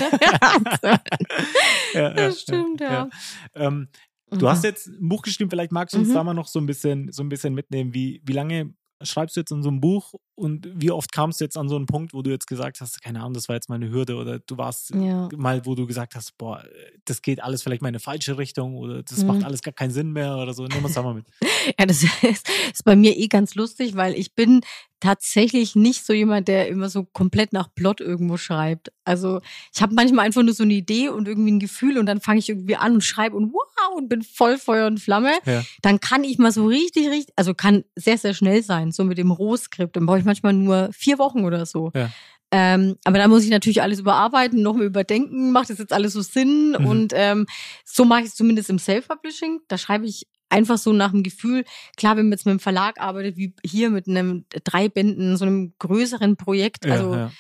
Ja, 1.94 2.02
ja, 2.02 2.10
Das 2.14 2.42
stimmt, 2.42 2.82
ja. 2.82 3.10
Ähm, 3.56 3.88
du 4.32 4.50
hast 4.50 4.64
jetzt 4.64 4.88
ein 4.88 5.08
Buch 5.10 5.22
geschrieben, 5.22 5.50
vielleicht 5.50 5.72
magst 5.72 5.96
du 5.96 6.00
uns 6.00 6.10
Mhm. 6.10 6.14
da 6.14 6.24
mal 6.24 6.34
noch 6.34 6.48
so 6.48 6.60
ein 6.60 6.66
bisschen, 6.66 7.12
so 7.12 7.24
ein 7.24 7.30
bisschen 7.30 7.54
mitnehmen. 7.54 7.94
Wie, 7.94 8.22
wie 8.26 8.34
lange 8.34 8.74
schreibst 9.02 9.36
du 9.36 9.42
jetzt 9.42 9.52
in 9.52 9.64
so 9.64 9.70
einem 9.70 9.80
Buch 9.82 10.14
und 10.36 10.68
wie 10.74 10.92
oft 10.92 11.12
kamst 11.12 11.40
du 11.40 11.46
jetzt 11.46 11.58
an 11.58 11.70
so 11.70 11.76
einen 11.76 11.86
Punkt, 11.86 12.14
wo 12.14 12.22
du 12.22 12.30
jetzt 12.30 12.48
gesagt 12.48 12.82
hast, 12.82 13.02
keine 13.02 13.20
Ahnung, 13.20 13.34
das 13.34 13.48
war 13.50 13.56
jetzt 13.56 13.70
meine 13.70 13.90
Hürde 13.90 14.16
oder 14.16 14.40
du 14.40 14.58
warst 14.58 14.92
Ja. 14.94 15.30
mal, 15.36 15.66
wo 15.66 15.76
du 15.76 15.86
gesagt 15.88 16.16
hast, 16.16 16.38
boah, 16.38 16.64
das 17.06 17.22
geht 17.22 17.42
alles 17.44 17.64
vielleicht 17.64 17.82
mal 17.82 17.90
in 17.90 17.96
eine 17.96 18.00
falsche 18.00 18.38
Richtung 18.38 18.76
oder 18.76 19.04
das 19.04 19.20
Mhm. 19.20 19.28
macht 19.28 19.44
alles 19.46 19.62
gar 19.62 19.74
keinen 19.74 19.92
Sinn 19.92 20.12
mehr 20.12 20.36
oder 20.38 20.54
so. 20.54 20.66
Nimm 20.66 20.84
uns 20.84 20.94
da 20.94 21.02
mal 21.04 21.14
mit. 21.14 21.26
Ja, 21.80 21.86
das 21.86 22.04
ist, 22.04 22.10
ist 22.74 22.84
bei 22.84 22.96
mir 22.96 23.16
eh 23.18 23.28
ganz 23.28 23.56
lustig, 23.56 23.96
weil 23.96 24.14
ich 24.16 24.34
bin 24.34 24.62
tatsächlich 25.00 25.76
nicht 25.76 26.06
so 26.06 26.14
jemand, 26.14 26.48
der 26.48 26.68
immer 26.68 26.90
so 26.90 27.06
komplett 27.06 27.54
nach 27.54 27.74
Plot 27.74 28.02
irgendwo 28.02 28.38
schreibt. 28.38 28.92
Also 29.06 29.42
ich 29.74 29.82
habe 29.82 29.94
manchmal 29.94 30.26
einfach 30.26 30.44
nur 30.44 30.54
so 30.54 30.64
eine 30.64 30.74
Idee 30.74 31.10
und 31.10 31.28
irgendwie 31.28 31.52
ein 31.52 31.60
Gefühl 31.60 31.98
und 31.98 32.06
dann 32.06 32.22
fange 32.22 32.40
ich 32.40 32.50
irgendwie 32.50 32.76
an 32.76 32.94
und 32.94 33.04
schreibe 33.04 33.36
und 33.36 33.54
wow 33.54 33.70
und 33.96 34.10
bin 34.10 34.22
voll 34.22 34.58
Feuer 34.58 34.88
und 34.88 35.00
Flamme. 35.00 35.34
Ja. 35.46 35.64
Dann 35.82 36.00
kann 36.00 36.24
ich 36.24 36.38
mal 36.38 36.52
so 36.52 36.66
richtig, 36.66 37.10
richtig, 37.10 37.34
also 37.36 37.54
kann 37.54 37.84
sehr, 37.96 38.18
sehr 38.18 38.34
schnell 38.34 38.64
sein, 38.64 38.92
so 38.92 39.04
mit 39.04 39.18
dem 39.18 39.32
Rohskript. 39.32 39.96
Dann 39.96 40.06
brauche 40.06 40.20
ich 40.20 40.26
manchmal 40.26 40.54
nur 40.54 40.90
vier 40.94 41.20
Wochen 41.20 41.44
oder 41.44 41.66
so. 41.66 41.92
Ja. 41.94 42.10
Ähm, 42.52 42.98
aber 43.04 43.20
da 43.20 43.28
muss 43.28 43.44
ich 43.44 43.52
natürlich 43.52 43.82
alles 43.82 44.00
überarbeiten, 44.00 44.64
nochmal 44.64 44.88
überdenken, 44.88 45.52
macht 45.52 45.70
das 45.70 45.78
jetzt 45.78 45.94
alles 45.94 46.14
so 46.14 46.22
Sinn? 46.22 46.76
Mhm. 46.80 46.86
Und 46.86 47.14
ähm, 47.16 47.46
so 47.86 48.06
mache 48.06 48.22
ich 48.22 48.28
es 48.28 48.36
zumindest 48.36 48.70
im 48.70 48.80
Self-Publishing. 48.80 49.60
Da 49.68 49.78
schreibe 49.78 50.08
ich 50.08 50.26
einfach 50.50 50.78
so 50.78 50.94
nach 50.94 51.12
dem 51.12 51.24
Gefühl, 51.24 51.64
klar, 51.98 52.18
wenn 52.18 52.26
man 52.26 52.34
jetzt 52.34 52.46
mit 52.46 52.52
einem 52.52 52.60
Verlag 52.60 53.00
arbeitet, 53.00 53.38
wie 53.38 53.54
hier 53.64 53.90
mit 53.90 54.08
einem 54.08 54.46
drei 54.64 54.90
Bänden, 54.90 55.38
so 55.38 55.46
einem 55.46 55.74
größeren 55.80 56.36
Projekt, 56.38 56.86
Ja, 56.86 56.94
also 56.94 57.14
ja. 57.16 57.32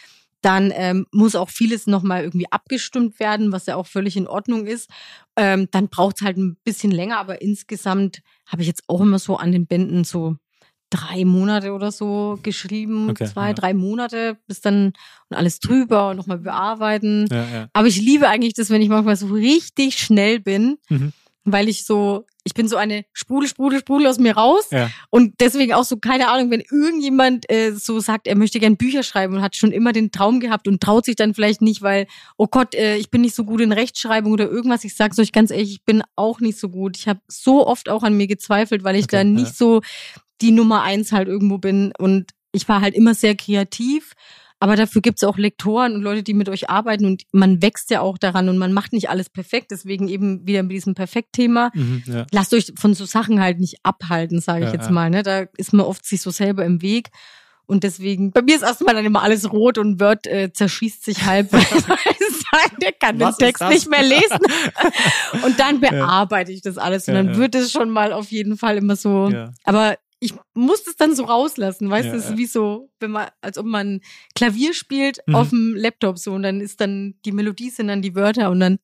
dann 0.41 0.71
ähm, 0.75 1.05
muss 1.11 1.35
auch 1.35 1.49
vieles 1.49 1.87
nochmal 1.87 2.23
irgendwie 2.23 2.51
abgestimmt 2.51 3.19
werden, 3.19 3.51
was 3.51 3.65
ja 3.65 3.75
auch 3.75 3.87
völlig 3.87 4.15
in 4.15 4.27
Ordnung 4.27 4.65
ist. 4.67 4.89
Ähm, 5.35 5.67
dann 5.71 5.89
braucht 5.89 6.17
es 6.17 6.21
halt 6.25 6.37
ein 6.37 6.57
bisschen 6.63 6.91
länger, 6.91 7.17
aber 7.17 7.41
insgesamt 7.41 8.21
habe 8.45 8.61
ich 8.61 8.67
jetzt 8.67 8.83
auch 8.87 9.01
immer 9.01 9.19
so 9.19 9.37
an 9.37 9.51
den 9.51 9.65
Bänden 9.67 10.03
so 10.03 10.35
drei 10.91 11.23
Monate 11.23 11.73
oder 11.73 11.91
so 11.91 12.39
geschrieben, 12.41 13.11
Okay, 13.11 13.25
zwei, 13.27 13.49
ja. 13.49 13.53
drei 13.53 13.73
Monate, 13.75 14.37
bis 14.47 14.59
dann 14.59 14.93
und 15.29 15.37
alles 15.37 15.59
drüber 15.59 16.09
und 16.09 16.17
nochmal 16.17 16.39
bearbeiten. 16.39 17.27
Ja, 17.29 17.45
ja. 17.45 17.69
Aber 17.73 17.87
ich 17.87 18.01
liebe 18.01 18.27
eigentlich 18.27 18.53
das, 18.53 18.71
wenn 18.71 18.81
ich 18.81 18.89
manchmal 18.89 19.15
so 19.15 19.27
richtig 19.27 19.99
schnell 19.99 20.39
bin, 20.39 20.77
Mhm. 20.89 21.13
weil 21.43 21.69
ich 21.69 21.85
so, 21.85 22.25
ich 22.49 22.55
bin 22.55 22.67
so 22.67 22.77
eine 22.77 23.05
Sprudel, 23.13 23.47
Sprudel, 23.47 23.79
Sprudel 23.79 24.07
aus 24.07 24.17
mir 24.17 24.35
raus. 24.35 24.69
Ja. 24.71 24.89
Und 25.11 25.35
deswegen 25.39 25.73
auch 25.73 25.83
so, 25.83 25.97
keine 25.97 26.29
Ahnung, 26.29 26.49
wenn 26.49 26.61
irgendjemand 26.61 27.49
äh, 27.51 27.73
so 27.73 27.99
sagt, 27.99 28.25
er 28.25 28.35
möchte 28.35 28.59
gern 28.59 28.75
Bücher 28.75 29.03
schreiben 29.03 29.35
und 29.35 29.41
hat 29.43 29.55
schon 29.55 29.71
immer 29.71 29.93
den 29.93 30.11
Traum 30.11 30.39
gehabt 30.39 30.67
und 30.67 30.81
traut 30.81 31.05
sich 31.05 31.15
dann 31.15 31.35
vielleicht 31.35 31.61
nicht, 31.61 31.83
weil, 31.83 32.07
oh 32.37 32.47
Gott, 32.47 32.73
äh, 32.73 32.97
ich 32.97 33.11
bin 33.11 33.21
nicht 33.21 33.35
so 33.35 33.45
gut 33.45 33.61
in 33.61 33.71
Rechtschreibung 33.71 34.31
oder 34.31 34.49
irgendwas. 34.49 34.83
Ich 34.83 34.95
sage 34.95 35.21
euch 35.21 35.31
ganz 35.31 35.51
ehrlich, 35.51 35.73
ich 35.73 35.85
bin 35.85 36.01
auch 36.15 36.39
nicht 36.39 36.57
so 36.57 36.69
gut. 36.69 36.97
Ich 36.97 37.07
habe 37.07 37.19
so 37.27 37.67
oft 37.67 37.87
auch 37.87 38.01
an 38.01 38.15
mir 38.15 38.25
gezweifelt, 38.25 38.83
weil 38.83 38.95
ich 38.95 39.03
Okay, 39.03 39.17
da 39.17 39.23
nicht 39.23 39.49
ja. 39.49 39.53
so 39.53 39.81
die 40.41 40.51
Nummer 40.51 40.81
eins 40.81 41.11
halt 41.11 41.27
irgendwo 41.27 41.59
bin. 41.59 41.93
Und 41.99 42.31
ich 42.51 42.67
war 42.67 42.81
halt 42.81 42.95
immer 42.95 43.13
sehr 43.13 43.35
kreativ. 43.35 44.13
Aber 44.61 44.75
dafür 44.75 45.01
gibt's 45.01 45.23
auch 45.23 45.37
Lektoren 45.37 45.95
und 45.95 46.01
Leute, 46.01 46.21
die 46.21 46.33
mit 46.33 46.49
euch 46.49 46.69
arbeiten 46.69 47.05
und 47.05 47.23
man 47.31 47.61
wächst 47.61 47.89
ja 47.91 48.01
auch 48.01 48.17
daran 48.17 48.49
und 48.49 48.57
man 48.57 48.73
macht 48.73 48.91
nicht 48.91 49.09
alles 49.09 49.29
perfekt. 49.29 49.71
Deswegen 49.71 50.09
eben 50.09 50.45
wieder 50.45 50.63
mit 50.63 50.73
diesem 50.73 50.95
Perfekt-Thema. 50.95 51.71
Mhm, 51.73 52.03
ja. 52.05 52.25
Lasst 52.31 52.53
euch 52.53 52.73
von 52.77 52.93
so 52.93 53.05
Sachen 53.05 53.41
halt 53.41 53.59
nicht 53.59 53.77
abhalten, 53.83 54.41
sage 54.41 54.65
ich 54.65 54.67
Ja, 54.67 54.73
jetzt 54.73 54.87
ja. 54.87 54.91
mal. 54.91 55.09
Ne? 55.09 55.23
Da 55.23 55.45
ist 55.55 55.71
man 55.71 55.85
oft 55.85 56.05
sich 56.05 56.21
so 56.21 56.31
selber 56.31 56.65
im 56.65 56.81
Weg. 56.81 57.09
Und 57.67 57.83
deswegen, 57.83 58.31
bei 58.31 58.41
mir 58.41 58.55
ist 58.55 58.63
erstmal 58.63 58.95
dann 58.95 59.05
immer 59.05 59.21
alles 59.21 59.51
rot 59.51 59.77
und 59.77 59.99
Word 60.01 60.25
äh, 60.25 60.51
zerschießt 60.51 61.05
sich 61.05 61.25
halb, 61.25 61.53
es 61.53 61.85
der 62.81 62.91
kann 62.93 63.19
Was 63.19 63.37
den 63.37 63.47
Text 63.47 63.63
nicht 63.69 63.89
mehr 63.89 64.01
lesen. 64.03 64.39
und 65.43 65.59
dann 65.59 65.79
bearbeite 65.79 66.51
ich 66.51 66.61
das 66.61 66.77
alles 66.77 67.07
und 67.07 67.13
Ja, 67.13 67.23
dann 67.23 67.33
ja. 67.33 67.37
wird 67.39 67.55
es 67.55 67.71
schon 67.71 67.89
mal 67.89 68.11
auf 68.13 68.31
jeden 68.31 68.57
Fall 68.57 68.77
immer 68.77 68.95
so. 68.95 69.29
Ja. 69.29 69.51
Aber 69.63 69.97
ich 70.21 70.33
muss 70.53 70.85
es 70.85 70.95
dann 70.97 71.15
so 71.15 71.23
rauslassen, 71.23 71.89
weißt 71.89 72.07
Ja, 72.07 72.11
du, 72.11 72.17
es 72.17 72.25
ja. 72.25 72.31
ist 72.31 72.37
wie 72.37 72.45
so, 72.45 72.89
wenn 72.99 73.11
man, 73.11 73.29
als 73.41 73.57
ob 73.57 73.65
man 73.65 74.01
Klavier 74.35 74.73
spielt 74.73 75.19
Mhm. 75.27 75.35
auf 75.35 75.49
dem 75.49 75.75
Laptop 75.75 76.17
so 76.19 76.33
und 76.33 76.43
dann 76.43 76.59
ist 76.61 76.81
dann, 76.81 77.15
die 77.25 77.31
Melodie 77.31 77.69
sind 77.69 77.87
dann 77.87 78.01
die 78.01 78.15
Wörter 78.15 78.49
und 78.49 78.59
dann, 78.59 78.79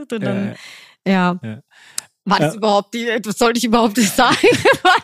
und 0.00 0.12
Ja, 0.12 0.18
dann 0.18 0.56
ja. 1.06 1.12
ja. 1.12 1.40
Ja. 1.42 1.62
War 2.24 2.38
das 2.40 2.52
Ja. 2.54 2.58
überhaupt 2.58 2.94
die, 2.94 3.06
was 3.24 3.38
sollte 3.38 3.58
ich 3.58 3.64
überhaupt 3.64 3.96
sagen? 3.98 4.36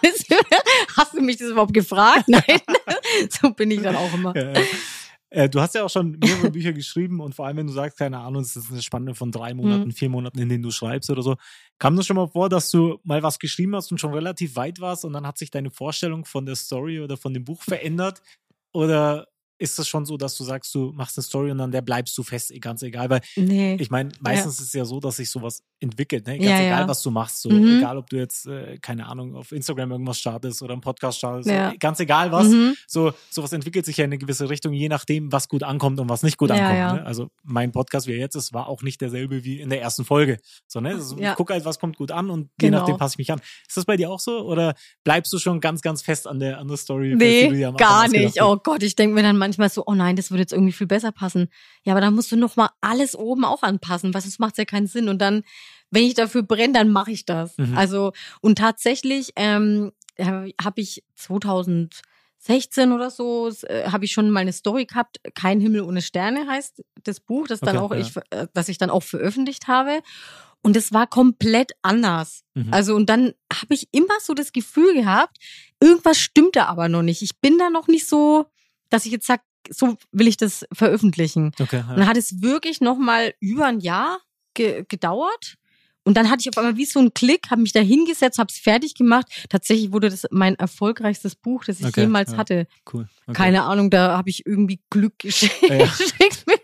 Das, 0.02 0.24
hast 0.96 1.14
du 1.14 1.20
mich 1.20 1.36
das 1.38 1.48
überhaupt 1.50 1.72
gefragt? 1.74 2.24
Nein. 2.28 2.42
so 3.30 3.50
bin 3.50 3.70
ich 3.70 3.80
dann 3.82 3.96
auch 3.96 4.12
immer. 4.14 4.34
Äh, 5.34 5.48
Du 5.48 5.60
hast 5.60 5.74
ja 5.74 5.84
auch 5.84 5.90
schon 5.90 6.18
mehrere 6.20 6.50
Bücher 6.52 6.72
geschrieben 6.72 7.20
und 7.20 7.34
vor 7.34 7.46
allem, 7.46 7.56
wenn 7.58 7.66
du 7.66 7.72
sagst, 7.72 7.98
keine 7.98 8.18
Ahnung, 8.18 8.42
es 8.42 8.56
ist 8.56 8.70
eine 8.70 8.82
Spanne 8.82 9.14
von 9.14 9.30
drei 9.32 9.52
Monaten, 9.54 9.88
Mhm. 9.88 9.92
vier 9.92 10.08
Monaten, 10.08 10.38
in 10.38 10.48
denen 10.48 10.62
du 10.62 10.70
schreibst 10.70 11.10
oder 11.10 11.22
so. 11.22 11.36
Kam 11.78 11.96
das 11.96 12.06
schon 12.06 12.16
mal 12.16 12.28
vor, 12.28 12.48
dass 12.48 12.70
du 12.70 12.98
mal 13.04 13.22
was 13.22 13.38
geschrieben 13.38 13.74
hast 13.74 13.90
und 13.90 13.98
schon 14.00 14.14
relativ 14.14 14.56
weit 14.56 14.80
warst 14.80 15.04
und 15.04 15.12
dann 15.12 15.26
hat 15.26 15.38
sich 15.38 15.50
deine 15.50 15.70
Vorstellung 15.70 16.24
von 16.24 16.46
der 16.46 16.56
Story 16.56 17.00
oder 17.00 17.16
von 17.16 17.34
dem 17.34 17.44
Buch 17.44 17.62
verändert? 17.62 18.22
Oder 18.72 19.26
ist 19.58 19.78
das 19.78 19.86
schon 19.88 20.04
so, 20.04 20.16
dass 20.16 20.36
du 20.36 20.44
sagst, 20.44 20.74
du 20.74 20.92
machst 20.94 21.16
eine 21.16 21.22
Story 21.22 21.50
und 21.50 21.58
dann 21.58 21.70
der 21.70 21.82
bleibst 21.82 22.16
du 22.18 22.22
fest, 22.22 22.50
eh, 22.50 22.58
ganz 22.58 22.82
egal? 22.82 23.08
Weil 23.10 23.20
Nee. 23.36 23.76
ich 23.80 23.90
meine, 23.90 24.10
meistens 24.20 24.54
ist 24.60 24.66
es 24.68 24.72
ja 24.72 24.84
so, 24.84 25.00
dass 25.00 25.16
sich 25.16 25.30
sowas 25.30 25.62
entwickelt, 25.80 26.26
ne? 26.26 26.38
Ganz 26.38 26.48
Ja, 26.50 26.60
egal, 26.60 26.80
ja. 26.82 26.88
was 26.88 27.02
du 27.02 27.10
machst. 27.10 27.42
So, 27.42 27.50
Mhm. 27.50 27.78
egal, 27.78 27.98
ob 27.98 28.08
du 28.10 28.16
jetzt, 28.16 28.46
äh, 28.46 28.78
keine 28.78 29.06
Ahnung, 29.06 29.34
auf 29.36 29.52
Instagram 29.52 29.92
irgendwas 29.92 30.18
startest 30.18 30.62
oder 30.62 30.72
einen 30.72 30.80
Podcast 30.80 31.18
startest, 31.18 31.48
Ja. 31.50 31.70
so, 31.70 31.76
ganz 31.78 32.00
egal 32.00 32.32
was. 32.32 32.48
Mhm. 32.48 32.74
So, 32.86 33.12
sowas 33.30 33.52
entwickelt 33.52 33.86
sich 33.86 33.96
ja 33.98 34.04
in 34.04 34.08
eine 34.08 34.18
gewisse 34.18 34.48
Richtung, 34.48 34.72
je 34.72 34.88
nachdem, 34.88 35.30
was 35.30 35.48
gut 35.48 35.62
ankommt 35.62 36.00
und 36.00 36.08
was 36.08 36.22
nicht 36.22 36.36
gut 36.38 36.50
Ja, 36.50 36.56
ankommt. 36.56 36.78
ja. 36.78 36.92
Ne? 36.94 37.04
Also 37.06 37.28
mein 37.42 37.70
Podcast, 37.72 38.06
wie 38.06 38.12
er 38.12 38.18
jetzt 38.18 38.34
ist, 38.34 38.52
war 38.54 38.66
auch 38.68 38.82
nicht 38.82 39.00
derselbe 39.00 39.44
wie 39.44 39.60
in 39.60 39.68
der 39.70 39.80
ersten 39.82 40.04
Folge. 40.04 40.38
So, 40.66 40.80
ne? 40.80 40.90
Also, 40.94 41.16
Ja. 41.16 41.30
Ich 41.32 41.36
gucke 41.36 41.52
halt, 41.52 41.64
was 41.64 41.78
kommt 41.78 41.96
gut 41.96 42.10
an 42.10 42.30
und 42.30 42.50
je 42.60 42.68
Genau. 42.68 42.78
nachdem 42.80 42.96
passe 42.96 43.14
ich 43.14 43.18
mich 43.18 43.30
an. 43.32 43.40
Ist 43.68 43.76
das 43.76 43.84
bei 43.84 43.96
dir 43.96 44.10
auch 44.10 44.20
so? 44.20 44.40
Oder 44.40 44.74
bleibst 45.04 45.32
du 45.32 45.38
schon 45.38 45.60
ganz, 45.60 45.80
ganz 45.82 46.02
fest 46.02 46.26
an 46.26 46.40
der, 46.40 46.58
an 46.58 46.66
der 46.68 46.76
Story? 46.76 47.04
die 47.04 47.10
du 47.12 47.18
dir 47.18 47.50
Nee, 47.52 47.64
am 47.66 47.74
Anfang 47.76 47.88
gar 47.88 48.08
nicht. 48.08 48.42
Oh 48.42 48.56
Gott, 48.56 48.82
ich 48.82 48.96
denke 48.96 49.14
mir 49.14 49.22
dann 49.22 49.36
manchmal 49.44 49.68
so, 49.68 49.84
oh 49.86 49.94
nein, 49.94 50.16
das 50.16 50.30
würde 50.30 50.40
jetzt 50.40 50.52
irgendwie 50.52 50.72
viel 50.72 50.86
besser 50.86 51.12
passen. 51.12 51.48
Ja, 51.82 51.92
aber 51.92 52.00
dann 52.00 52.14
musst 52.14 52.32
du 52.32 52.36
noch 52.36 52.56
mal 52.56 52.70
alles 52.80 53.14
oben 53.14 53.44
auch 53.44 53.62
anpassen, 53.62 54.14
weil 54.14 54.22
sonst 54.22 54.40
macht 54.40 54.56
ja 54.58 54.64
keinen 54.64 54.86
Sinn. 54.86 55.08
Und 55.08 55.18
dann, 55.20 55.42
wenn 55.90 56.04
ich 56.04 56.14
dafür 56.14 56.42
brenne, 56.42 56.72
dann 56.72 56.90
mache 56.90 57.12
ich 57.12 57.26
das. 57.26 57.58
Mhm. 57.58 57.76
Also, 57.76 58.12
und 58.40 58.58
tatsächlich 58.58 59.32
ähm, 59.36 59.92
habe 60.18 60.80
ich 60.80 61.04
2016 61.16 62.92
oder 62.92 63.10
so, 63.10 63.50
äh, 63.64 63.90
habe 63.90 64.06
ich 64.06 64.12
schon 64.12 64.30
mal 64.30 64.40
eine 64.40 64.52
Story 64.52 64.86
gehabt, 64.86 65.20
Kein 65.34 65.60
Himmel 65.60 65.82
ohne 65.82 66.00
Sterne 66.00 66.46
heißt 66.48 66.82
das 67.02 67.20
Buch, 67.20 67.46
das 67.46 67.60
dann 67.60 67.76
Okay, 67.76 67.84
auch 67.84 67.90
ja. 67.92 67.98
ich, 68.00 68.16
äh, 68.30 68.46
das 68.54 68.68
ich 68.68 68.78
dann 68.78 68.90
auch 68.90 69.02
veröffentlicht 69.02 69.68
habe. 69.68 70.00
Und 70.62 70.78
es 70.78 70.94
war 70.94 71.06
komplett 71.06 71.72
anders. 71.82 72.42
Mhm. 72.54 72.72
Also 72.72 72.94
und 72.94 73.10
dann 73.10 73.34
habe 73.52 73.74
ich 73.74 73.88
immer 73.92 74.18
so 74.22 74.32
das 74.32 74.50
Gefühl 74.50 74.94
gehabt, 74.94 75.36
irgendwas 75.78 76.18
stimmt 76.18 76.56
da 76.56 76.64
aber 76.64 76.88
noch 76.88 77.02
nicht. 77.02 77.20
Ich 77.20 77.38
bin 77.38 77.58
da 77.58 77.68
noch 77.68 77.86
nicht 77.86 78.08
so, 78.08 78.46
dass 78.94 79.06
ich 79.06 79.12
jetzt 79.12 79.26
sag, 79.26 79.40
so 79.68 79.96
will 80.12 80.28
ich 80.28 80.36
das 80.36 80.64
veröffentlichen. 80.72 81.50
Okay, 81.60 81.80
Und 81.80 81.88
dann 81.88 81.98
ja. 81.98 82.06
hat 82.06 82.16
es 82.16 82.42
wirklich 82.42 82.80
noch 82.80 82.96
mal 82.96 83.34
über 83.40 83.66
ein 83.66 83.80
Jahr 83.80 84.20
ge 84.54 84.84
gedauert. 84.88 85.56
Und 86.04 86.16
dann 86.16 86.30
hatte 86.30 86.40
ich 86.42 86.48
auf 86.50 86.58
einmal 86.58 86.76
wie 86.76 86.84
so 86.84 87.00
einen 87.00 87.14
Klick, 87.14 87.50
habe 87.50 87.62
mich 87.62 87.72
da 87.72 87.80
hingesetzt, 87.80 88.38
habe 88.38 88.48
es 88.52 88.58
fertig 88.58 88.94
gemacht. 88.94 89.26
Tatsächlich 89.48 89.92
wurde 89.92 90.10
das 90.10 90.26
mein 90.30 90.54
erfolgreichstes 90.56 91.34
Buch, 91.34 91.64
das 91.64 91.80
ich 91.80 91.86
Okay, 91.86 92.02
jemals 92.02 92.32
ja. 92.32 92.36
hatte. 92.38 92.66
Cool. 92.92 93.08
Okay. 93.26 93.32
Keine 93.36 93.62
Ahnung, 93.64 93.90
da 93.90 94.16
habe 94.16 94.28
ich 94.30 94.44
irgendwie 94.46 94.80
Glück 94.90 95.18
geschickt. 95.18 95.54
Ja. 95.62 95.88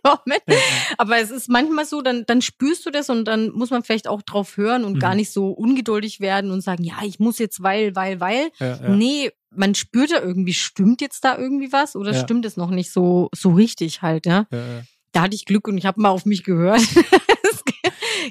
Ja, 0.02 0.18
ja. 0.48 0.56
Aber 0.98 1.18
es 1.18 1.30
ist 1.30 1.48
manchmal 1.48 1.84
so, 1.84 2.00
dann, 2.02 2.24
dann 2.26 2.40
spürst 2.42 2.84
du 2.86 2.90
das 2.90 3.10
und 3.10 3.26
dann 3.26 3.50
muss 3.52 3.70
man 3.70 3.82
vielleicht 3.84 4.08
auch 4.08 4.22
drauf 4.22 4.56
hören 4.56 4.84
und 4.84 4.94
Mhm. 4.94 4.98
gar 4.98 5.14
nicht 5.14 5.30
so 5.30 5.48
ungeduldig 5.50 6.20
werden 6.20 6.50
und 6.50 6.62
sagen, 6.62 6.82
ja, 6.84 6.96
ich 7.04 7.18
muss 7.20 7.38
jetzt 7.38 7.62
weil, 7.62 7.94
weil, 7.94 8.18
weil. 8.18 8.50
Ja, 8.58 8.76
ja. 8.82 8.88
Nee, 8.88 9.30
man 9.54 9.74
spürt 9.74 10.10
da 10.10 10.20
irgendwie, 10.20 10.54
stimmt 10.54 11.00
jetzt 11.00 11.24
da 11.24 11.36
irgendwie 11.38 11.70
was 11.72 11.96
oder 11.96 12.12
Ja. 12.12 12.20
stimmt 12.22 12.44
es 12.46 12.56
noch 12.56 12.70
nicht 12.70 12.90
so, 12.92 13.28
so 13.34 13.50
richtig 13.52 14.02
halt, 14.02 14.26
ja. 14.26 14.46
Ja, 14.50 14.58
ja. 14.58 14.82
Da 15.12 15.22
hatte 15.22 15.34
ich 15.34 15.44
Glück 15.44 15.68
und 15.68 15.76
ich 15.78 15.86
habe 15.86 16.00
mal 16.00 16.10
auf 16.10 16.24
mich 16.24 16.44
gehört. 16.44 16.80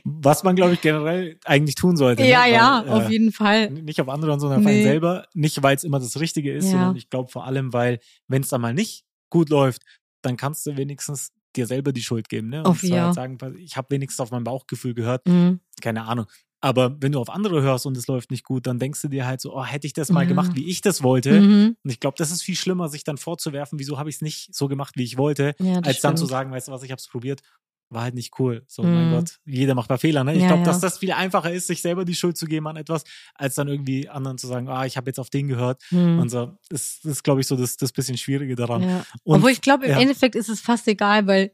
Was 0.04 0.44
man, 0.44 0.56
glaube 0.56 0.74
ich, 0.74 0.82
generell 0.82 1.38
eigentlich 1.46 1.76
tun 1.76 1.98
sollte. 1.98 2.24
ja, 2.24 2.46
ne? 2.46 2.52
ja, 2.54 2.84
Weil, 2.86 2.94
auf 2.94 3.08
äh, 3.10 3.12
jeden 3.12 3.32
Fall. 3.32 3.70
Nicht 3.72 4.00
auf 4.02 4.10
andere, 4.10 4.40
sondern 4.40 4.60
auf 4.60 4.66
Nee. 4.66 4.76
einen 4.76 4.84
selber. 4.84 5.26
Nicht, 5.34 5.62
weil 5.64 5.76
es 5.76 5.84
immer 5.84 6.00
das 6.00 6.20
Richtige 6.20 6.54
ist, 6.54 6.66
Ja. 6.66 6.72
sondern 6.72 6.96
ich 6.96 7.10
glaube 7.10 7.30
vor 7.32 7.46
allem, 7.46 7.74
weil, 7.74 8.00
wenn 8.28 8.42
es 8.42 8.50
dann 8.50 8.62
mal 8.62 8.74
nicht 8.74 9.04
gut 9.30 9.50
läuft, 9.50 9.84
dann 10.22 10.38
kannst 10.38 10.66
du 10.66 10.76
wenigstens 10.78 11.32
dir 11.56 11.66
selber 11.66 11.92
die 11.94 12.04
Schuld 12.04 12.30
geben. 12.30 12.50
Ne? 12.50 12.60
Und 12.60 12.68
Auf 12.68 12.80
zwar 12.82 12.90
ja. 12.90 13.06
halt 13.06 13.16
sagen, 13.16 13.38
ich 13.58 13.76
habe 13.78 13.88
wenigstens 13.92 14.20
auf 14.22 14.32
mein 14.32 14.44
Bauchgefühl 14.44 14.94
gehört, 14.94 15.28
Mhm. 15.28 15.60
keine 15.82 16.06
Ahnung. 16.06 16.26
Aber 16.62 16.98
wenn 17.02 17.14
du 17.14 17.20
auf 17.20 17.30
andere 17.30 17.62
hörst 17.62 17.86
und 17.86 17.96
es 17.96 18.08
läuft 18.08 18.32
nicht 18.32 18.44
gut, 18.44 18.68
dann 18.68 18.80
denkst 18.80 19.02
du 19.02 19.08
dir 19.08 19.26
halt 19.26 19.40
so, 19.40 19.56
oh, 19.56 19.64
hätte 19.64 19.88
ich 19.88 19.94
das 19.94 20.10
mal 20.10 20.24
Ja. 20.24 20.28
gemacht, 20.28 20.52
wie 20.56 20.70
ich 20.70 20.82
das 20.82 21.02
wollte. 21.04 21.40
Mhm. 21.40 21.78
Und 21.82 21.90
ich 21.90 22.02
glaube, 22.02 22.16
das 22.18 22.32
ist 22.32 22.44
viel 22.44 22.58
schlimmer, 22.58 22.90
sich 22.90 23.06
dann 23.06 23.18
vorzuwerfen, 23.18 23.80
wieso 23.80 23.98
habe 23.98 24.10
ich 24.10 24.18
es 24.18 24.22
nicht 24.22 24.54
so 24.54 24.68
gemacht, 24.68 24.96
wie 24.98 25.04
ich 25.04 25.18
wollte, 25.18 25.56
Ja, 25.60 25.80
als 25.80 26.02
dann 26.02 26.18
zu 26.18 26.26
stimmt. 26.26 26.30
sagen, 26.32 26.52
weißt 26.52 26.68
du 26.68 26.72
was, 26.74 26.84
ich 26.84 26.92
habe 26.92 27.00
es 27.00 27.08
probiert, 27.08 27.42
war 27.90 28.04
halt 28.04 28.14
nicht 28.14 28.40
cool. 28.40 28.64
So, 28.68 28.84
mein 28.84 29.10
Mhm. 29.10 29.14
Gott, 29.16 29.40
jeder 29.46 29.74
macht 29.76 29.90
mal 29.90 29.98
Fehler. 29.98 30.24
Ne? 30.24 30.34
Ich 30.36 30.42
Ja, 30.42 30.48
glaube, 30.48 30.62
ja. 30.62 30.66
dass 30.68 30.80
das 30.80 31.00
viel 31.00 31.12
einfacher 31.12 31.52
ist, 31.52 31.68
sich 31.68 31.82
selber 31.82 32.06
die 32.06 32.14
Schuld 32.16 32.38
zu 32.38 32.46
geben 32.46 32.68
an 32.68 32.76
etwas, 32.76 33.04
als 33.34 33.56
dann 33.56 33.68
irgendwie 33.68 34.08
anderen 34.08 34.38
zu 34.38 34.46
sagen, 34.48 34.70
ah, 34.70 34.86
ich 34.86 34.96
habe 34.98 35.10
jetzt 35.10 35.20
auf 35.20 35.30
den 35.30 35.48
gehört. 35.48 35.82
Mhm. 35.92 36.20
Und 36.20 36.30
so, 36.30 36.58
das, 36.70 37.00
das 37.04 37.12
ist, 37.14 37.24
glaube 37.24 37.42
ich, 37.42 37.48
so 37.48 37.56
das, 37.56 37.78
das 37.78 37.92
bisschen 37.92 38.18
Schwierige 38.18 38.56
daran. 38.56 38.84
Ja. 38.84 39.06
Und, 39.24 39.38
Obwohl 39.38 39.52
ich 39.52 39.62
glaube, 39.62 39.86
im. 39.88 39.98
Endeffekt 39.98 40.36
ist 40.36 40.50
es 40.50 40.62
fast 40.62 40.88
egal, 40.88 41.26
weil 41.28 41.52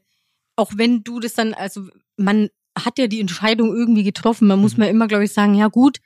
auch 0.56 0.72
wenn 0.76 1.02
du 1.04 1.20
das 1.20 1.34
dann, 1.34 1.54
also 1.54 1.88
man 2.16 2.50
hat 2.78 2.98
ja 2.98 3.06
die 3.06 3.20
Entscheidung 3.20 3.74
irgendwie 3.74 4.02
getroffen, 4.04 4.46
man 4.46 4.60
muss 4.60 4.76
Mhm. 4.76 4.84
mir 4.84 4.90
immer, 4.90 5.08
glaube 5.08 5.24
ich, 5.24 5.32
sagen, 5.32 5.54
ja 5.54 5.68
gut, 5.68 5.98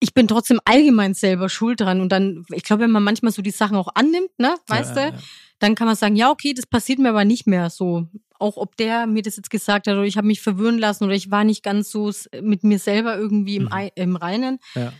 ich 0.00 0.12
bin 0.14 0.28
trotzdem 0.28 0.60
allgemein 0.64 1.14
selber 1.14 1.48
schuld 1.48 1.80
dran. 1.80 2.00
Und 2.00 2.10
dann, 2.12 2.44
ich 2.52 2.62
glaube, 2.62 2.82
wenn 2.82 2.90
man 2.90 3.02
manchmal 3.02 3.32
so 3.32 3.40
die 3.42 3.50
Sachen 3.50 3.76
auch 3.76 3.88
annimmt, 3.94 4.30
ne, 4.38 4.54
weißt 4.66 4.94
ja, 4.96 5.10
du, 5.10 5.16
ja, 5.16 5.22
dann 5.60 5.74
kann 5.74 5.86
man 5.86 5.96
sagen, 5.96 6.14
ja, 6.16 6.30
okay, 6.30 6.52
das 6.52 6.66
passiert 6.66 6.98
mir 6.98 7.08
aber 7.10 7.24
nicht 7.24 7.46
mehr 7.46 7.70
so. 7.70 8.06
Auch 8.38 8.56
ob 8.56 8.76
der 8.76 9.06
mir 9.06 9.22
das 9.22 9.36
jetzt 9.36 9.50
gesagt 9.50 9.86
hat 9.86 9.94
oder 9.94 10.04
ich 10.04 10.16
habe 10.16 10.26
mich 10.26 10.40
verwirren 10.40 10.78
lassen 10.78 11.04
oder 11.04 11.14
ich 11.14 11.30
war 11.30 11.44
nicht 11.44 11.62
ganz 11.62 11.90
so 11.90 12.10
mit 12.42 12.64
mir 12.64 12.78
selber 12.78 13.16
irgendwie 13.16 13.56
im, 13.56 13.64
Mhm. 13.64 13.72
Ei- 13.72 13.92
im 13.94 14.16
Reinen. 14.16 14.58
Ja. 14.74 14.92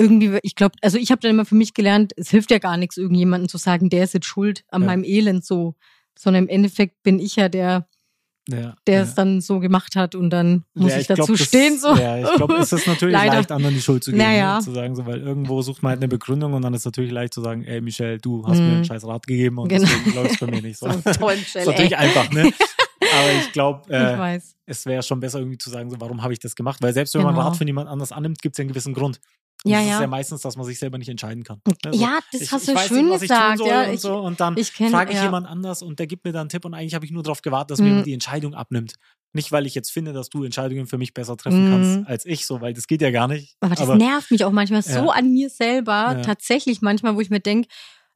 Irgendwie, 0.00 0.38
ich 0.42 0.54
glaube, 0.54 0.76
also 0.80 0.96
ich 0.96 1.10
habe 1.10 1.20
dann 1.20 1.32
immer 1.32 1.44
für 1.44 1.56
mich 1.56 1.74
gelernt, 1.74 2.12
es 2.16 2.30
hilft 2.30 2.52
ja 2.52 2.58
gar 2.58 2.76
nichts, 2.76 2.96
irgendjemandem 2.96 3.48
zu 3.48 3.58
sagen, 3.58 3.90
der 3.90 4.04
ist 4.04 4.14
jetzt 4.14 4.26
schuld 4.26 4.64
an 4.68 4.82
Ja. 4.82 4.86
meinem 4.86 5.02
Elend 5.04 5.44
so. 5.44 5.74
Sondern 6.16 6.44
im 6.44 6.48
Endeffekt 6.48 7.02
bin 7.02 7.18
ich 7.18 7.34
ja 7.36 7.48
der, 7.48 7.88
ja, 8.50 8.74
der 8.86 8.94
ja. 8.94 9.02
es 9.02 9.14
dann 9.14 9.40
so 9.40 9.60
gemacht 9.60 9.94
hat 9.96 10.14
und 10.14 10.30
dann 10.30 10.64
muss 10.74 10.92
Ja, 10.92 10.98
ich, 10.98 11.06
glaub, 11.06 11.18
dazu 11.18 11.32
das- 11.32 11.42
stehen. 11.46 11.78
So. 11.78 11.94
Ja, 11.94 12.18
ich 12.18 12.34
glaube, 12.36 12.54
es 12.56 12.72
ist 12.72 12.86
natürlich 12.86 13.12
Leider. 13.20 13.34
leicht, 13.34 13.52
anderen 13.52 13.74
die 13.74 13.80
Schuld 13.82 14.02
zu 14.02 14.10
geben, 14.12 14.22
Naja. 14.24 14.56
ne? 14.58 14.64
zu 14.64 14.72
sagen, 14.72 14.96
so, 14.96 15.04
weil 15.06 15.20
irgendwo 15.20 15.60
sucht 15.62 15.82
man 15.82 15.90
halt 15.90 16.00
eine 16.00 16.08
Begründung 16.08 16.54
und 16.54 16.62
dann 16.62 16.72
ist 16.74 16.84
natürlich 16.84 17.10
leicht 17.12 17.34
zu 17.34 17.40
sagen, 17.42 17.62
ey 17.64 17.80
Michelle, 17.80 18.18
du 18.18 18.46
hast 18.46 18.58
Mhm. 18.58 18.66
mir 18.66 18.72
einen 18.76 18.84
scheiß 18.84 19.06
Rat 19.06 19.26
gegeben 19.26 19.58
und 19.58 19.68
Genau. 19.68 19.86
deswegen 19.88 20.14
läuft 20.16 20.30
es 20.32 20.38
bei 20.38 20.46
mir 20.46 20.62
nicht 20.62 20.78
so. 20.78 20.88
So 21.04 21.12
toll, 21.12 21.32
ist 21.34 21.40
Michelle, 21.54 21.66
natürlich 21.66 21.92
ey. 21.92 21.98
einfach, 21.98 22.30
ne? 22.32 22.50
Aber 23.00 23.32
ich 23.40 23.52
glaube, 23.52 23.82
ich 23.86 23.92
äh, 23.94 24.40
es 24.66 24.84
wäre 24.84 25.02
schon 25.02 25.18
besser 25.20 25.38
irgendwie 25.38 25.56
zu 25.58 25.70
sagen, 25.70 25.88
so, 25.90 25.96
warum 26.00 26.22
habe 26.22 26.32
ich 26.32 26.40
das 26.40 26.54
gemacht? 26.54 26.78
Weil 26.82 26.92
selbst 26.92 27.14
wenn 27.14 27.22
man 27.22 27.34
Genau. 27.34 27.46
Rat 27.46 27.56
von 27.56 27.66
jemand 27.66 27.88
anders 27.88 28.12
annimmt, 28.12 28.42
gibt 28.42 28.54
es 28.54 28.58
ja 28.58 28.62
einen 28.62 28.68
gewissen 28.68 28.92
Grund. 28.92 29.18
Und 29.64 29.70
Ja, 29.72 29.78
das 29.78 29.86
ist 29.86 29.92
ja. 29.92 30.00
ja 30.02 30.06
meistens, 30.06 30.40
dass 30.42 30.56
man 30.56 30.64
sich 30.66 30.78
selber 30.78 30.98
nicht 30.98 31.08
entscheiden 31.08 31.42
kann. 31.44 31.60
Also, 31.84 32.00
ja, 32.00 32.20
das 32.32 32.40
ich, 32.42 32.52
hast 32.52 32.62
ich 32.62 32.68
du 32.68 32.74
weiß 32.76 32.88
schön 32.88 33.06
nicht, 33.06 33.14
was 33.14 33.22
ich 33.22 33.28
tun 33.28 33.36
gesagt. 33.38 33.58
soll 33.58 33.68
Ja, 33.68 33.82
und 33.88 33.94
ich, 33.94 34.00
so 34.00 34.16
und 34.18 34.40
dann 34.40 34.56
ich 34.56 34.70
frage 34.72 35.10
ich 35.10 35.16
ja. 35.16 35.24
jemand 35.24 35.46
anders 35.48 35.82
und 35.82 35.98
der 35.98 36.06
gibt 36.06 36.24
mir 36.24 36.32
dann 36.32 36.42
einen 36.42 36.48
Tipp 36.48 36.64
und 36.64 36.74
eigentlich 36.74 36.94
habe 36.94 37.04
ich 37.04 37.10
nur 37.10 37.22
darauf 37.24 37.42
gewartet, 37.42 37.72
dass 37.72 37.78
mir 37.80 37.86
Mhm. 37.86 37.90
jemand 37.90 38.06
die 38.06 38.12
Entscheidung 38.14 38.54
abnimmt. 38.54 38.94
Nicht, 39.34 39.52
weil 39.52 39.66
ich 39.66 39.74
jetzt 39.74 39.90
finde, 39.90 40.12
dass 40.12 40.30
du 40.30 40.44
Entscheidungen 40.44 40.86
für 40.86 40.96
mich 40.96 41.12
besser 41.12 41.36
treffen 41.36 41.64
Mhm. 41.64 41.70
kannst 41.70 42.06
als 42.06 42.24
ich, 42.24 42.46
so, 42.46 42.60
weil 42.60 42.72
das 42.72 42.86
geht 42.86 43.02
ja 43.02 43.10
gar 43.10 43.28
nicht. 43.28 43.56
Aber 43.60 43.74
das 43.74 43.88
nervt 43.88 44.30
mich 44.30 44.44
auch 44.44 44.52
manchmal 44.52 44.82
so 44.82 44.90
Ja. 44.90 45.06
an 45.10 45.32
mir 45.32 45.50
selber, 45.50 46.14
Ja. 46.16 46.22
tatsächlich 46.22 46.80
manchmal, 46.80 47.14
wo 47.16 47.20
ich 47.20 47.28
mir 47.30 47.40
denke, 47.40 47.68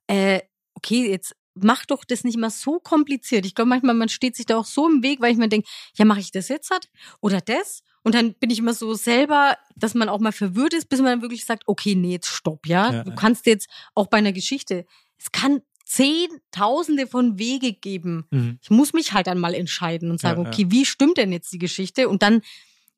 äh, 0.06 0.40
okay, 0.74 1.10
jetzt 1.10 1.34
mach 1.54 1.84
doch 1.84 2.04
das 2.04 2.24
nicht 2.24 2.38
mal 2.38 2.48
so 2.50 2.78
kompliziert. 2.80 3.44
Ich 3.44 3.54
glaube 3.54 3.68
manchmal, 3.68 3.94
man 3.94 4.08
steht 4.08 4.36
sich 4.36 4.46
da 4.46 4.56
auch 4.56 4.64
so 4.64 4.88
im 4.88 5.02
Weg, 5.02 5.20
weil 5.20 5.32
ich 5.32 5.38
mir 5.38 5.48
denke, 5.50 5.68
ja, 5.96 6.04
mache 6.06 6.20
ich 6.20 6.30
das 6.30 6.48
jetzt 6.48 6.70
hat 6.70 6.88
oder 7.20 7.40
das? 7.42 7.82
Und 8.04 8.14
dann 8.14 8.34
bin 8.34 8.50
ich 8.50 8.58
immer 8.58 8.74
so 8.74 8.94
selber, 8.94 9.56
dass 9.76 9.94
man 9.94 10.08
auch 10.08 10.18
mal 10.20 10.32
verwirrt 10.32 10.74
ist, 10.74 10.88
bis 10.88 10.98
man 11.00 11.06
dann 11.08 11.22
wirklich 11.22 11.44
sagt, 11.44 11.62
okay, 11.66 11.94
nee, 11.94 12.12
jetzt 12.12 12.28
stopp, 12.28 12.66
ja. 12.66 12.92
Ja, 12.92 13.04
du 13.04 13.10
ja. 13.10 13.16
kannst 13.16 13.46
jetzt 13.46 13.68
auch 13.94 14.08
bei 14.08 14.18
einer 14.18 14.32
Geschichte, 14.32 14.84
es 15.18 15.30
kann 15.30 15.62
zehntausende 15.84 17.06
von 17.06 17.38
Wege 17.38 17.72
geben. 17.72 18.26
Mhm. 18.30 18.58
Ich 18.62 18.70
muss 18.70 18.92
mich 18.92 19.12
halt 19.12 19.26
dann 19.26 19.38
mal 19.38 19.54
entscheiden 19.54 20.10
und 20.10 20.20
sagen, 20.20 20.40
Ja, 20.42 20.44
ja. 20.44 20.52
okay, 20.52 20.66
wie 20.70 20.84
stimmt 20.84 21.16
denn 21.18 21.32
jetzt 21.32 21.52
die 21.52 21.58
Geschichte? 21.58 22.08
Und 22.08 22.22
dann 22.22 22.42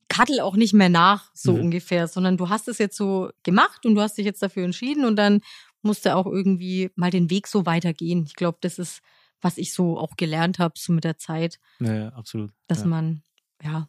kattel 0.09 0.40
auch 0.40 0.55
nicht 0.57 0.75
mehr 0.75 0.88
nach, 0.90 1.31
so 1.35 1.53
Mhm. 1.55 1.61
ungefähr, 1.62 2.09
sondern 2.09 2.37
du 2.37 2.49
hast 2.49 2.69
es 2.69 2.79
jetzt 2.79 2.97
so 2.97 3.31
gemacht 3.43 3.85
und 3.87 3.95
du 3.95 4.01
hast 4.01 4.17
dich 4.19 4.25
jetzt 4.27 4.43
dafür 4.43 4.64
entschieden 4.64 5.05
und 5.05 5.17
dann 5.17 5.40
musst 5.83 6.07
du 6.07 6.14
auch 6.14 6.27
irgendwie 6.27 6.90
mal 6.95 7.11
den 7.11 7.31
Weg 7.31 7.47
so 7.47 7.67
weitergehen. 7.67 8.25
Ich 8.27 8.35
glaube, 8.35 8.59
das 8.61 8.79
ist, 8.79 9.01
was 9.40 9.59
ich 9.59 9.73
so 9.73 9.99
auch 9.99 10.17
gelernt 10.17 10.59
habe, 10.59 10.75
so 10.79 10.93
mit 10.93 11.05
der 11.05 11.19
Zeit, 11.19 11.59
Ja, 11.81 11.95
ja, 11.95 12.09
absolut. 12.11 12.53
dass 12.69 12.81
ja. 12.81 12.87
man, 12.87 13.23
ja, 13.62 13.88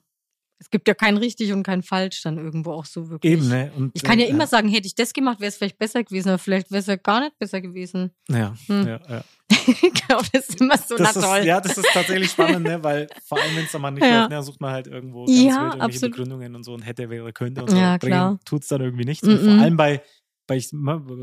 es 0.59 0.69
gibt 0.69 0.87
ja 0.87 0.93
kein 0.93 1.17
richtig 1.17 1.51
und 1.53 1.63
kein 1.63 1.83
falsch 1.83 2.21
dann 2.23 2.37
irgendwo 2.37 2.71
auch 2.71 2.85
so 2.85 3.09
wirklich. 3.09 3.33
Eben, 3.33 3.47
ne? 3.49 3.71
Und, 3.75 3.91
Ich 3.93 4.03
kann 4.03 4.19
ja 4.19 4.25
äh, 4.25 4.29
immer 4.29 4.47
sagen, 4.47 4.69
hätte 4.69 4.87
ich 4.87 4.95
das 4.95 5.13
gemacht, 5.13 5.39
wäre 5.39 5.49
es 5.49 5.57
vielleicht 5.57 5.77
besser 5.77 6.03
gewesen, 6.03 6.29
aber 6.29 6.37
vielleicht 6.37 6.71
wäre 6.71 6.79
es 6.79 6.87
ja 6.87 6.95
gar 6.95 7.19
nicht 7.21 7.37
besser 7.37 7.61
gewesen. 7.61 8.11
Ja, 8.29 8.53
Hm. 8.67 8.87
ja, 8.87 8.99
ja. 9.09 9.23
ich 9.49 9.93
glaube, 9.93 10.25
das 10.33 10.49
ist 10.49 10.59
immer 10.61 10.77
so, 10.77 10.97
Das 10.97 11.13
na 11.15 11.19
ist, 11.21 11.25
toll. 11.25 11.45
ja, 11.45 11.61
das 11.61 11.77
ist 11.77 11.87
tatsächlich 11.93 12.31
spannend, 12.31 12.65
ne? 12.65 12.81
weil 12.83 13.07
vor 13.27 13.39
allem, 13.41 13.55
wenn 13.55 13.65
es 13.65 13.71
dann 13.71 13.81
mal 13.81 13.91
nicht 13.91 14.03
Ja. 14.03 14.19
läuft, 14.21 14.29
ne, 14.31 14.41
sucht 14.43 14.59
man 14.61 14.71
halt 14.71 14.87
irgendwo 14.87 15.25
ganz 15.25 15.37
Ja, 15.37 15.43
wild 15.43 15.49
irgendwelche 15.51 15.79
absolut. 15.81 16.11
Begründungen 16.15 16.55
und 16.55 16.63
so 16.63 16.73
und 16.73 16.81
hätte, 16.81 17.09
wäre, 17.11 17.31
könnte 17.31 17.61
und 17.63 17.69
so. 17.69 17.77
Ja, 17.77 17.99
klar. 17.99 18.39
Tut 18.45 18.63
es 18.63 18.69
dann 18.69 18.81
irgendwie 18.81 19.05
nichts. 19.05 19.27
Und 19.27 19.39
Mhm. 19.41 19.45
vor 19.45 19.53
allem 19.61 19.77
bei, 19.77 20.01
bei, 20.47 20.59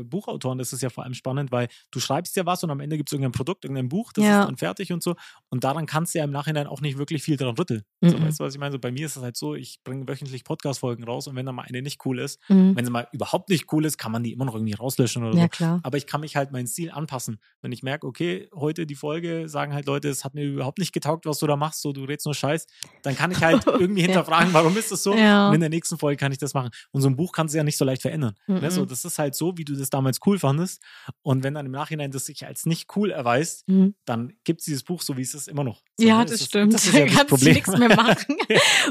Buchautoren 0.03 0.59
ist 0.59 0.73
es 0.73 0.81
ja 0.81 0.89
vor 0.89 1.03
allem 1.03 1.13
spannend, 1.13 1.51
weil 1.51 1.67
du 1.91 1.99
schreibst 1.99 2.35
ja 2.35 2.45
was 2.45 2.63
und 2.63 2.69
am 2.71 2.79
Ende 2.79 2.97
gibt 2.97 3.09
es 3.09 3.13
irgendein 3.13 3.31
Produkt, 3.31 3.65
irgendein 3.65 3.89
Buch, 3.89 4.11
das 4.13 4.23
Ja. 4.25 4.41
ist 4.41 4.47
dann 4.47 4.57
fertig 4.57 4.91
und 4.91 5.01
so. 5.03 5.15
Und 5.49 5.63
daran 5.63 5.85
kannst 5.85 6.13
du 6.13 6.19
ja 6.19 6.25
im 6.25 6.31
Nachhinein 6.31 6.67
auch 6.67 6.81
nicht 6.81 6.97
wirklich 6.97 7.23
viel 7.23 7.37
dran 7.37 7.55
rütteln. 7.57 7.83
So, 8.01 8.17
Mhm. 8.17 8.23
weißt 8.25 8.39
du, 8.39 8.43
was 8.43 8.53
ich 8.53 8.59
meine? 8.59 8.71
So, 8.73 8.79
bei 8.79 8.91
mir 8.91 9.05
ist 9.05 9.15
es 9.15 9.23
halt 9.23 9.37
so, 9.37 9.55
ich 9.55 9.79
bringe 9.83 10.07
wöchentlich 10.07 10.43
Podcast-Folgen 10.43 11.03
raus 11.03 11.27
und 11.27 11.35
wenn 11.35 11.45
dann 11.45 11.55
mal 11.55 11.63
eine 11.67 11.81
nicht 11.81 12.05
cool 12.05 12.19
ist, 12.19 12.39
Mhm. 12.49 12.75
wenn 12.75 12.85
sie 12.85 12.91
mal 12.91 13.07
überhaupt 13.11 13.49
nicht 13.49 13.71
cool 13.71 13.85
ist, 13.85 13.97
kann 13.97 14.11
man 14.11 14.23
die 14.23 14.31
immer 14.33 14.45
noch 14.45 14.55
irgendwie 14.55 14.73
rauslöschen 14.73 15.23
oder 15.23 15.35
Ja, 15.37 15.43
so. 15.43 15.49
klar. 15.49 15.79
Aber 15.83 15.97
ich 15.97 16.07
kann 16.07 16.21
mich 16.21 16.35
halt 16.35 16.51
meinen 16.51 16.67
Stil 16.67 16.91
anpassen. 16.91 17.39
Wenn 17.61 17.71
ich 17.71 17.83
merke, 17.83 18.05
okay, 18.07 18.49
heute 18.53 18.85
die 18.85 18.95
Folge, 18.95 19.47
sagen 19.49 19.73
halt 19.73 19.85
Leute, 19.85 20.09
es 20.09 20.23
hat 20.25 20.33
mir 20.33 20.43
überhaupt 20.43 20.79
nicht 20.79 20.93
getaugt, 20.93 21.25
was 21.25 21.39
du 21.39 21.47
da 21.47 21.55
machst, 21.55 21.81
so 21.81 21.93
du 21.93 22.03
redest 22.03 22.25
nur 22.25 22.35
Scheiß, 22.35 22.67
dann 23.03 23.15
kann 23.15 23.31
ich 23.31 23.41
halt 23.43 23.65
irgendwie 23.67 24.01
hinterfragen, 24.01 24.53
warum 24.53 24.75
ist 24.77 24.91
das 24.91 25.03
so? 25.03 25.13
Ja. 25.15 25.47
Und 25.49 25.55
in 25.55 25.61
der 25.61 25.69
nächsten 25.69 25.97
Folge 25.97 26.17
kann 26.17 26.31
ich 26.31 26.37
das 26.37 26.53
machen. 26.53 26.69
Und 26.91 27.01
so 27.01 27.07
ein 27.09 27.15
Buch 27.15 27.31
kannst 27.31 27.53
du 27.53 27.57
ja 27.57 27.63
nicht 27.63 27.77
so 27.77 27.85
leicht 27.85 28.01
verändern. 28.01 28.35
Mhm. 28.47 28.59
Ne? 28.59 28.71
So, 28.71 28.85
das 28.85 29.05
ist 29.05 29.12
halt 29.19 29.35
so, 29.35 29.57
wie 29.57 29.65
du 29.65 29.75
das 29.75 29.89
damals 29.89 30.19
cool 30.25 30.39
fandest. 30.39 30.81
Und 31.21 31.43
wenn 31.43 31.53
dann 31.53 31.65
im 31.65 31.71
Nachhinein 31.71 32.11
das 32.11 32.25
sich 32.25 32.45
als 32.45 32.65
nicht 32.65 32.95
cool 32.95 33.11
erweist, 33.11 33.67
Mhm. 33.67 33.95
dann 34.05 34.33
gibt 34.43 34.59
es 34.61 34.65
dieses 34.65 34.83
Buch, 34.83 35.01
so 35.01 35.17
wie 35.17 35.21
es 35.21 35.33
ist, 35.33 35.47
immer 35.47 35.63
noch. 35.63 35.81
So, 35.97 36.07
Ja, 36.07 36.19
ne? 36.19 36.25
das 36.25 36.35
ist- 36.41 36.45
stimmt. 36.47 36.73
Das 36.73 36.85
ist 36.85 36.93
ja 36.93 37.05
da 37.05 37.05
das 37.05 37.15
kannst 37.27 37.45
du 37.45 37.49
nichts 37.49 37.77
mehr 37.77 37.89
machen. 37.95 38.35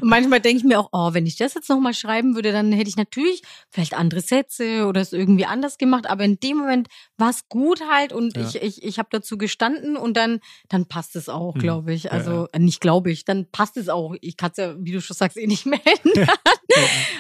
Und 0.01 0.09
manchmal 0.09 0.41
denke 0.41 0.59
ich 0.59 0.65
mir 0.65 0.79
auch, 0.79 0.89
oh, 0.93 1.13
wenn 1.15 1.27
ich 1.27 1.37
das 1.37 1.55
jetzt 1.55 1.69
nochmal 1.69 1.95
schreiben 1.95 2.35
würde, 2.35 2.53
dann 2.53 2.73
hätte 2.73 2.89
ich 2.89 2.97
natürlich 2.97 3.43
vielleicht 3.71 3.95
andere 3.95 4.21
Sätze 4.21 4.87
oder 4.87 5.01
es 5.01 5.13
irgendwie 5.13 5.45
anders 5.47 5.79
gemacht. 5.79 6.07
Aber 6.09 6.25
in 6.25 6.39
dem 6.41 6.59
Moment 6.59 6.89
war 7.19 7.31
es 7.31 7.49
gut 7.49 7.81
halt 7.91 8.13
und 8.13 8.37
Ja. 8.37 8.43
ich, 8.49 8.57
ich, 8.63 8.83
ich 8.83 8.99
habe 8.99 9.09
dazu 9.13 9.37
gestanden 9.39 9.97
und 9.97 10.17
dann, 10.17 10.41
dann 10.69 10.87
passt 10.87 11.17
es 11.17 11.29
auch, 11.29 11.55
Mhm. 11.55 11.61
glaube 11.61 11.93
ich. 11.95 12.05
Ja, 12.05 12.11
Also 12.13 12.49
äh, 12.53 12.59
nicht 12.59 12.81
glaube 12.81 13.11
ich, 13.11 13.25
dann 13.25 13.51
passt 13.51 13.77
es 13.77 13.89
auch. 13.89 14.15
Ich 14.21 14.37
kann 14.37 14.51
es 14.53 14.57
ja, 14.59 14.75
wie 14.79 14.93
du 14.93 15.01
schon 15.01 15.17
sagst, 15.17 15.37
eh 15.37 15.47
nicht 15.47 15.67
mehr 15.67 15.81
ändern. 15.85 16.29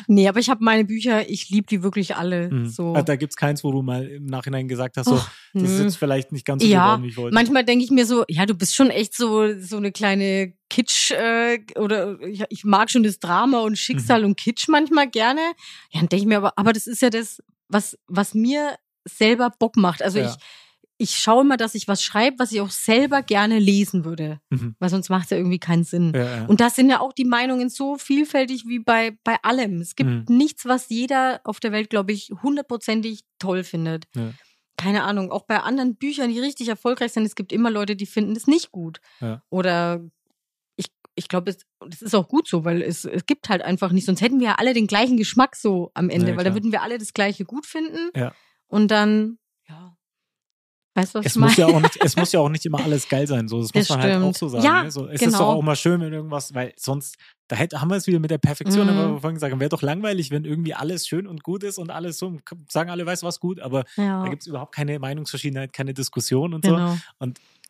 nee, 0.06 0.28
aber 0.28 0.40
ich 0.40 0.50
habe 0.50 0.62
meine 0.64 0.84
Bücher, 0.84 1.28
ich 1.28 1.48
liebe 1.50 1.66
die 1.66 1.82
wirklich 1.82 2.16
alle. 2.16 2.50
Mhm. 2.50 2.68
So. 2.68 2.92
Also 2.92 3.04
da 3.04 3.16
gibt 3.16 3.32
es 3.32 3.36
keins, 3.36 3.62
wo 3.64 3.72
du 3.72 3.82
mal 3.82 4.06
im 4.06 4.26
Nachhinein 4.26 4.68
gesagt 4.68 4.96
hast, 4.96 5.06
so, 5.06 5.14
Och, 5.16 5.28
das 5.54 5.70
ist 5.70 5.80
jetzt 5.80 5.96
vielleicht 5.96 6.32
nicht 6.32 6.44
ganz 6.44 6.62
so 6.62 6.68
Ja, 6.68 7.02
wie 7.02 7.08
ich 7.08 7.16
wollte. 7.16 7.34
Manchmal 7.34 7.64
denke 7.64 7.84
ich 7.84 7.90
mir 7.90 8.06
so, 8.06 8.24
ja, 8.28 8.46
du 8.46 8.54
bist 8.54 8.74
schon 8.74 8.90
echt 8.90 9.14
so 9.16 9.58
so 9.60 9.76
eine 9.76 9.92
kleine 9.92 10.54
Kitsch 10.70 11.10
äh, 11.12 11.58
oder 11.76 12.20
ich, 12.20 12.44
ich 12.48 12.64
mag 12.64 12.90
schon 12.90 13.02
das 13.02 13.18
Drama 13.18 13.60
und 13.60 13.76
Schicksal 13.78 14.24
und 14.24 14.38
Kitsch 14.38 14.68
manchmal 14.68 15.08
gerne. 15.08 15.40
Ja, 15.90 16.00
dann 16.00 16.08
denke 16.08 16.22
ich 16.22 16.26
mir 16.26 16.38
aber, 16.38 16.52
aber 16.56 16.72
das 16.72 16.86
ist 16.86 17.02
ja 17.02 17.10
das, 17.10 17.42
was 17.68 17.98
was 18.06 18.34
mir 18.34 18.76
selber 19.04 19.50
Bock 19.58 19.76
macht. 19.76 20.02
Also 20.02 20.18
Ja. 20.18 20.30
ich 20.30 20.36
ich 21.02 21.16
schaue 21.18 21.42
immer, 21.42 21.56
dass 21.56 21.74
ich 21.74 21.88
was 21.88 22.02
schreibe, 22.02 22.38
was 22.38 22.52
ich 22.52 22.60
auch 22.60 22.70
selber 22.70 23.22
gerne 23.22 23.58
lesen 23.58 24.04
würde, 24.04 24.40
Mhm. 24.50 24.76
weil 24.78 24.88
sonst 24.88 25.08
macht 25.10 25.24
es 25.24 25.30
ja 25.30 25.36
irgendwie 25.36 25.58
keinen 25.58 25.84
Sinn. 25.84 26.12
Ja, 26.14 26.36
ja. 26.36 26.44
Und 26.46 26.60
da 26.60 26.70
sind 26.70 26.88
ja 26.88 27.00
auch 27.00 27.12
die 27.12 27.24
Meinungen 27.24 27.68
so 27.68 27.96
vielfältig 27.96 28.64
wie 28.66 28.78
bei, 28.78 29.18
bei 29.24 29.36
allem. 29.42 29.80
Es 29.80 29.96
gibt 29.96 30.10
Mhm. 30.10 30.24
nichts, 30.36 30.64
was 30.64 30.88
jeder 30.88 31.40
auf 31.44 31.60
der 31.60 31.72
Welt, 31.72 31.90
glaube 31.90 32.12
ich, 32.12 32.30
hundertprozentig 32.42 33.24
toll 33.38 33.64
findet. 33.64 34.04
Ja. 34.14 34.32
Keine 34.76 35.04
Ahnung. 35.04 35.30
Auch 35.30 35.44
bei 35.44 35.60
anderen 35.60 35.96
Büchern, 35.96 36.30
die 36.30 36.40
richtig 36.40 36.68
erfolgreich 36.68 37.12
sind, 37.12 37.24
es 37.24 37.34
gibt 37.34 37.52
immer 37.52 37.70
Leute, 37.70 37.94
die 37.96 38.06
finden 38.06 38.34
es 38.34 38.46
nicht 38.46 38.72
gut. 38.72 39.00
Oder 39.50 40.00
ich, 40.76 40.86
ich 41.14 41.28
glaube, 41.28 41.54
das 41.88 42.02
ist 42.02 42.14
auch 42.14 42.26
gut 42.26 42.48
so, 42.48 42.64
weil 42.64 42.80
es, 42.82 43.04
es 43.04 43.26
gibt 43.26 43.48
halt 43.48 43.62
einfach 43.62 43.92
nicht, 43.92 44.06
sonst 44.06 44.22
hätten 44.22 44.40
wir 44.40 44.46
ja 44.48 44.54
alle 44.56 44.72
den 44.72 44.86
gleichen 44.86 45.16
Geschmack 45.16 45.56
so 45.56 45.90
am 45.94 46.08
Ende, 46.10 46.36
weil 46.36 46.44
dann 46.44 46.54
würden 46.54 46.72
wir 46.72 46.82
alle 46.82 46.98
das 46.98 47.12
Gleiche 47.12 47.44
gut 47.44 47.66
finden. 47.66 48.10
Und 48.66 48.90
dann. 48.90 49.38
Weißt 50.94 51.14
du, 51.14 51.18
was 51.20 51.26
Es 51.26 51.36
ich 51.36 51.40
muss, 51.40 51.56
ja 51.56 51.66
auch 51.66 51.80
nicht, 51.80 51.98
es 52.04 52.16
muss 52.16 52.32
ja 52.32 52.40
auch 52.40 52.48
nicht 52.50 52.66
immer 52.66 52.82
alles 52.84 53.08
geil 53.08 53.26
sein. 53.26 53.48
So, 53.48 53.60
das, 53.60 53.72
Das 53.72 53.88
muss 53.88 53.96
man 53.96 54.02
halt 54.02 54.14
auch 54.16 54.20
stimmt. 54.20 54.36
so 54.36 54.48
sagen. 54.48 54.64
Ja, 54.64 54.82
ne? 54.82 54.90
so, 54.90 55.06
es 55.06 55.14
ist 55.14 55.20
genau. 55.20 55.38
doch 55.38 55.46
auch 55.48 55.60
immer 55.60 55.74
schön, 55.76 56.00
wenn 56.02 56.12
irgendwas, 56.12 56.54
weil 56.54 56.74
sonst, 56.76 57.16
da 57.48 57.56
hätte, 57.56 57.80
haben 57.80 57.88
wir 57.88 57.96
es 57.96 58.06
wieder 58.06 58.18
mit 58.20 58.30
der 58.30 58.38
Perfektion, 58.38 58.86
Mhm. 58.86 58.92
aber 58.98 59.12
wir 59.14 59.20
vorhin 59.20 59.34
gesagt 59.34 59.52
haben, 59.52 59.60
wäre 59.60 59.70
doch 59.70 59.82
langweilig, 59.82 60.30
wenn 60.30 60.44
irgendwie 60.44 60.74
alles 60.74 61.06
schön 61.06 61.26
und 61.26 61.42
gut 61.42 61.62
ist 61.64 61.78
und 61.78 61.90
alles 61.90 62.18
so, 62.18 62.36
sagen 62.68 62.90
alle, 62.90 63.06
weißt 63.06 63.22
du 63.22 63.26
was 63.26 63.40
gut, 63.40 63.60
aber 63.60 63.84
Ja, 63.96 64.22
da 64.22 64.28
gibt 64.28 64.42
es 64.42 64.46
überhaupt 64.48 64.74
keine 64.74 64.98
Meinungsverschiedenheit, 64.98 65.72
keine 65.72 65.94
Diskussion 65.94 66.52
und 66.54 66.64
so. 66.64 66.72
genau. 66.72 66.96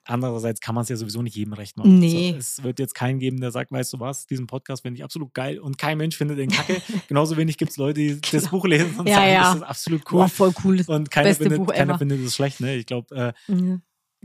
Andererseits 0.04 0.60
kann 0.60 0.74
man 0.74 0.82
es 0.82 0.88
ja 0.88 0.96
sowieso 0.96 1.22
nicht 1.22 1.36
jedem 1.36 1.52
recht 1.52 1.76
machen. 1.76 1.98
Nee. 2.00 2.32
So, 2.32 2.38
es 2.38 2.62
wird 2.64 2.78
jetzt 2.80 2.94
keinen 2.94 3.20
geben, 3.20 3.40
der 3.40 3.52
sagt, 3.52 3.70
weißt 3.70 3.92
du 3.92 4.00
was, 4.00 4.26
diesen 4.26 4.46
Podcast 4.48 4.82
finde 4.82 4.98
ich 4.98 5.04
absolut 5.04 5.32
geil 5.32 5.58
und 5.60 5.78
kein 5.78 5.96
Mensch 5.98 6.16
findet 6.16 6.38
den 6.38 6.50
kacke. 6.50 6.82
Genauso 7.08 7.36
wenig 7.36 7.56
gibt 7.56 7.70
es 7.70 7.76
Leute, 7.76 8.00
die 8.00 8.20
das 8.32 8.48
Buch 8.48 8.64
lesen 8.66 8.98
und 8.98 9.08
Ja, 9.08 9.14
sagen, 9.16 9.32
ja. 9.32 9.42
das 9.44 9.54
ist 9.56 9.62
absolut 9.62 10.02
cool. 10.10 10.18
Boah, 10.18 10.28
voll 10.28 10.52
cool. 10.64 10.82
Und 10.88 11.10
keiner, 11.10 11.34
findet, 11.34 11.68
keiner 11.68 11.98
findet 11.98 12.20
es 12.20 12.34
schlecht, 12.34 12.60
ne? 12.60 12.74
Ich 12.76 12.86
glaube, 12.86 13.14
äh, 13.14 13.52
Ja. 13.52 13.78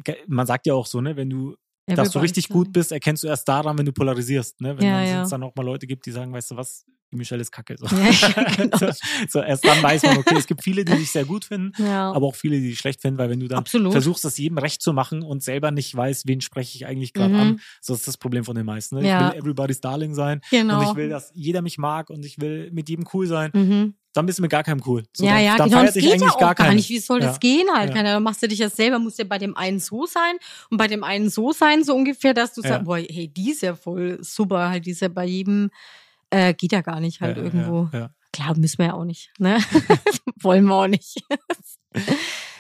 ge- 0.04 0.18
man 0.28 0.48
sagt 0.48 0.66
ja 0.66 0.74
auch 0.74 0.88
so, 0.88 1.00
ne, 1.00 1.16
wenn 1.16 1.30
du, 1.30 1.56
dass 1.86 2.10
du 2.12 2.20
richtig 2.20 2.50
gut 2.50 2.74
bist, 2.74 2.92
erkennst 2.92 3.24
du 3.24 3.28
erst 3.28 3.48
daran, 3.48 3.78
wenn 3.78 3.86
du 3.86 3.94
polarisierst, 3.94 4.60
ne? 4.62 4.78
Wenn 4.78 4.86
Ja, 4.86 4.98
dann 5.00 5.08
ja. 5.08 5.24
es 5.24 5.30
dann 5.30 5.44
auch 5.44 5.54
mal 5.56 5.64
Leute 5.64 5.86
gibt, 5.86 6.06
die 6.08 6.12
sagen, 6.12 6.34
weißt 6.34 6.52
du 6.52 6.56
was, 6.58 6.86
die 7.12 7.16
Michelle 7.16 7.42
ist 7.42 7.52
kacke. 7.52 7.76
So. 7.78 7.86
Ja, 7.96 8.44
genau. 8.56 8.78
so, 8.78 8.88
so, 9.30 9.40
erst 9.42 9.66
dann 9.66 9.82
weiß 9.82 10.04
man, 10.04 10.18
okay, 10.18 10.36
es 10.38 10.46
gibt 10.48 10.64
viele, 10.64 10.84
die 10.86 10.94
dich 10.96 11.12
sehr 11.12 11.26
gut 11.26 11.46
finden, 11.46 11.72
Ja. 11.82 12.12
aber 12.12 12.28
auch 12.28 12.36
viele, 12.36 12.58
die 12.60 12.70
dich 12.70 12.80
schlecht 12.80 13.02
finden, 13.02 13.18
weil 13.18 13.30
wenn 13.30 13.40
du 13.40 13.48
dann 13.48 13.60
Absolut. 13.60 13.92
versuchst, 13.94 14.26
das 14.26 14.38
jedem 14.38 14.58
recht 14.58 14.82
zu 14.82 14.94
machen 14.94 15.24
und 15.24 15.42
selber 15.44 15.72
nicht 15.72 15.96
weißt, 15.96 16.28
wen 16.28 16.42
spreche 16.42 16.76
ich 16.76 16.86
eigentlich 16.86 17.14
gerade 17.14 17.34
Mhm. 17.34 17.40
an, 17.40 17.60
so 17.82 17.94
ist 17.94 18.08
das 18.08 18.18
Problem 18.18 18.44
von 18.44 18.56
den 18.56 18.66
meisten. 18.66 18.96
Ne? 18.98 19.08
Ja. 19.08 19.28
Ich 19.30 19.34
will 19.36 19.40
everybody's 19.42 19.80
darling 19.82 20.14
sein 20.16 20.42
genau. 20.50 20.80
und 20.82 20.90
ich 20.90 20.96
will, 20.96 21.10
dass 21.10 21.32
jeder 21.34 21.62
mich 21.62 21.78
mag 21.78 22.10
und 22.10 22.26
ich 22.26 22.40
will 22.42 22.70
mit 22.72 22.90
jedem 22.90 23.06
cool 23.14 23.28
sein. 23.28 23.52
mhm. 23.54 23.94
Dann 24.14 24.26
bist 24.26 24.40
du 24.40 24.42
mit 24.42 24.50
gar 24.50 24.64
keinem 24.64 24.82
cool. 24.88 25.04
So, 25.16 25.26
ja, 25.26 25.34
dann, 25.34 25.44
ja, 25.44 25.58
dann 25.58 25.66
genau. 25.70 25.78
feiert 25.82 25.88
Das 25.90 25.94
geht 26.02 26.04
ja 26.06 26.12
eigentlich 26.14 26.32
auch 26.32 26.40
gar 26.40 26.56
gar, 26.56 26.74
nicht. 26.74 26.90
Wie 26.90 26.98
soll 26.98 27.20
das 27.20 27.36
Ja. 27.36 27.38
gehen 27.38 27.68
halt? 27.72 27.94
Ja. 27.94 28.02
Ahnung, 28.02 28.24
machst 28.24 28.42
du 28.42 28.48
dich 28.48 28.58
ja 28.58 28.68
selber, 28.70 28.98
musst 28.98 29.20
ja 29.20 29.26
bei 29.26 29.38
dem 29.38 29.56
einen 29.56 29.80
so 29.80 30.08
sein 30.08 30.38
und 30.72 30.78
bei 30.78 30.88
dem 30.88 31.04
einen 31.04 31.30
so 31.30 31.52
sein, 31.52 31.84
so 31.84 31.94
ungefähr, 31.94 32.34
dass 32.34 32.54
du 32.56 32.62
Ja. 32.64 32.70
sagst, 32.70 32.86
boah, 32.86 32.98
hey, 32.98 33.28
die 33.28 33.52
ist 33.52 33.62
ja 33.62 33.76
voll 33.76 34.18
super, 34.22 34.70
halt, 34.70 34.88
die 34.88 34.92
ist 34.92 35.02
ja 35.02 35.08
bei 35.10 35.26
jedem, 35.26 35.70
äh, 36.30 36.54
geht 36.54 36.72
ja 36.72 36.82
gar 36.82 37.00
nicht 37.00 37.22
halt 37.22 37.38
Ja, 37.38 37.44
irgendwo. 37.44 37.90
Ja, 37.94 38.00
ja. 38.00 38.10
Klar, 38.34 38.58
müssen 38.58 38.78
wir 38.80 38.88
ja 38.88 38.94
auch 38.94 39.06
nicht, 39.06 39.32
ne? 39.40 39.58
Wollen 40.42 40.66
wir 40.66 40.76
auch 40.76 40.88
nicht. 40.88 41.18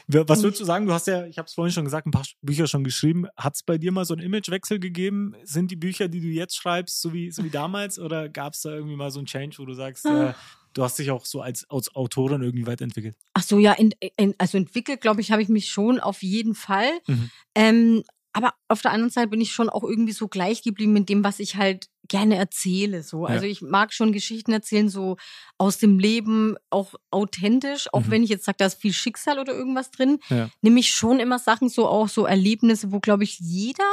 Was 0.07 0.41
würdest 0.41 0.61
du 0.61 0.65
sagen? 0.65 0.85
Du 0.85 0.93
hast 0.93 1.07
ja, 1.07 1.25
ich 1.25 1.37
habe 1.37 1.47
es 1.47 1.53
vorhin 1.53 1.73
schon 1.73 1.83
gesagt, 1.83 2.07
ein 2.07 2.11
paar 2.11 2.23
Bücher 2.41 2.65
schon 2.67 2.85
geschrieben. 2.85 3.27
Hat 3.35 3.55
es 3.55 3.63
bei 3.63 3.77
dir 3.77 3.91
mal 3.91 4.05
so 4.05 4.13
einen 4.13 4.23
Imagewechsel 4.23 4.79
gegeben? 4.79 5.35
Sind 5.43 5.69
die 5.69 5.75
Bücher, 5.75 6.07
die 6.07 6.21
du 6.21 6.27
jetzt 6.27 6.55
schreibst, 6.55 7.01
so 7.01 7.11
wie, 7.11 7.29
so 7.31 7.43
wie 7.43 7.49
damals? 7.49 7.99
Oder 7.99 8.29
gab 8.29 8.53
es 8.53 8.61
da 8.61 8.69
irgendwie 8.73 8.95
mal 8.95 9.11
so 9.11 9.19
einen 9.19 9.25
Change, 9.25 9.57
wo 9.59 9.65
du 9.65 9.73
sagst, 9.73 10.05
Ah. 10.05 10.29
äh, 10.29 10.33
du 10.73 10.83
hast 10.83 10.97
dich 10.97 11.11
auch 11.11 11.25
so 11.25 11.41
als, 11.41 11.69
als 11.69 11.93
Autorin 11.93 12.41
irgendwie 12.41 12.65
weiterentwickelt? 12.65 13.17
Ach 13.33 13.43
so, 13.43 13.59
ja, 13.59 13.73
in, 13.73 13.93
in, 14.15 14.33
also 14.37 14.57
entwickelt, 14.57 15.01
glaube 15.01 15.19
ich, 15.19 15.31
habe 15.33 15.41
ich 15.41 15.49
mich 15.49 15.69
schon 15.69 15.99
auf 15.99 16.23
jeden 16.23 16.55
Fall. 16.55 16.89
Mhm. 17.07 17.29
Ähm, 17.55 18.03
aber 18.31 18.53
auf 18.69 18.81
der 18.81 18.91
anderen 18.91 19.09
Seite 19.11 19.27
bin 19.27 19.41
ich 19.41 19.51
schon 19.51 19.67
auch 19.67 19.83
irgendwie 19.83 20.13
so 20.13 20.29
gleich 20.29 20.61
geblieben 20.61 20.93
mit 20.93 21.09
dem, 21.09 21.23
was 21.25 21.39
ich 21.39 21.57
halt 21.57 21.87
gerne 22.07 22.35
erzähle. 22.35 23.03
So. 23.03 23.23
Ja. 23.27 23.33
Also 23.33 23.45
ich 23.45 23.61
mag 23.61 23.93
schon 23.93 24.11
Geschichten 24.11 24.51
erzählen, 24.53 24.89
so 24.89 25.17
aus 25.57 25.77
dem 25.77 25.99
Leben, 25.99 26.55
auch 26.69 26.93
authentisch, 27.11 27.87
auch 27.93 28.01
Mhm. 28.05 28.11
wenn 28.11 28.23
ich 28.23 28.29
jetzt 28.29 28.45
sage, 28.45 28.57
da 28.59 28.65
ist 28.65 28.81
viel 28.81 28.93
Schicksal 28.93 29.39
oder 29.39 29.53
irgendwas 29.53 29.91
drin, 29.91 30.19
Ja. 30.29 30.49
nehme 30.61 30.79
ich 30.79 30.91
schon 30.93 31.19
immer 31.19 31.39
Sachen, 31.39 31.69
so 31.69 31.87
auch 31.87 32.09
so 32.09 32.25
Erlebnisse, 32.25 32.91
wo, 32.91 32.99
glaube 32.99 33.23
ich, 33.23 33.39
jeder 33.39 33.83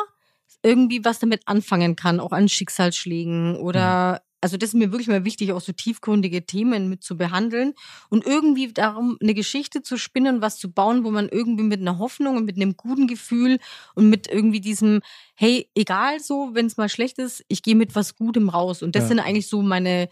irgendwie 0.62 1.04
was 1.04 1.18
damit 1.18 1.42
anfangen 1.46 1.94
kann, 1.96 2.20
auch 2.20 2.32
an 2.32 2.48
Schicksalsschlägen 2.48 3.56
oder 3.56 4.22
also 4.44 4.58
das 4.58 4.68
ist 4.70 4.74
mir 4.74 4.92
wirklich 4.92 5.08
mal 5.08 5.24
wichtig, 5.24 5.52
auch 5.52 5.60
so 5.62 5.72
tiefgründige 5.72 6.44
Themen 6.44 6.90
mit 6.90 7.02
zu 7.02 7.16
behandeln 7.16 7.72
und 8.10 8.26
irgendwie 8.26 8.70
darum 8.74 9.16
eine 9.22 9.32
Geschichte 9.32 9.82
zu 9.82 9.96
spinnen, 9.96 10.42
was 10.42 10.58
zu 10.58 10.70
bauen, 10.70 11.02
wo 11.02 11.10
man 11.10 11.30
irgendwie 11.30 11.64
mit 11.64 11.80
einer 11.80 11.98
Hoffnung 11.98 12.36
und 12.36 12.44
mit 12.44 12.56
einem 12.56 12.76
guten 12.76 13.06
Gefühl 13.06 13.58
und 13.94 14.10
mit 14.10 14.26
irgendwie 14.30 14.60
diesem, 14.60 15.00
hey, 15.34 15.70
egal 15.74 16.20
so, 16.20 16.50
wenn 16.52 16.66
es 16.66 16.76
mal 16.76 16.90
schlecht 16.90 17.18
ist, 17.18 17.42
ich 17.48 17.62
gehe 17.62 17.74
mit 17.74 17.94
was 17.94 18.16
Gutem 18.16 18.50
raus. 18.50 18.82
Und 18.82 18.94
das 18.94 19.04
Ja. 19.04 19.08
sind 19.08 19.20
eigentlich 19.20 19.48
so 19.48 19.62
meine 19.62 20.10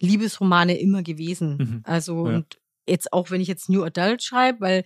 Liebesromane 0.00 0.78
immer 0.78 1.02
gewesen. 1.02 1.56
Mhm. 1.58 1.80
Also 1.84 2.26
Ja. 2.26 2.36
und 2.36 2.58
jetzt 2.88 3.12
auch, 3.12 3.30
wenn 3.30 3.42
ich 3.42 3.48
jetzt 3.48 3.68
New 3.68 3.82
Adult 3.84 4.22
schreibe, 4.22 4.62
weil 4.62 4.84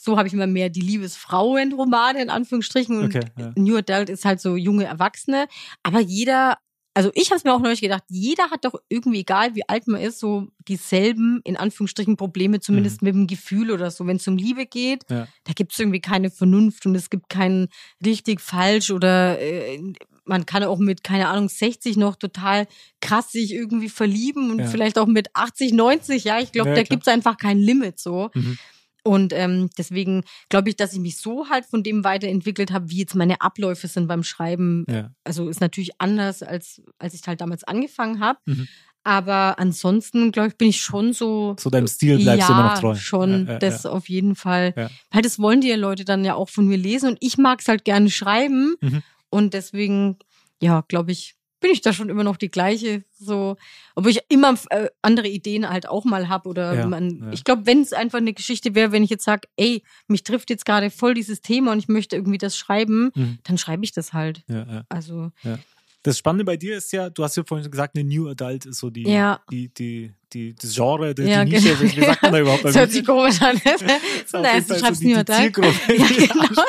so 0.00 0.16
habe 0.16 0.26
ich 0.26 0.32
immer 0.32 0.46
mehr 0.46 0.70
die 0.70 0.80
Liebesfrauen-Romane 0.80 2.22
in 2.22 2.30
Anführungsstrichen 2.30 2.98
und 2.98 3.14
Okay, 3.14 3.26
ja. 3.36 3.52
New 3.56 3.76
Adult 3.76 4.08
ist 4.08 4.24
halt 4.24 4.40
so 4.40 4.56
junge 4.56 4.84
Erwachsene. 4.84 5.48
Aber 5.82 6.00
jeder, 6.00 6.56
also 6.98 7.12
ich 7.14 7.28
habe 7.30 7.36
es 7.36 7.44
mir 7.44 7.54
auch 7.54 7.60
neulich 7.60 7.80
gedacht, 7.80 8.02
jeder 8.08 8.50
hat 8.50 8.64
doch 8.64 8.74
irgendwie, 8.88 9.20
egal 9.20 9.54
wie 9.54 9.62
alt 9.68 9.86
man 9.86 10.00
ist, 10.00 10.18
so 10.18 10.48
dieselben, 10.66 11.40
in 11.44 11.56
Anführungsstrichen, 11.56 12.16
Probleme, 12.16 12.58
zumindest 12.58 13.02
mit 13.02 13.14
dem 13.14 13.28
Gefühl 13.28 13.70
oder 13.70 13.92
so. 13.92 14.04
Wenn 14.04 14.16
es 14.16 14.26
um 14.26 14.36
Liebe 14.36 14.66
geht, 14.66 15.04
Ja. 15.08 15.28
da 15.44 15.52
gibt 15.52 15.72
es 15.72 15.78
irgendwie 15.78 16.00
keine 16.00 16.28
Vernunft 16.30 16.86
und 16.86 16.96
es 16.96 17.08
gibt 17.08 17.28
kein 17.28 17.68
richtig, 18.04 18.40
falsch 18.40 18.90
oder 18.90 19.38
äh, 19.40 19.80
man 20.24 20.44
kann 20.44 20.64
auch 20.64 20.78
mit, 20.78 21.04
keine 21.04 21.28
Ahnung, 21.28 21.48
60 21.48 21.96
noch 21.96 22.16
total 22.16 22.66
krass 23.00 23.30
sich 23.30 23.52
irgendwie 23.54 23.88
verlieben 23.88 24.50
und 24.50 24.58
Ja. 24.58 24.66
vielleicht 24.66 24.98
auch 24.98 25.06
mit 25.06 25.28
80, 25.34 25.72
90, 25.74 26.24
ja. 26.24 26.40
Ich 26.40 26.50
glaube, 26.50 26.70
Ja, 26.70 26.74
da 26.74 26.82
gibt 26.82 27.06
es 27.06 27.12
einfach 27.12 27.36
kein 27.36 27.58
Limit 27.58 28.00
so. 28.00 28.30
Mhm. 28.34 28.58
Und 29.04 29.32
ähm, 29.32 29.70
deswegen 29.78 30.24
glaube 30.48 30.70
ich, 30.70 30.76
dass 30.76 30.92
ich 30.92 31.00
mich 31.00 31.18
so 31.18 31.48
halt 31.48 31.64
von 31.64 31.82
dem 31.82 32.04
weiterentwickelt 32.04 32.72
habe, 32.72 32.90
wie 32.90 32.98
jetzt 32.98 33.14
meine 33.14 33.40
Abläufe 33.40 33.88
sind 33.88 34.06
beim 34.06 34.22
Schreiben. 34.22 34.84
Ja. 34.88 35.10
Also 35.24 35.48
ist 35.48 35.60
natürlich 35.60 35.92
anders, 35.98 36.42
als, 36.42 36.82
als 36.98 37.14
ich 37.14 37.26
halt 37.26 37.40
damals 37.40 37.64
angefangen 37.64 38.20
habe. 38.20 38.38
Mhm. 38.46 38.68
Aber 39.04 39.58
ansonsten, 39.58 40.32
glaube 40.32 40.48
ich, 40.48 40.58
bin 40.58 40.68
ich 40.68 40.82
schon 40.82 41.14
so. 41.14 41.56
So 41.58 41.70
deinem 41.70 41.86
Stil 41.86 42.18
bleibst 42.18 42.46
ja, 42.48 42.54
du 42.54 42.60
immer 42.60 42.70
noch 42.74 42.80
treu. 42.80 42.94
schon, 42.94 43.46
Ja, 43.46 43.52
ja, 43.52 43.58
das 43.58 43.86
auf 43.86 44.08
jeden 44.08 44.34
Fall. 44.34 44.74
Weil 45.10 45.22
das 45.22 45.38
wollen 45.38 45.62
die 45.62 45.72
Leute 45.72 46.04
dann 46.04 46.24
ja 46.24 46.34
auch 46.34 46.50
von 46.50 46.66
mir 46.66 46.76
lesen 46.76 47.10
und 47.10 47.18
ich 47.20 47.38
mag 47.38 47.60
es 47.60 47.68
halt 47.68 47.86
gerne 47.86 48.10
schreiben. 48.10 48.74
Mhm. 48.82 49.02
Und 49.30 49.54
deswegen, 49.54 50.18
ja, 50.60 50.84
glaube 50.88 51.12
ich, 51.12 51.37
bin 51.60 51.70
ich 51.72 51.80
da 51.80 51.92
schon 51.92 52.08
immer 52.08 52.24
noch 52.24 52.36
die 52.36 52.50
gleiche. 52.50 53.04
So, 53.18 53.56
obwohl 53.94 54.12
ich 54.12 54.20
immer 54.28 54.54
äh, 54.70 54.88
andere 55.02 55.28
Ideen 55.28 55.68
halt 55.68 55.88
auch 55.88 56.04
mal 56.04 56.28
habe 56.28 56.48
oder 56.48 56.74
Ja, 56.74 56.86
man, 56.86 57.18
ja. 57.24 57.32
ich 57.32 57.44
glaube, 57.44 57.66
wenn 57.66 57.80
es 57.80 57.92
einfach 57.92 58.18
eine 58.18 58.32
Geschichte 58.32 58.74
wäre, 58.74 58.92
wenn 58.92 59.02
ich 59.02 59.10
jetzt 59.10 59.24
sage, 59.24 59.48
ey, 59.56 59.82
mich 60.06 60.22
trifft 60.22 60.50
jetzt 60.50 60.64
gerade 60.64 60.90
voll 60.90 61.14
dieses 61.14 61.40
Thema 61.40 61.72
und 61.72 61.78
ich 61.78 61.88
möchte 61.88 62.16
irgendwie 62.16 62.38
das 62.38 62.56
schreiben, 62.56 63.10
Mhm. 63.14 63.38
dann 63.44 63.58
schreibe 63.58 63.84
ich 63.84 63.92
das 63.92 64.12
halt. 64.12 64.42
Ja, 64.48 64.66
ja. 64.68 64.82
Also 64.88 65.30
Das 66.04 66.16
Spannende 66.16 66.44
bei 66.44 66.56
dir 66.56 66.76
ist 66.76 66.92
ja, 66.92 67.10
du 67.10 67.24
hast 67.24 67.36
ja 67.36 67.42
vorhin 67.46 67.68
gesagt, 67.68 67.96
eine 67.96 68.04
New 68.04 68.28
Adult 68.28 68.66
ist 68.66 68.78
so 68.78 68.88
die, 68.88 69.02
Ja. 69.02 69.40
die, 69.50 69.68
die, 69.74 70.12
die, 70.32 70.54
das 70.54 70.74
Genre, 70.74 71.12
die, 71.14 71.22
Ja, 71.22 71.44
die 71.44 71.52
Nische, 71.52 71.74
genau. 71.76 71.96
wie, 71.96 72.00
sagt 72.04 72.22
man 72.22 72.32
da 72.32 72.38
überhaupt? 72.40 72.64
das 72.64 72.76
hört 72.76 72.92
sich 72.92 73.04
komisch 73.04 73.42
an. 73.42 73.56
Jeden 73.64 74.68
du 74.68 74.78
schreibst 74.78 75.00
so 75.00 75.06
die, 75.06 75.12
New 75.12 75.18
Adult. 75.18 75.56
Ja, 75.88 76.06
genau. 76.06 76.62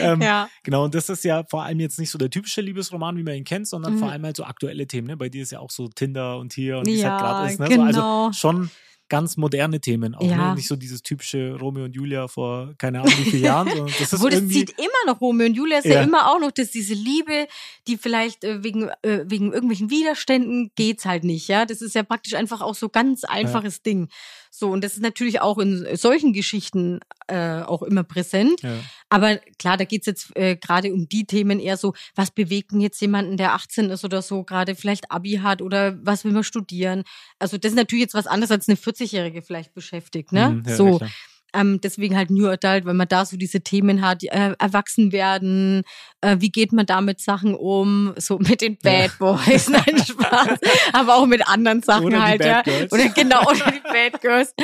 ähm, 0.00 0.20
ja. 0.22 0.48
Genau, 0.64 0.84
und 0.84 0.94
das 0.94 1.08
ist 1.08 1.24
ja 1.24 1.44
vor 1.44 1.62
allem 1.62 1.78
jetzt 1.80 1.98
nicht 1.98 2.10
so 2.10 2.18
der 2.18 2.30
typische 2.30 2.60
Liebesroman, 2.60 3.16
wie 3.16 3.22
man 3.22 3.34
ihn 3.34 3.44
kennt, 3.44 3.68
sondern 3.68 3.94
Mhm. 3.94 3.98
vor 3.98 4.10
allem 4.10 4.24
halt 4.24 4.36
so 4.36 4.44
aktuelle 4.44 4.86
Themen. 4.86 5.06
Ne? 5.08 5.16
Bei 5.16 5.28
dir 5.28 5.42
ist 5.42 5.52
ja 5.52 5.60
auch 5.60 5.70
so 5.70 5.88
Tinder 5.88 6.38
und 6.38 6.52
hier 6.52 6.78
und 6.78 6.86
wie 6.86 6.96
es 6.96 7.04
halt 7.04 7.20
gerade 7.20 7.52
ist. 7.52 7.60
Ne? 7.60 7.68
genau. 7.68 7.92
So, 7.92 8.00
also 8.00 8.32
schon 8.32 8.70
ganz 9.10 9.36
moderne 9.36 9.80
Themen 9.80 10.14
auch. 10.14 10.22
Ja. 10.22 10.50
Ne? 10.50 10.54
Nicht 10.54 10.68
so 10.68 10.76
dieses 10.76 11.02
typische 11.02 11.56
Romeo 11.60 11.84
und 11.84 11.94
Julia 11.94 12.28
vor 12.28 12.74
keine 12.78 13.00
Ahnung 13.00 13.12
wie 13.18 13.30
vielen 13.30 13.44
Jahren, 13.44 13.68
sondern 13.68 13.88
das 13.88 14.00
ist 14.00 14.14
Obwohl, 14.14 14.30
das 14.30 14.48
zieht 14.48 14.70
immer 14.78 14.88
noch 15.06 15.20
Romeo 15.20 15.46
und 15.46 15.54
Julia 15.54 15.78
ist 15.78 15.84
ja. 15.84 15.96
Ja. 15.96 16.02
immer 16.02 16.30
auch 16.30 16.40
noch, 16.40 16.52
dass 16.52 16.70
diese 16.70 16.94
Liebe, 16.94 17.46
die 17.86 17.98
vielleicht 17.98 18.44
äh, 18.44 18.64
wegen, 18.64 18.88
äh, 19.02 19.24
wegen 19.26 19.52
irgendwelchen 19.52 19.90
Widerständen 19.90 20.70
geht's 20.76 21.04
halt 21.04 21.24
nicht, 21.24 21.48
ja. 21.48 21.66
Das 21.66 21.82
ist 21.82 21.94
ja 21.94 22.02
praktisch 22.02 22.34
einfach 22.34 22.62
auch 22.62 22.74
so 22.74 22.88
ganz 22.88 23.24
einfaches 23.24 23.82
Ding. 23.82 24.08
So, 24.50 24.70
und 24.70 24.82
das 24.82 24.94
ist 24.94 25.02
natürlich 25.02 25.40
auch 25.40 25.58
in 25.58 25.86
solchen 25.96 26.32
Geschichten 26.32 27.00
äh, 27.28 27.62
auch 27.62 27.82
immer 27.82 28.02
präsent. 28.02 28.60
ja. 28.62 28.74
Aber 29.08 29.38
klar, 29.58 29.76
da 29.76 29.84
geht's 29.84 30.06
jetzt 30.06 30.36
äh, 30.36 30.56
gerade 30.56 30.92
um 30.92 31.08
die 31.08 31.24
Themen 31.24 31.60
eher 31.60 31.76
so, 31.76 31.94
was 32.14 32.30
bewegt 32.30 32.72
denn 32.72 32.80
jetzt 32.80 33.00
jemanden, 33.00 33.36
der 33.36 33.54
18 33.54 33.90
ist 33.90 34.04
oder 34.04 34.22
so, 34.22 34.42
gerade 34.42 34.74
vielleicht 34.74 35.10
Abi 35.10 35.40
hat 35.42 35.62
oder 35.62 35.98
was 36.04 36.24
will 36.24 36.32
man 36.32 36.44
studieren. 36.44 37.04
Also 37.38 37.58
das 37.58 37.72
ist 37.72 37.76
natürlich 37.76 38.02
jetzt 38.02 38.14
was 38.14 38.26
anderes 38.26 38.50
als 38.50 38.68
eine 38.68 38.76
40-Jährige 38.76 39.42
vielleicht 39.42 39.72
beschäftigt, 39.72 40.32
ne? 40.32 40.50
Mhm, 40.50 40.62
ja, 40.66 40.76
so. 40.76 40.98
klar. 40.98 41.10
Ähm, 41.54 41.80
deswegen 41.80 42.16
halt 42.16 42.30
New 42.30 42.46
Adult, 42.46 42.84
weil 42.84 42.94
man 42.94 43.08
da 43.08 43.24
so 43.24 43.36
diese 43.36 43.60
Themen 43.60 44.02
hat, 44.02 44.22
äh, 44.24 44.54
erwachsen 44.58 45.12
werden, 45.12 45.82
äh, 46.20 46.36
wie 46.40 46.50
geht 46.50 46.72
man 46.72 46.86
da 46.86 47.00
mit 47.00 47.20
Sachen 47.20 47.54
um, 47.54 48.12
so 48.16 48.38
mit 48.38 48.60
den 48.60 48.76
Bad 48.78 49.18
Boys, 49.18 49.68
nein, 49.70 49.98
Spaß, 50.04 50.58
aber 50.92 51.16
auch 51.16 51.26
mit 51.26 51.46
anderen 51.48 51.82
Sachen 51.82 52.06
Oder 52.06 52.22
halt, 52.22 52.38
Bad 52.40 52.46
ja. 52.48 52.62
Girls. 52.62 52.92
Oder 52.92 53.08
genau, 53.08 53.42
oder 53.42 53.72
die 53.72 53.80
Bad 53.82 54.20
Girls. 54.20 54.54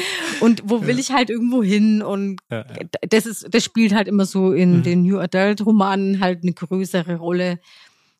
Und 0.40 0.62
wo 0.64 0.87
will 0.87 0.99
ich 0.99 1.11
halt 1.12 1.31
irgendwo 1.31 1.62
hin? 1.62 2.03
Und 2.03 2.40
Ja, 2.51 2.59
ja. 2.59 2.87
das 3.09 3.27
ist, 3.27 3.46
das 3.51 3.65
spielt 3.65 3.94
halt 3.94 4.08
immer 4.08 4.25
so 4.27 4.52
in 4.52 4.79
Mhm. 4.79 4.83
den 4.83 5.02
New 5.02 5.19
Adult 5.19 5.65
Romanen 5.65 6.21
halt 6.21 6.42
eine 6.42 6.52
größere 6.52 7.17
Rolle, 7.17 7.58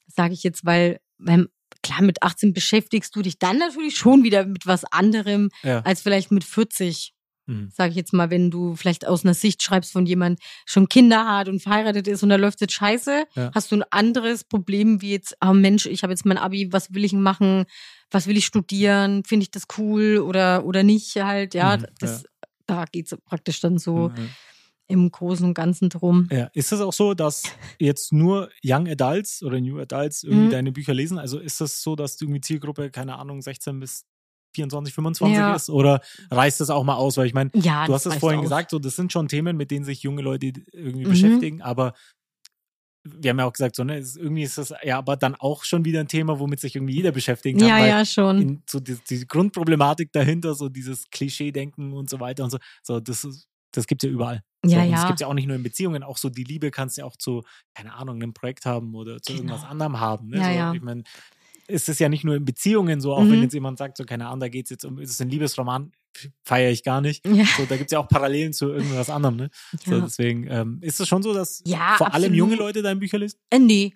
sage 0.09 0.32
ich 0.34 0.43
jetzt, 0.43 0.64
weil, 0.64 0.99
weil 1.18 1.49
klar, 1.82 2.03
mit 2.03 2.22
18 2.22 2.53
beschäftigst 2.53 3.14
du 3.14 3.22
dich 3.22 3.38
dann 3.38 3.59
natürlich 3.59 3.97
schon 3.97 4.24
wieder 4.24 4.45
mit 4.47 4.66
was 4.66 4.84
anderem 4.84 5.51
Ja. 5.62 5.80
als 5.80 6.01
vielleicht 6.03 6.30
mit 6.32 6.43
40. 6.45 7.12
mhm. 7.47 7.70
sage 7.72 7.90
ich 7.90 7.97
jetzt 7.97 8.12
mal, 8.12 8.30
wenn 8.30 8.51
du 8.51 8.76
vielleicht 8.76 9.07
aus 9.07 9.24
einer 9.24 9.34
Sicht 9.34 9.62
schreibst 9.62 9.92
von 9.92 10.07
jemand 10.07 10.40
schon 10.64 10.88
Kinder 10.88 11.26
hat 11.26 11.49
und 11.49 11.61
verheiratet 11.61 12.09
ist 12.09 12.22
und 12.22 12.28
da 12.28 12.36
läuft 12.36 12.61
jetzt 12.61 12.74
scheiße, 12.74 13.24
ja. 13.34 13.51
hast 13.55 13.72
du 13.72 13.76
ein 13.76 13.84
anderes 13.90 14.44
Problem 14.44 15.01
wie 15.03 15.12
jetzt, 15.12 15.36
oh 15.44 15.53
Mensch, 15.53 15.86
ich 15.86 16.03
habe 16.03 16.12
jetzt 16.12 16.26
mein 16.26 16.38
Abi, 16.38 16.72
was 16.72 16.94
will 16.94 17.05
ich 17.05 17.12
machen, 17.12 17.64
was 18.11 18.26
will 18.26 18.36
ich 18.36 18.47
studieren, 18.47 19.24
finde 19.24 19.44
ich 19.44 19.51
das 19.51 19.64
cool 19.78 20.18
oder 20.18 20.64
oder 20.64 20.82
nicht 20.82 21.16
halt, 21.16 21.55
ja, 21.55 21.78
mhm, 21.78 21.86
das, 21.99 22.22
ja. 22.22 22.49
da 22.66 22.84
geht's 22.90 23.16
praktisch 23.24 23.61
dann 23.61 23.78
so. 23.78 24.09
Mhm 24.09 24.28
im 24.88 25.11
Großen 25.11 25.44
und 25.44 25.55
Ganzen 25.55 25.88
drum. 25.88 26.28
Ja, 26.30 26.49
ist 26.53 26.72
es 26.72 26.80
auch 26.80 26.92
so, 26.92 27.14
dass 27.14 27.42
jetzt 27.78 28.12
nur 28.12 28.51
Young 28.64 28.86
Adults 28.88 29.42
oder 29.42 29.61
New 29.61 29.78
Adults 29.78 30.22
irgendwie 30.22 30.47
mhm. 30.47 30.51
deine 30.51 30.72
Bücher 30.72 30.94
lesen? 30.94 31.18
Also 31.18 31.38
ist 31.38 31.55
es 31.55 31.59
das 31.59 31.82
so, 31.82 31.97
dass 31.97 32.16
du 32.16 32.26
irgendwie 32.26 32.40
Zielgruppe, 32.40 32.90
keine 32.90 33.18
Ahnung, 33.18 33.42
16 33.42 33.80
bis 33.80 34.05
24, 34.57 34.94
25 34.94 35.36
ja. 35.36 35.54
ist? 35.54 35.70
Oder 35.70 36.00
reißt 36.30 36.61
das 36.61 36.70
auch 36.70 36.84
mal 36.84 36.96
aus? 36.96 37.16
Weil 37.16 37.26
ich 37.26 37.34
meine, 37.34 37.50
ja, 37.54 37.86
du 37.86 37.94
hast 37.94 38.07
es 38.07 38.16
vorhin 38.16 38.40
auch. 38.40 38.44
gesagt, 38.44 38.70
so, 38.70 38.78
das 38.78 38.96
sind 38.96 39.12
schon 39.12 39.28
Themen, 39.28 39.57
mit 39.57 39.70
denen 39.70 39.84
sich 39.84 40.02
junge 40.02 40.22
Leute 40.22 40.52
irgendwie 40.72 41.04
mhm. 41.04 41.11
beschäftigen, 41.11 41.62
aber 41.62 41.94
wir 43.09 43.30
haben 43.30 43.38
ja 43.38 43.44
auch 43.46 43.52
gesagt, 43.52 43.76
so, 43.76 43.84
ne, 43.84 43.98
irgendwie 43.98 44.42
ist 44.42 44.59
das 44.59 44.74
ja 44.82 44.98
aber 44.98 45.16
dann 45.16 45.34
auch 45.34 45.64
schon 45.64 45.84
wieder 45.84 46.00
ein 46.00 46.09
Thema, 46.09 46.38
womit 46.38 46.61
sich 46.61 46.74
irgendwie 46.74 46.94
jeder 46.94 47.12
beschäftigen 47.12 47.59
kann. 47.59 47.68
Ja, 47.68 47.86
ja, 47.86 48.04
schon. 48.04 48.40
In, 48.40 48.62
so 48.68 48.80
die, 48.80 48.96
die, 49.09 49.26
Grundproblematik 49.26 50.12
dahinter, 50.12 50.54
so 50.54 50.68
dieses 50.68 51.09
Klischee-Denken 51.11 51.92
und 51.92 52.11
so 52.11 52.20
weiter 52.20 52.44
und 52.44 52.50
so, 52.50 52.59
so 52.82 53.00
das 53.00 53.24
ist, 53.24 53.46
das 53.72 53.86
gibt 53.86 54.02
es 54.02 54.09
ja 54.09 54.14
überall. 54.14 54.42
So, 54.64 54.74
ja, 54.74 54.84
ja. 54.84 55.02
Es 55.02 55.07
gibt 55.07 55.20
ja 55.20 55.26
auch 55.26 55.34
nicht 55.34 55.46
nur 55.46 55.57
in 55.57 55.62
Beziehungen, 55.62 56.02
auch 56.02 56.16
so 56.16 56.28
die 56.28 56.44
Liebe 56.44 56.70
kannst 56.70 56.96
du 56.96 57.02
ja 57.02 57.07
auch 57.07 57.16
zu, 57.16 57.42
keine 57.74 57.94
Ahnung, 57.94 58.16
einem 58.16 58.34
Projekt 58.34 58.66
haben 58.66 58.94
oder 58.94 59.20
zu 59.20 59.32
genau. 59.32 59.52
irgendwas 59.52 59.70
anderem 59.70 60.00
haben. 60.00 60.28
Ne? 60.28 60.38
Ja, 60.38 60.44
so, 60.44 60.50
ja. 60.50 60.74
Ich 60.74 60.82
meine, 60.82 61.04
ist 61.69 61.89
es 61.89 61.99
ja 61.99 62.09
nicht 62.09 62.25
nur 62.25 62.37
in 62.37 62.45
Beziehungen 62.45 63.01
so, 63.01 63.14
auch 63.14 63.23
mhm. 63.23 63.33
wenn 63.33 63.43
jetzt 63.43 63.55
jemand 63.55 63.79
sagt, 63.79 63.97
so 63.97 64.05
keine 64.05 64.27
Ahnung, 64.27 64.41
da 64.41 64.49
geht 64.49 64.67
es 64.67 64.71
jetzt 64.71 64.85
um, 64.85 64.99
ist 64.99 65.11
es 65.11 65.21
ein 65.21 65.29
Liebesroman, 65.29 65.93
feiere 66.43 66.71
ich 66.71 66.83
gar 66.83 67.01
nicht. 67.01 67.27
Ja. 67.27 67.45
So, 67.57 67.67
da 67.67 67.77
gibt 67.77 67.89
es 67.89 67.93
ja 67.93 67.99
auch 67.99 68.09
Parallelen 68.09 68.53
zu 68.53 68.73
irgendwas 68.73 69.11
anderem, 69.11 69.37
ne? 69.37 69.51
Ja. 69.85 69.93
So, 69.93 70.01
deswegen, 70.01 70.47
ähm, 70.49 70.79
ist 70.81 71.01
es 71.01 71.09
schon 71.09 71.23
so, 71.23 71.35
dass 71.35 71.62
ja, 71.67 71.95
vor 71.97 72.12
allem 72.14 72.35
junge 72.35 72.57
Leute 72.57 72.83
deine 72.83 72.99
Bücher 72.99 73.19
lesen? 73.19 73.39
Äh, 73.51 73.59
nee. 73.59 73.93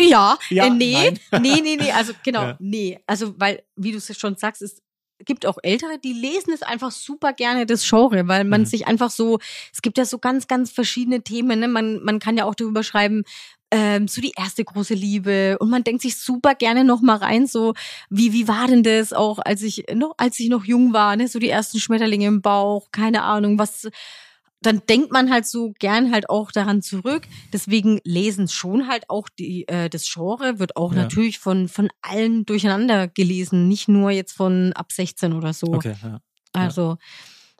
ja, 0.00 0.38
ja 0.50 0.66
äh, 0.66 0.70
nee. 0.70 1.10
nee, 1.40 1.60
nee, 1.62 1.76
nee, 1.76 1.92
also 1.92 2.12
genau, 2.24 2.54
nee. 2.58 2.98
Also, 3.06 3.38
weil, 3.38 3.62
wie 3.76 3.92
du 3.92 3.98
es 3.98 4.18
schon 4.18 4.36
sagst, 4.36 4.62
es 4.62 4.82
gibt 5.24 5.46
auch 5.46 5.58
Ältere, 5.62 5.98
die 5.98 6.12
lesen 6.12 6.52
es 6.52 6.62
einfach 6.62 6.92
super 6.92 7.32
gerne, 7.32 7.66
das 7.66 7.88
Genre, 7.88 8.28
weil 8.28 8.44
man 8.44 8.62
mhm. 8.62 8.66
sich 8.66 8.86
einfach 8.86 9.10
so, 9.10 9.38
es 9.72 9.82
gibt 9.82 9.98
ja 9.98 10.04
so 10.04 10.18
ganz, 10.18 10.46
ganz 10.46 10.70
verschiedene 10.70 11.22
Themen, 11.22 11.58
ne? 11.60 11.68
Man, 11.68 12.02
man 12.04 12.18
kann 12.18 12.36
ja 12.36 12.44
auch 12.44 12.54
darüber 12.54 12.82
schreiben, 12.82 13.24
ähm, 13.70 14.08
so 14.08 14.20
die 14.20 14.32
erste 14.36 14.64
große 14.64 14.94
Liebe. 14.94 15.58
Und 15.58 15.70
man 15.70 15.84
denkt 15.84 16.02
sich 16.02 16.16
super 16.16 16.54
gerne 16.54 16.84
noch 16.84 17.00
mal 17.00 17.16
rein 17.16 17.46
so 17.46 17.74
wie 18.10 18.32
wie 18.32 18.48
war 18.48 18.66
denn 18.66 18.82
das 18.82 19.12
auch 19.12 19.38
als 19.38 19.62
ich 19.62 19.84
noch 19.94 20.14
als 20.16 20.38
ich 20.40 20.48
noch 20.48 20.64
jung 20.64 20.92
war 20.92 21.16
ne? 21.16 21.28
So 21.28 21.38
die 21.38 21.50
ersten 21.50 21.78
Schmetterlinge 21.78 22.26
im 22.26 22.42
Bauch 22.42 22.88
keine 22.92 23.22
Ahnung 23.22 23.58
was 23.58 23.88
dann 24.60 24.82
denkt 24.88 25.12
man 25.12 25.30
halt 25.30 25.46
so 25.46 25.72
gern 25.78 26.12
halt 26.12 26.28
auch 26.28 26.50
daran 26.50 26.82
zurück. 26.82 27.22
Deswegen 27.52 28.00
lesen 28.02 28.48
schon 28.48 28.88
halt 28.88 29.08
auch 29.08 29.28
die 29.28 29.68
äh, 29.68 29.88
das 29.88 30.12
Genre 30.12 30.58
wird 30.58 30.76
auch 30.76 30.92
ja. 30.92 31.02
natürlich 31.02 31.38
von 31.38 31.68
von 31.68 31.90
allen 32.02 32.44
durcheinander 32.44 33.06
gelesen. 33.06 33.68
Nicht 33.68 33.88
nur 33.88 34.10
jetzt 34.10 34.32
von 34.32 34.72
ab 34.72 34.90
16 34.90 35.32
oder 35.32 35.52
so. 35.52 35.68
Okay, 35.68 35.94
ja. 36.02 36.20
also 36.52 36.98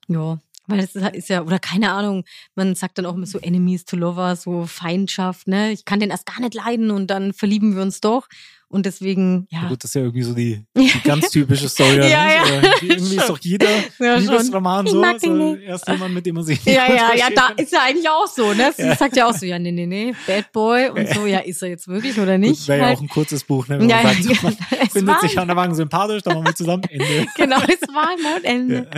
ja 0.09 0.39
weil 0.69 0.79
das 0.79 0.95
ist 1.15 1.29
ja, 1.29 1.43
oder 1.43 1.59
keine 1.59 1.93
Ahnung, 1.93 2.25
man 2.55 2.75
sagt 2.75 2.99
dann 2.99 3.07
auch 3.07 3.15
immer 3.15 3.27
so 3.27 3.39
Enemies 3.39 3.85
to 3.85 3.97
Lovers, 3.97 4.43
so 4.43 4.67
Feindschaft, 4.67 5.49
ne? 5.49 5.73
Ich 5.73 5.85
kann 5.85 6.01
den 6.01 6.11
erst 6.11 6.27
gar 6.27 6.41
nicht 6.41 6.55
leiden 6.55 6.91
und 6.91 7.09
dann 7.09 7.33
verlieben 7.33 7.75
wir 7.75 7.83
uns 7.83 8.01
doch. 8.01 8.29
Und 8.71 8.85
deswegen, 8.85 9.47
ja. 9.51 9.63
ja 9.63 9.69
gut, 9.69 9.83
das 9.83 9.91
ist 9.91 9.95
ja 9.95 10.03
irgendwie 10.03 10.23
so 10.23 10.35
die, 10.35 10.63
die 10.77 11.01
ganz 11.03 11.31
typische 11.31 11.69
Story. 11.71 11.97
ja, 11.97 12.05
ja. 12.05 12.43
irgendwie 12.83 13.17
ist 13.17 13.29
doch 13.29 13.39
jeder 13.39 13.69
ja, 13.99 14.17
Liebesroman 14.17 14.87
so, 14.87 15.03
so 15.03 15.57
erst 15.57 15.89
jemand, 15.89 16.13
mit 16.13 16.27
dem 16.27 16.35
man 16.35 16.45
sich 16.45 16.63
Ja, 16.67 16.87
ja, 16.87 17.15
ja, 17.15 17.31
da 17.35 17.49
ist 17.57 17.73
ja 17.73 17.81
eigentlich 17.83 18.09
auch 18.09 18.27
so, 18.27 18.53
ne? 18.53 18.71
Sie 18.77 18.83
ja. 18.83 18.95
sagt 18.95 19.17
ja 19.17 19.27
auch 19.27 19.35
so, 19.35 19.47
ja, 19.47 19.59
nee, 19.59 19.73
nee, 19.73 19.87
nee, 19.87 20.15
Bad 20.27 20.53
Boy 20.53 20.91
und 20.91 21.09
so, 21.15 21.25
ja, 21.25 21.39
ist 21.39 21.63
er 21.63 21.71
jetzt 21.71 21.89
wirklich 21.89 22.19
oder 22.19 22.37
nicht? 22.37 22.69
Wäre 22.69 22.79
ja 22.79 22.87
halt. 22.87 22.99
auch 22.99 23.03
ein 23.03 23.09
kurzes 23.09 23.43
Buch, 23.43 23.67
ne? 23.69 23.79
Wenn 23.79 23.89
ja, 23.89 24.03
man 24.03 24.23
sagt, 24.23 24.43
man 24.43 24.57
findet 24.91 25.21
sich 25.23 25.39
an 25.39 25.49
der 25.49 25.57
Wagen 25.57 25.75
sympathisch, 25.75 26.23
dann 26.23 26.35
machen 26.35 26.47
wir 26.47 26.55
zusammen, 26.55 26.83
Ende. 26.91 27.27
genau, 27.37 27.57
es 27.67 27.81
war 27.95 28.11
ein 28.11 28.45
Ende. 28.45 28.91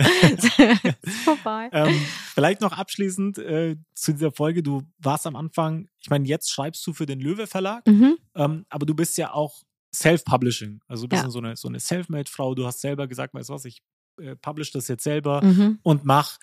Ja. 0.57 0.91
ist 1.01 1.17
vorbei. 1.23 1.69
Ähm, 1.71 2.01
vielleicht 2.33 2.59
noch 2.59 2.73
abschließend 2.73 3.37
äh, 3.37 3.77
zu 3.93 4.11
dieser 4.11 4.31
Folge, 4.31 4.63
du 4.63 4.83
warst 4.99 5.25
am 5.27 5.37
Anfang, 5.37 5.87
ich 6.01 6.09
meine, 6.09 6.27
jetzt 6.27 6.51
schreibst 6.51 6.85
du 6.87 6.93
für 6.93 7.05
den 7.05 7.19
Löwe 7.19 7.47
Verlag, 7.47 7.85
mhm. 7.87 8.17
ähm, 8.35 8.65
aber 8.69 8.85
du 8.85 8.95
bist 8.95 9.17
ja 9.17 9.33
auch 9.33 9.61
Self-Publishing. 9.93 10.81
Also 10.87 11.03
du 11.03 11.09
bist 11.09 11.23
ja. 11.23 11.29
so 11.29 11.39
eine, 11.39 11.55
so 11.55 11.67
eine 11.67 11.79
Self-Made-Frau. 11.79 12.55
Du 12.55 12.65
hast 12.65 12.81
selber 12.81 13.07
gesagt, 13.07 13.33
weißt 13.33 13.49
du 13.49 13.53
was, 13.53 13.65
ich 13.65 13.81
äh, 14.21 14.35
publish 14.35 14.71
das 14.71 14.87
jetzt 14.87 15.03
selber 15.03 15.43
mhm. 15.43 15.79
und 15.83 16.05
mach. 16.05 16.37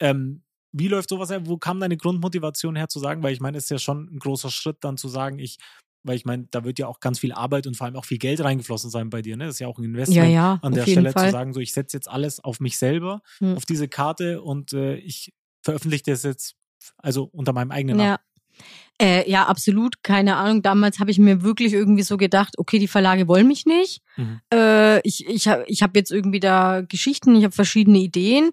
Ähm, 0.00 0.42
wie 0.72 0.88
läuft 0.88 1.08
sowas 1.08 1.30
her? 1.30 1.46
Wo 1.46 1.56
kam 1.56 1.80
deine 1.80 1.96
Grundmotivation 1.96 2.76
her 2.76 2.88
zu 2.88 3.00
sagen? 3.00 3.22
Weil 3.22 3.32
ich 3.32 3.40
meine, 3.40 3.58
es 3.58 3.64
ist 3.64 3.70
ja 3.70 3.78
schon 3.78 4.08
ein 4.14 4.18
großer 4.20 4.50
Schritt 4.50 4.78
dann 4.82 4.96
zu 4.96 5.08
sagen, 5.08 5.40
ich, 5.40 5.58
weil 6.04 6.16
ich 6.16 6.24
meine, 6.24 6.46
da 6.50 6.64
wird 6.64 6.78
ja 6.78 6.86
auch 6.86 7.00
ganz 7.00 7.18
viel 7.18 7.32
Arbeit 7.32 7.66
und 7.66 7.76
vor 7.76 7.86
allem 7.86 7.96
auch 7.96 8.04
viel 8.04 8.18
Geld 8.18 8.40
reingeflossen 8.42 8.90
sein 8.90 9.10
bei 9.10 9.20
dir. 9.20 9.36
Ne? 9.36 9.46
Das 9.46 9.56
ist 9.56 9.58
ja 9.58 9.66
auch 9.66 9.78
ein 9.78 9.84
Investment 9.84 10.28
ja, 10.28 10.32
ja, 10.32 10.58
an 10.62 10.72
der 10.72 10.82
Stelle 10.82 11.10
Fall. 11.12 11.26
zu 11.26 11.32
sagen, 11.32 11.52
so 11.52 11.60
ich 11.60 11.72
setze 11.72 11.96
jetzt 11.96 12.08
alles 12.08 12.38
auf 12.38 12.60
mich 12.60 12.78
selber, 12.78 13.22
mhm. 13.40 13.56
auf 13.56 13.64
diese 13.64 13.88
Karte 13.88 14.42
und 14.42 14.72
äh, 14.72 14.94
ich 14.96 15.32
veröffentliche 15.64 16.04
das 16.06 16.22
jetzt 16.22 16.54
also 16.98 17.24
unter 17.24 17.52
meinem 17.52 17.70
eigenen 17.72 17.96
Namen. 17.96 18.10
Ja. 18.10 18.20
Äh, 19.00 19.30
ja, 19.30 19.46
absolut. 19.46 20.02
Keine 20.02 20.36
Ahnung. 20.36 20.62
Damals 20.62 20.98
habe 20.98 21.10
ich 21.10 21.18
mir 21.18 21.42
wirklich 21.42 21.72
irgendwie 21.72 22.02
so 22.02 22.16
gedacht, 22.16 22.58
okay, 22.58 22.78
die 22.78 22.88
Verlage 22.88 23.28
wollen 23.28 23.48
mich 23.48 23.64
nicht. 23.64 24.02
Mhm. 24.16 24.40
Äh, 24.52 25.00
ich 25.00 25.26
ich 25.26 25.48
habe 25.48 25.64
ich 25.66 25.82
hab 25.82 25.96
jetzt 25.96 26.10
irgendwie 26.10 26.40
da 26.40 26.82
Geschichten, 26.82 27.34
ich 27.34 27.44
habe 27.44 27.54
verschiedene 27.54 27.98
Ideen. 27.98 28.50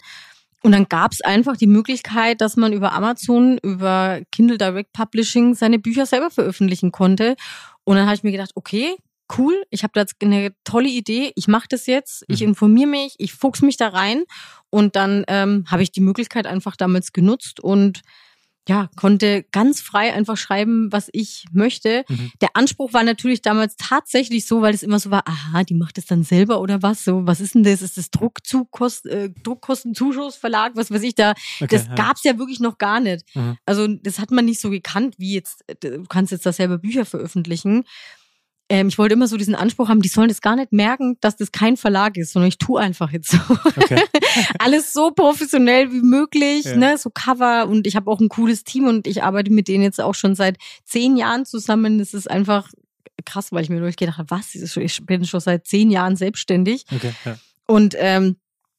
Und 0.64 0.72
dann 0.72 0.88
gab 0.90 1.12
es 1.12 1.22
einfach 1.22 1.56
die 1.56 1.68
Möglichkeit, 1.68 2.42
dass 2.42 2.58
man 2.58 2.74
über 2.74 2.94
Amazon, 2.94 3.58
über 3.62 4.22
Kindle 4.32 4.58
Direct 4.58 4.92
Publishing 4.92 5.54
seine 5.54 5.80
Bücher 5.80 6.06
selber 6.06 6.32
veröffentlichen 6.32 6.92
konnte. 6.92 7.36
Und 7.84 7.96
dann 7.96 8.06
habe 8.06 8.16
ich 8.16 8.24
mir 8.24 8.32
gedacht, 8.32 8.52
okay, 8.56 8.96
cool, 9.38 9.64
ich 9.70 9.84
habe 9.84 9.92
da 9.94 10.02
jetzt 10.02 10.16
eine 10.22 10.54
tolle 10.64 10.90
Idee, 10.90 11.32
ich 11.36 11.48
mache 11.48 11.68
das 11.70 11.86
jetzt, 11.86 12.24
ich 12.28 12.42
mhm. 12.42 12.50
informiere 12.50 12.90
mich, 12.90 13.16
ich 13.18 13.34
fuchs 13.34 13.62
mich 13.62 13.78
da 13.78 13.90
rein 13.90 14.24
und 14.70 14.96
dann 14.96 15.26
ähm, 15.28 15.66
habe 15.68 15.84
ich 15.84 15.92
die 15.92 16.02
Möglichkeit 16.02 16.48
einfach 16.48 16.76
damals 16.76 17.14
genutzt 17.14 17.60
und 17.60 18.02
ja, 18.68 18.90
konnte 18.96 19.46
ganz 19.52 19.82
frei 19.82 20.14
einfach 20.14 20.38
schreiben, 20.38 20.92
was 20.92 21.10
ich 21.14 21.46
möchte. 21.52 22.04
Mhm. 22.08 22.32
Der 22.42 22.50
Anspruch 22.54 22.94
war 22.94 23.04
natürlich 23.04 23.42
damals 23.42 23.76
tatsächlich 23.78 24.46
so, 24.46 24.62
weil 24.62 24.74
es 24.74 24.84
immer 24.84 25.00
so 25.00 25.10
war, 25.10 25.24
aha, 25.26 25.64
die 25.64 25.74
macht 25.74 25.98
es 25.98 26.06
dann 26.06 26.24
selber 26.24 26.60
oder 26.60 26.82
was? 26.82 27.04
So, 27.04 27.26
was 27.26 27.40
ist 27.40 27.56
denn 27.56 27.64
das? 27.64 27.82
Ist 27.82 27.98
das 27.98 28.12
Druckzukost, 28.12 29.06
äh, 29.06 29.30
Druckkostenzuschussverlag? 29.44 30.74
Was 30.76 30.92
weiß 30.92 31.04
ich 31.04 31.16
da? 31.16 31.32
Okay, 31.62 31.68
das 31.70 31.88
ja. 31.88 31.96
gab's 31.96 32.24
ja 32.24 32.38
wirklich 32.38 32.60
noch 32.60 32.78
gar 32.78 33.00
nicht. 33.00 33.24
Mhm. 33.36 33.58
Also, 33.66 33.88
das 33.88 34.20
hat 34.20 34.32
man 34.32 34.46
nicht 34.46 34.60
so 34.60 34.70
gekannt, 34.70 35.16
wie 35.18 35.34
jetzt, 35.34 35.64
äh, 35.68 35.76
du 35.76 36.04
kannst 36.04 36.32
jetzt 36.32 36.46
da 36.46 36.52
selber 36.52 36.78
Bücher 36.78 37.06
veröffentlichen 37.06 37.86
ähm, 38.70 38.90
ich 38.90 38.98
wollte 38.98 39.14
immer 39.14 39.28
so 39.28 39.38
diesen 39.38 39.56
Anspruch 39.56 39.88
haben, 39.88 40.02
die 40.02 40.10
sollen 40.10 40.28
das 40.28 40.42
gar 40.42 40.56
nicht 40.56 40.74
merken, 40.74 41.18
dass 41.22 41.38
das 41.38 41.52
kein 41.52 41.78
Verlag 41.78 42.18
ist, 42.18 42.34
sondern 42.34 42.50
ich 42.50 42.58
tue 42.58 42.80
einfach 42.80 43.12
jetzt 43.12 43.32
so. 43.32 43.38
Okay. 43.78 44.02
Alles 44.60 44.92
so 44.92 45.12
professionell 45.12 45.92
wie 45.92 46.02
möglich, 46.02 46.66
ja. 46.66 46.76
ne, 46.76 46.98
so 46.98 47.10
Cover 47.10 47.68
und 47.68 47.88
ich 47.88 47.96
habe 47.96 48.12
auch 48.12 48.20
ein 48.20 48.30
cooles 48.30 48.64
Team 48.64 48.88
und 48.88 49.08
ich 49.08 49.24
arbeite 49.24 49.52
mit 49.52 49.68
denen 49.68 49.84
jetzt 49.84 50.02
auch 50.02 50.16
schon 50.16 50.36
seit 50.36 50.58
zehn 50.84 51.16
Jahren 51.16 51.46
zusammen. 51.46 52.00
Das 52.00 52.14
ist 52.14 52.30
einfach 52.30 52.70
krass, 53.26 53.52
weil 53.52 53.64
ich 53.64 53.70
mir 53.70 53.80
durchgedacht 53.80 54.18
habe, 54.18 54.32
was, 54.32 54.54
ich 54.56 55.06
bin 55.06 55.26
schon 55.26 55.40
seit 55.40 55.66
zehn 55.66 55.90
Jahren 55.90 56.16
selbstständig. 56.16 56.86
Okay, 56.94 57.14
ja. 57.26 57.38
Und 57.68 57.96
ähm, 57.98 58.36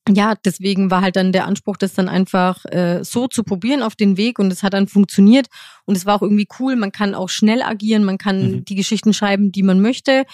ja, 0.09 0.34
deswegen 0.34 0.90
war 0.90 1.02
halt 1.02 1.16
dann 1.16 1.32
der 1.32 1.46
Anspruch, 1.46 1.76
das 1.76 1.94
dann 1.94 2.09
einfach 2.09 2.64
äh, 2.66 3.04
so 3.04 3.28
zu 3.28 3.44
probieren 3.44 3.82
auf 3.82 3.96
den 3.96 4.16
Weg 4.16 4.38
und 4.38 4.52
es 4.52 4.62
hat 4.62 4.74
dann 4.74 4.88
funktioniert 4.88 5.48
und 5.84 5.96
es 5.96 6.06
war 6.06 6.16
auch 6.16 6.22
irgendwie 6.22 6.48
cool. 6.59 6.76
Man 6.76 6.92
kann 6.92 7.14
auch 7.14 7.28
schnell 7.28 7.62
agieren, 7.62 8.04
man 8.04 8.18
kann 8.18 8.50
mhm. 8.50 8.64
die 8.64 8.74
Geschichten 8.74 9.12
schreiben, 9.12 9.52
die 9.52 9.62
man 9.62 9.80
möchte. 9.80 10.24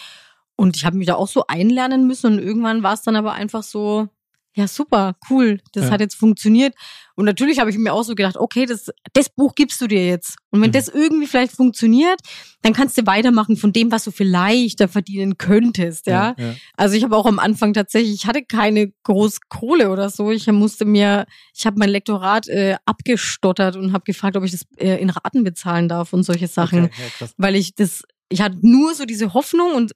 Und 0.56 0.76
ich 0.76 0.84
habe 0.84 0.96
mich 0.96 1.06
da 1.06 1.16
auch 1.16 1.28
so 1.28 1.46
einlernen 1.48 2.06
müssen 2.06 2.34
und 2.34 2.38
irgendwann 2.38 2.82
war 2.82 2.94
es 2.94 3.02
dann 3.02 3.16
aber 3.16 3.32
einfach 3.32 3.62
so, 3.62 4.08
ja, 4.56 4.68
super, 4.68 5.16
cool, 5.30 5.60
das 5.72 5.86
ja. 5.86 5.90
hat 5.90 6.00
jetzt 6.00 6.14
funktioniert. 6.14 6.74
Und 7.16 7.24
natürlich 7.24 7.58
habe 7.58 7.70
ich 7.70 7.78
mir 7.78 7.92
auch 7.92 8.04
so 8.04 8.14
gedacht, 8.14 8.36
okay, 8.36 8.66
das, 8.66 8.90
das 9.12 9.28
Buch 9.28 9.54
gibst 9.56 9.80
du 9.80 9.88
dir 9.88 10.06
jetzt. 10.06 10.36
Und 10.50 10.60
wenn 10.60 10.70
mhm. 10.70 10.74
das 10.74 10.88
irgendwie 10.88 11.26
vielleicht 11.26 11.52
funktioniert, 11.52 12.20
dann 12.62 12.72
kannst 12.72 12.96
du 12.96 13.04
weitermachen 13.04 13.56
von 13.56 13.72
dem, 13.72 13.90
was 13.90 14.04
du 14.04 14.12
vielleicht 14.12 14.80
da 14.80 14.86
verdienen 14.86 15.38
könntest, 15.38 16.06
ja. 16.06 16.34
ja, 16.38 16.44
ja. 16.44 16.54
Also 16.76 16.96
ich 16.96 17.02
habe 17.02 17.16
auch 17.16 17.26
am 17.26 17.40
Anfang 17.40 17.72
tatsächlich, 17.72 18.14
ich 18.14 18.26
hatte 18.26 18.44
keine 18.44 18.92
groß 19.02 19.40
Kohle 19.48 19.90
oder 19.90 20.08
so. 20.08 20.30
Ich 20.30 20.46
musste 20.46 20.84
mir, 20.84 21.26
ich 21.56 21.66
habe 21.66 21.78
mein 21.78 21.90
Lektorat 21.90 22.46
äh, 22.48 22.76
abgestottert 22.86 23.74
und 23.74 23.92
habe 23.92 24.04
gefragt, 24.04 24.36
ob 24.36 24.44
ich 24.44 24.52
das 24.52 24.66
äh, 24.76 25.00
in 25.00 25.10
Raten 25.10 25.42
bezahlen 25.42 25.88
darf 25.88 26.12
und 26.12 26.22
solche 26.22 26.46
Sachen. 26.46 26.84
Okay, 26.84 27.28
weil 27.36 27.56
ich 27.56 27.74
das 27.74 28.02
ich 28.28 28.40
hatte 28.40 28.58
nur 28.62 28.94
so 28.94 29.04
diese 29.04 29.34
Hoffnung 29.34 29.74
und 29.74 29.92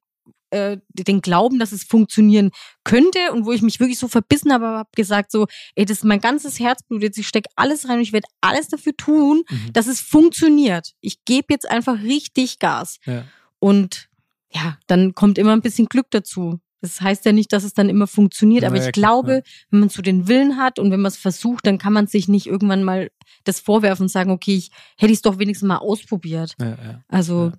äh, 0.50 0.78
den 0.92 1.20
Glauben, 1.20 1.58
dass 1.58 1.72
es 1.72 1.84
funktionieren 1.84 2.50
könnte 2.84 3.32
und 3.32 3.44
wo 3.44 3.52
ich 3.52 3.62
mich 3.62 3.80
wirklich 3.80 3.98
so 3.98 4.08
verbissen 4.08 4.52
habe, 4.52 4.66
habe 4.66 4.90
gesagt 4.96 5.30
so, 5.30 5.46
ey, 5.74 5.84
das 5.84 5.98
ist 5.98 6.04
mein 6.04 6.20
ganzes 6.20 6.58
Herzblut 6.58 7.02
jetzt, 7.02 7.18
ich 7.18 7.28
stecke 7.28 7.50
alles 7.56 7.88
rein 7.88 7.96
und 7.96 8.02
ich 8.02 8.12
werde 8.12 8.28
alles 8.40 8.68
dafür 8.68 8.96
tun, 8.96 9.42
mhm. 9.48 9.72
dass 9.72 9.86
es 9.86 10.00
funktioniert. 10.00 10.92
Ich 11.00 11.24
gebe 11.24 11.46
jetzt 11.50 11.68
einfach 11.68 12.02
richtig 12.02 12.58
Gas. 12.58 12.98
Ja. 13.04 13.24
Und 13.58 14.08
ja, 14.50 14.78
dann 14.86 15.14
kommt 15.14 15.38
immer 15.38 15.52
ein 15.52 15.62
bisschen 15.62 15.86
Glück 15.86 16.06
dazu. 16.10 16.60
Das 16.80 17.00
heißt 17.00 17.24
ja 17.24 17.32
nicht, 17.32 17.52
dass 17.52 17.64
es 17.64 17.74
dann 17.74 17.88
immer 17.88 18.06
funktioniert, 18.06 18.64
aber 18.64 18.76
Ja, 18.76 18.86
ich 18.86 18.92
glaube, 18.92 19.32
ja. 19.32 19.40
wenn 19.70 19.80
man 19.80 19.88
so 19.88 20.00
den 20.00 20.28
Willen 20.28 20.56
hat 20.56 20.78
und 20.78 20.90
wenn 20.90 21.00
man 21.00 21.10
es 21.10 21.16
versucht, 21.16 21.66
dann 21.66 21.78
kann 21.78 21.92
man 21.92 22.06
sich 22.06 22.28
nicht 22.28 22.46
irgendwann 22.46 22.84
mal 22.84 23.10
das 23.44 23.58
vorwerfen 23.60 24.04
und 24.04 24.08
sagen, 24.08 24.30
okay, 24.30 24.54
ich 24.54 24.70
hätte 24.96 25.12
ich 25.12 25.18
es 25.18 25.22
doch 25.22 25.38
wenigstens 25.38 25.66
mal 25.66 25.78
ausprobiert. 25.78 26.54
Ja. 26.60 27.02
Also. 27.08 27.52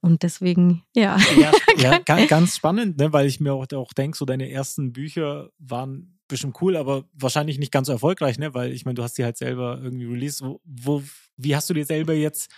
Und 0.00 0.22
deswegen, 0.22 0.82
ja. 0.94 1.18
Ja, 1.38 1.52
ja 1.78 1.98
ga- 1.98 2.26
ganz 2.26 2.56
spannend, 2.56 2.98
ne? 2.98 3.12
weil 3.12 3.26
ich 3.26 3.40
mir 3.40 3.52
auch, 3.54 3.66
auch 3.74 3.92
denke, 3.92 4.16
so 4.16 4.24
deine 4.24 4.50
ersten 4.50 4.92
Bücher 4.92 5.50
waren 5.58 6.18
bestimmt 6.28 6.60
cool, 6.62 6.76
aber 6.76 7.04
wahrscheinlich 7.12 7.58
nicht 7.58 7.72
ganz 7.72 7.86
so 7.88 7.92
erfolgreich, 7.92 8.38
ne? 8.38 8.54
weil 8.54 8.72
ich 8.72 8.84
meine, 8.84 8.94
du 8.94 9.02
hast 9.02 9.18
die 9.18 9.24
halt 9.24 9.36
selber 9.36 9.78
irgendwie 9.82 10.06
released. 10.06 10.42
Wo, 10.42 10.60
wo, 10.64 11.02
wie 11.36 11.54
hast 11.56 11.68
du 11.68 11.74
dir 11.74 11.84
selber 11.84 12.14
jetzt 12.14 12.50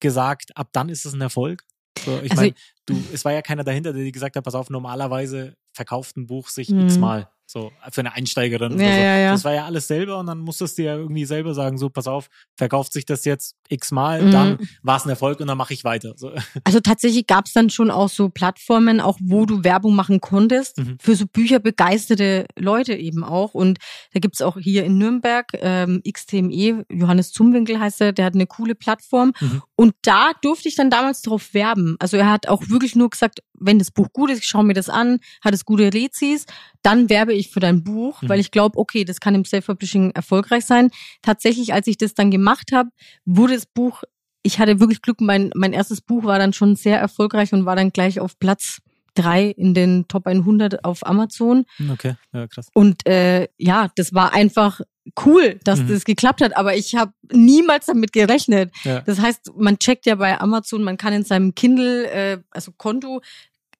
gesagt, 0.00 0.56
ab 0.56 0.70
dann 0.72 0.88
ist 0.88 1.04
es 1.04 1.12
ein 1.12 1.20
Erfolg? 1.20 1.62
So, 2.04 2.18
ich 2.22 2.30
Also- 2.30 2.42
meine, 2.42 2.54
du, 2.86 2.96
es 3.12 3.24
war 3.24 3.32
ja 3.32 3.42
keiner 3.42 3.62
dahinter, 3.64 3.92
der 3.92 4.02
dir 4.04 4.12
gesagt 4.12 4.36
hat, 4.36 4.44
pass 4.44 4.54
auf, 4.54 4.70
normalerweise 4.70 5.54
verkauft 5.76 6.16
ein 6.16 6.26
Buch 6.26 6.48
sich 6.48 6.70
Mhm. 6.70 6.82
x-mal. 6.86 7.28
So, 7.50 7.72
für 7.90 8.00
eine 8.02 8.12
Einsteigerin 8.14 8.74
oder 8.74 8.84
Ja, 8.84 8.92
so. 8.92 8.98
ja, 9.00 9.16
ja. 9.18 9.32
Das 9.32 9.44
war 9.44 9.54
ja 9.54 9.64
alles 9.64 9.88
selber 9.88 10.18
und 10.18 10.26
dann 10.26 10.38
musstest 10.38 10.78
du 10.78 10.82
ja 10.84 10.94
irgendwie 10.94 11.24
selber 11.24 11.52
sagen, 11.52 11.78
so, 11.78 11.90
pass 11.90 12.06
auf, 12.06 12.28
verkauft 12.56 12.92
sich 12.92 13.04
das 13.06 13.24
jetzt 13.24 13.56
x-mal, 13.68 14.22
Mhm. 14.22 14.30
dann 14.30 14.58
war 14.82 14.96
es 14.98 15.04
ein 15.04 15.08
Erfolg 15.10 15.40
und 15.40 15.48
dann 15.48 15.58
mache 15.58 15.74
ich 15.74 15.82
weiter. 15.82 16.14
So. 16.16 16.30
Also 16.64 16.78
tatsächlich 16.80 17.26
gab 17.26 17.46
es 17.46 17.52
dann 17.52 17.68
schon 17.70 17.90
auch 17.90 18.08
so 18.08 18.28
Plattformen, 18.28 19.00
auch 19.00 19.18
wo 19.20 19.46
du 19.46 19.64
Werbung 19.64 19.96
machen 19.96 20.20
konntest, 20.20 20.78
Mhm. 20.78 20.96
für 21.00 21.16
so 21.16 21.24
bücherbegeisterte 21.26 22.46
Leute 22.58 22.94
eben 22.94 23.24
auch. 23.24 23.54
Und 23.54 23.78
da 24.12 24.20
gibt's 24.20 24.42
auch 24.42 24.56
hier 24.58 24.84
in 24.84 24.98
Nürnberg 24.98 25.46
ähm, 25.54 26.02
XTME, 26.08 26.84
Johannes 26.90 27.32
Zumwinkel 27.32 27.80
heißt 27.80 28.00
er, 28.00 28.12
der 28.12 28.26
hat 28.26 28.34
eine 28.34 28.46
coole 28.46 28.74
Plattform. 28.74 29.32
Mhm. 29.40 29.62
Und 29.76 29.94
da 30.02 30.32
durfte 30.42 30.68
ich 30.68 30.76
dann 30.76 30.90
damals 30.90 31.22
drauf 31.22 31.52
werben. 31.54 31.96
Also 31.98 32.16
er 32.16 32.30
hat 32.30 32.48
auch 32.48 32.68
wirklich 32.68 32.94
nur 32.96 33.10
gesagt, 33.10 33.40
wenn 33.60 33.78
das 33.78 33.90
Buch 33.90 34.08
gut 34.12 34.30
ist, 34.30 34.38
ich 34.38 34.46
schaue 34.46 34.64
mir 34.64 34.74
das 34.74 34.88
an, 34.88 35.18
hat 35.44 35.54
es 35.54 35.64
gute 35.64 35.92
Rezis, 35.94 36.46
dann 36.82 37.08
werbe 37.10 37.34
ich 37.34 37.50
für 37.50 37.60
dein 37.60 37.84
Buch, 37.84 38.20
Mhm. 38.22 38.28
weil 38.28 38.40
ich 38.40 38.50
glaube, 38.50 38.78
okay, 38.78 39.04
das 39.04 39.20
kann 39.20 39.34
im 39.34 39.44
Self-Publishing 39.44 40.10
erfolgreich 40.12 40.64
sein. 40.64 40.90
Tatsächlich, 41.22 41.72
als 41.72 41.86
ich 41.86 41.98
das 41.98 42.14
dann 42.14 42.30
gemacht 42.30 42.72
habe, 42.72 42.90
wurde 43.24 43.54
das 43.54 43.66
Buch 43.66 44.02
ich 44.42 44.58
hatte 44.58 44.80
wirklich 44.80 45.02
Glück, 45.02 45.20
mein, 45.20 45.50
mein 45.54 45.74
erstes 45.74 46.00
Buch 46.00 46.24
war 46.24 46.38
dann 46.38 46.54
schon 46.54 46.74
sehr 46.74 46.98
erfolgreich 46.98 47.52
und 47.52 47.66
war 47.66 47.76
dann 47.76 47.90
gleich 47.90 48.20
auf 48.20 48.38
Platz 48.38 48.78
drei 49.14 49.48
in 49.50 49.74
den 49.74 50.08
Top 50.08 50.26
100 50.26 50.82
auf 50.82 51.04
Amazon. 51.06 51.66
Okay, 51.92 52.14
ja, 52.32 52.46
krass. 52.46 52.68
Und 52.72 53.06
äh, 53.06 53.48
ja, 53.58 53.90
das 53.96 54.14
war 54.14 54.32
einfach 54.32 54.80
cool, 55.26 55.60
dass 55.64 55.80
Mhm. 55.80 55.88
das 55.88 56.04
geklappt 56.04 56.40
hat, 56.40 56.56
aber 56.56 56.74
ich 56.74 56.94
habe 56.94 57.12
niemals 57.30 57.84
damit 57.86 58.14
gerechnet. 58.14 58.72
Ja. 58.84 59.00
Das 59.02 59.20
heißt, 59.20 59.50
man 59.56 59.78
checkt 59.78 60.06
ja 60.06 60.14
bei 60.14 60.40
Amazon, 60.40 60.84
man 60.84 60.96
kann 60.96 61.12
in 61.12 61.24
seinem 61.24 61.54
Kindle, 61.54 62.10
äh, 62.10 62.38
also 62.50 62.72
Konto, 62.72 63.20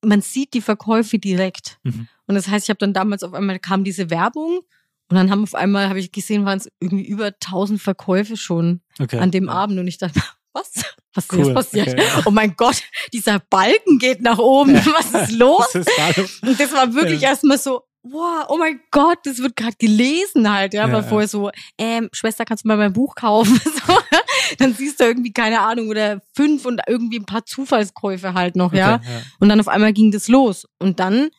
man 0.04 0.20
sieht 0.22 0.54
die 0.54 0.60
Verkäufe 0.60 1.18
direkt. 1.18 1.78
Mhm. 1.82 2.08
Und 2.26 2.34
das 2.34 2.48
heißt, 2.48 2.66
ich 2.66 2.70
habe 2.70 2.78
dann 2.78 2.92
damals 2.92 3.22
auf 3.22 3.34
einmal 3.34 3.58
kam 3.58 3.84
diese 3.84 4.10
Werbung 4.10 4.60
und 5.08 5.16
dann 5.16 5.30
haben 5.30 5.42
auf 5.42 5.54
einmal, 5.54 5.88
habe 5.88 5.98
ich 5.98 6.12
gesehen, 6.12 6.44
waren 6.44 6.58
es 6.58 6.68
irgendwie 6.80 7.06
über 7.06 7.26
1000 7.26 7.80
Verkäufe 7.80 8.36
schon 8.36 8.80
Okay. 9.00 9.18
an 9.18 9.30
dem 9.30 9.46
ja. 9.46 9.52
Abend 9.52 9.78
und 9.78 9.86
ich 9.88 9.98
dachte, 9.98 10.20
was? 10.52 10.72
Was 11.14 11.24
ist 11.24 11.32
Cool, 11.32 11.38
jetzt 11.46 11.54
passiert? 11.54 11.88
okay, 11.88 12.02
ja. 12.02 12.22
Oh 12.24 12.30
mein 12.30 12.54
Gott, 12.56 12.82
dieser 13.12 13.40
Balken 13.40 13.98
geht 13.98 14.20
nach 14.22 14.38
oben. 14.38 14.74
Was 14.86 15.12
ist 15.12 15.32
los? 15.36 15.66
Was 15.74 16.18
ist? 16.18 16.42
Und 16.44 16.60
das 16.60 16.72
war 16.72 16.94
wirklich 16.94 17.22
Ja. 17.22 17.30
erstmal 17.30 17.58
so, 17.58 17.82
wow, 18.02 18.46
oh 18.48 18.56
mein 18.56 18.80
Gott, 18.90 19.18
das 19.24 19.38
wird 19.38 19.56
gerade 19.56 19.76
gelesen 19.78 20.50
halt, 20.50 20.74
ja, 20.74 20.86
Ja, 20.86 20.92
weil 20.92 21.02
ja. 21.02 21.08
vorher 21.08 21.28
so, 21.28 21.50
ähm, 21.78 22.08
Schwester, 22.12 22.44
kannst 22.44 22.64
du 22.64 22.68
mal 22.68 22.76
mein 22.76 22.92
Buch 22.92 23.14
kaufen? 23.14 23.60
So, 23.86 23.96
dann 24.58 24.74
siehst 24.74 25.00
du 25.00 25.04
irgendwie, 25.04 25.32
keine 25.32 25.60
Ahnung, 25.60 25.88
oder 25.88 26.20
fünf 26.34 26.64
und 26.64 26.80
irgendwie 26.86 27.18
ein 27.18 27.24
paar 27.26 27.44
Zufallskäufe 27.44 28.34
halt 28.34 28.56
noch, 28.56 28.72
ja. 28.72 28.96
Okay, 28.96 29.04
ja. 29.06 29.22
Und 29.38 29.48
dann 29.48 29.60
auf 29.60 29.68
einmal 29.68 29.92
ging 29.92 30.10
das 30.10 30.28
los. 30.28 30.66
Und 30.78 31.00
dann 31.00 31.30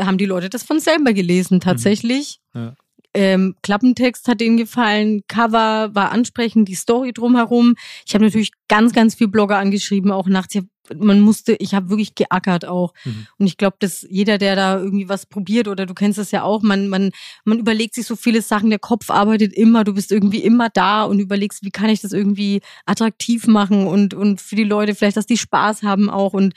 haben 0.00 0.18
die 0.18 0.26
Leute 0.26 0.48
das 0.48 0.62
von 0.62 0.80
selber 0.80 1.12
gelesen, 1.12 1.60
tatsächlich. 1.60 2.40
Mhm. 2.54 2.60
Ja. 2.60 2.74
Ähm, 3.14 3.56
Klappentext 3.62 4.26
hat 4.28 4.40
denen 4.40 4.56
gefallen, 4.56 5.22
Cover 5.28 5.94
war 5.94 6.12
ansprechend, 6.12 6.68
die 6.68 6.74
Story 6.74 7.12
drumherum. 7.12 7.74
Ich 8.06 8.14
habe 8.14 8.24
natürlich 8.24 8.52
ganz, 8.68 8.92
ganz 8.92 9.14
viel 9.14 9.28
Blogger 9.28 9.58
angeschrieben, 9.58 10.10
auch 10.10 10.26
nachts. 10.26 10.54
Ich 10.54 10.62
man 10.98 11.20
musste, 11.20 11.54
ich 11.54 11.74
habe 11.74 11.90
wirklich 11.90 12.14
geackert 12.14 12.64
auch. 12.64 12.94
Mhm. 13.04 13.26
Und 13.38 13.46
ich 13.46 13.56
glaube, 13.56 13.76
dass 13.78 14.06
jeder, 14.08 14.38
der 14.38 14.56
da 14.56 14.78
irgendwie 14.78 15.08
was 15.08 15.26
probiert, 15.26 15.68
oder 15.68 15.86
du 15.86 15.94
kennst 15.94 16.18
das 16.18 16.30
ja 16.30 16.42
auch, 16.42 16.62
man, 16.62 16.88
man, 16.88 17.10
man 17.44 17.58
überlegt 17.58 17.94
sich 17.94 18.06
so 18.06 18.16
viele 18.16 18.42
Sachen, 18.42 18.70
der 18.70 18.78
Kopf 18.78 19.10
arbeitet 19.10 19.52
immer, 19.52 19.84
du 19.84 19.94
bist 19.94 20.12
irgendwie 20.12 20.42
immer 20.42 20.68
da 20.68 21.04
und 21.04 21.18
überlegst, 21.18 21.64
wie 21.64 21.70
kann 21.70 21.90
ich 21.90 22.00
das 22.00 22.12
irgendwie 22.12 22.60
attraktiv 22.86 23.46
machen 23.46 23.86
und, 23.86 24.14
und 24.14 24.40
für 24.40 24.56
die 24.56 24.64
Leute 24.64 24.94
vielleicht, 24.94 25.16
dass 25.16 25.26
die 25.26 25.38
Spaß 25.38 25.82
haben 25.82 26.10
auch. 26.10 26.32
Und 26.32 26.54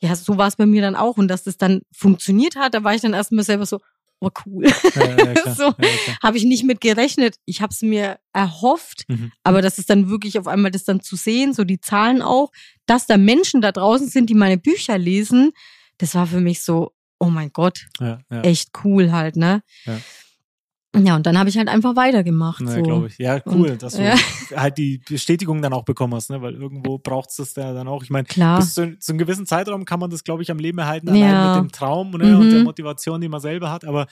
ja, 0.00 0.14
so 0.14 0.38
war 0.38 0.48
es 0.48 0.56
bei 0.56 0.66
mir 0.66 0.82
dann 0.82 0.96
auch. 0.96 1.16
Und 1.16 1.28
dass 1.28 1.44
das 1.44 1.56
dann 1.56 1.82
funktioniert 1.92 2.56
hat, 2.56 2.74
da 2.74 2.84
war 2.84 2.94
ich 2.94 3.02
dann 3.02 3.14
erstmal 3.14 3.44
selber 3.44 3.66
so, 3.66 3.80
oh 4.20 4.30
cool. 4.46 4.66
Ja, 4.94 5.32
ja. 5.34 5.54
So. 5.54 5.74
Habe 6.22 6.36
ich 6.36 6.44
nicht 6.44 6.64
mit 6.64 6.80
gerechnet. 6.80 7.36
Ich 7.44 7.60
habe 7.62 7.72
es 7.72 7.82
mir 7.82 8.18
erhofft, 8.32 9.04
Mhm. 9.08 9.32
aber 9.44 9.62
das 9.62 9.78
ist 9.78 9.90
dann 9.90 10.08
wirklich 10.08 10.38
auf 10.38 10.46
einmal 10.46 10.70
das 10.70 10.84
dann 10.84 11.00
zu 11.00 11.16
sehen, 11.16 11.52
so 11.54 11.64
die 11.64 11.80
Zahlen 11.80 12.22
auch, 12.22 12.50
dass 12.86 13.06
da 13.06 13.16
Menschen 13.16 13.60
da 13.60 13.72
draußen 13.72 14.08
sind, 14.08 14.28
die 14.30 14.34
meine 14.34 14.58
Bücher 14.58 14.98
lesen, 14.98 15.52
das 15.98 16.14
war 16.14 16.26
für 16.26 16.40
mich 16.40 16.62
so, 16.62 16.92
oh 17.18 17.26
mein 17.30 17.50
Gott, 17.52 17.86
echt 18.42 18.70
cool 18.84 19.10
halt, 19.12 19.36
ne? 19.36 19.62
Ja. 20.96 21.00
Ja, 21.02 21.16
und 21.16 21.26
dann 21.26 21.38
habe 21.38 21.48
ich 21.50 21.56
halt 21.58 21.68
einfach 21.68 21.96
weitergemacht. 21.96 22.60
Na, 22.64 22.72
so. 22.72 22.82
glaube 22.82 23.06
ich. 23.08 23.18
Ja, 23.18 23.40
cool, 23.46 23.70
Und- 23.72 23.82
dass 23.82 23.94
du 23.94 24.02
ja. 24.04 24.14
halt 24.56 24.78
die 24.78 24.98
Bestätigung 25.08 25.60
dann 25.62 25.72
auch 25.74 25.84
bekommen 25.84 26.14
hast, 26.14 26.30
ne? 26.30 26.40
Weil 26.42 26.54
irgendwo 26.54 26.98
braucht 26.98 27.28
es 27.30 27.36
das 27.36 27.54
ja 27.56 27.72
dann 27.74 27.86
auch. 27.88 28.02
Ich 28.02 28.10
meine, 28.10 28.24
Klar. 28.24 28.58
bis 28.58 28.74
zu, 28.74 28.98
zu 28.98 29.12
einem 29.12 29.18
gewissen 29.18 29.46
Zeitraum 29.46 29.84
kann 29.84 30.00
man 30.00 30.08
das, 30.10 30.24
glaube 30.24 30.42
ich, 30.42 30.50
am 30.50 30.58
Leben 30.58 30.78
erhalten, 30.78 31.14
Ja. 31.14 31.52
allein 31.52 31.62
mit 31.62 31.70
dem 31.70 31.72
Traum 31.72 32.10
ne? 32.12 32.36
und 32.38 32.46
Mhm. 32.48 32.50
der 32.50 32.62
Motivation, 32.64 33.20
die 33.20 33.28
man 33.28 33.40
selber 33.40 33.70
hat. 33.70 33.84
Aber 33.84 34.06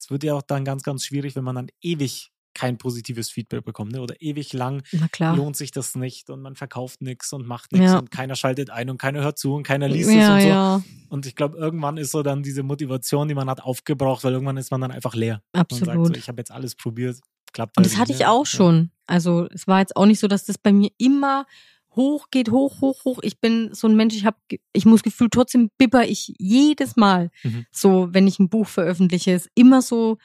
es 0.00 0.10
wird 0.10 0.24
ja 0.24 0.34
auch 0.34 0.42
dann 0.42 0.64
ganz, 0.64 0.82
ganz 0.82 1.04
schwierig, 1.04 1.36
wenn 1.36 1.44
man 1.44 1.54
dann 1.54 1.68
ewig 1.82 2.31
kein 2.54 2.78
positives 2.78 3.30
Feedback 3.30 3.64
bekommt, 3.64 3.92
ne? 3.92 4.00
Oder 4.00 4.16
ewig 4.20 4.52
lang 4.52 4.82
lohnt 5.18 5.56
sich 5.56 5.70
das 5.70 5.94
nicht 5.94 6.30
und 6.30 6.42
man 6.42 6.54
verkauft 6.56 7.02
nichts 7.02 7.32
und 7.32 7.46
macht 7.46 7.72
nichts 7.72 7.92
Ja. 7.92 7.98
und 7.98 8.10
keiner 8.10 8.34
schaltet 8.36 8.70
ein 8.70 8.90
und 8.90 8.98
keiner 8.98 9.20
hört 9.22 9.38
zu 9.38 9.54
und 9.54 9.62
keiner 9.62 9.88
liest 9.88 10.10
ja, 10.10 10.20
es 10.20 10.34
und 10.34 10.40
so. 10.42 10.48
ja, 10.48 10.82
Und 11.08 11.26
ich 11.26 11.34
glaube, 11.34 11.56
irgendwann 11.56 11.96
ist 11.96 12.10
so 12.12 12.22
dann 12.22 12.42
diese 12.42 12.62
Motivation, 12.62 13.28
die 13.28 13.34
man 13.34 13.48
hat, 13.48 13.62
aufgebraucht, 13.62 14.24
weil 14.24 14.32
irgendwann 14.32 14.56
ist 14.56 14.70
man 14.70 14.80
dann 14.80 14.90
einfach 14.90 15.14
leer. 15.14 15.42
Man 15.52 15.64
sagt 15.68 15.72
absolut. 15.72 16.06
so, 16.08 16.14
ich 16.14 16.28
habe 16.28 16.40
jetzt 16.40 16.50
alles 16.50 16.74
probiert, 16.74 17.18
klappt 17.52 17.76
Und 17.76 17.84
halt 17.84 17.92
das 17.92 17.98
hatte 18.00 18.12
ich 18.12 18.26
auch 18.26 18.46
schon. 18.46 18.90
Also 19.06 19.48
es 19.52 19.66
war 19.66 19.80
jetzt 19.80 19.96
auch 19.96 20.06
nicht 20.06 20.20
so, 20.20 20.28
dass 20.28 20.44
das 20.44 20.58
bei 20.58 20.72
mir 20.72 20.90
immer 20.98 21.46
hoch 21.94 22.28
geht, 22.30 22.50
hoch, 22.50 22.80
hoch, 22.80 23.04
hoch. 23.04 23.18
Ich 23.22 23.38
bin 23.40 23.74
so 23.74 23.86
ein 23.86 23.96
Mensch, 23.96 24.14
ich 24.16 24.24
habe, 24.24 24.38
ich 24.72 24.86
muss 24.86 25.02
gefühlt 25.02 25.32
trotzdem 25.32 25.70
bibber 25.76 26.08
ich 26.08 26.32
jedes 26.38 26.96
Mal. 26.96 27.30
Mhm. 27.42 27.66
So, 27.70 28.08
wenn 28.12 28.26
ich 28.26 28.38
ein 28.38 28.48
Buch 28.48 28.66
veröffentliche, 28.66 29.32
ist 29.32 29.50
immer 29.54 29.82
so, 29.82 30.16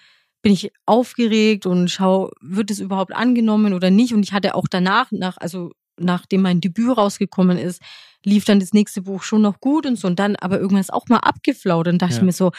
bin 0.47 0.53
ich 0.53 0.71
aufgeregt 0.85 1.65
und 1.65 1.89
schau, 1.89 2.31
wird 2.39 2.71
es 2.71 2.79
überhaupt 2.79 3.13
angenommen 3.13 3.73
oder 3.73 3.91
nicht? 3.91 4.13
Und 4.13 4.23
ich 4.23 4.31
hatte 4.31 4.55
auch 4.55 4.67
danach, 4.69 5.11
nach, 5.11 5.35
also 5.39 5.71
nachdem 5.99 6.41
mein 6.41 6.61
Debüt 6.61 6.95
rausgekommen 6.95 7.57
ist, 7.57 7.81
lief 8.23 8.45
dann 8.45 8.61
das 8.61 8.71
nächste 8.71 9.01
Buch 9.01 9.23
schon 9.23 9.41
noch 9.41 9.59
gut 9.59 9.85
und 9.85 9.97
so. 9.97 10.07
Und 10.07 10.19
dann 10.19 10.37
aber 10.37 10.57
irgendwann 10.57 10.79
ist 10.79 10.93
auch 10.93 11.09
mal 11.09 11.17
abgeflaut. 11.17 11.89
Und 11.89 12.01
dachte 12.01 12.13
Ja. 12.13 12.19
ich 12.19 12.23
mir 12.23 12.31
so, 12.31 12.53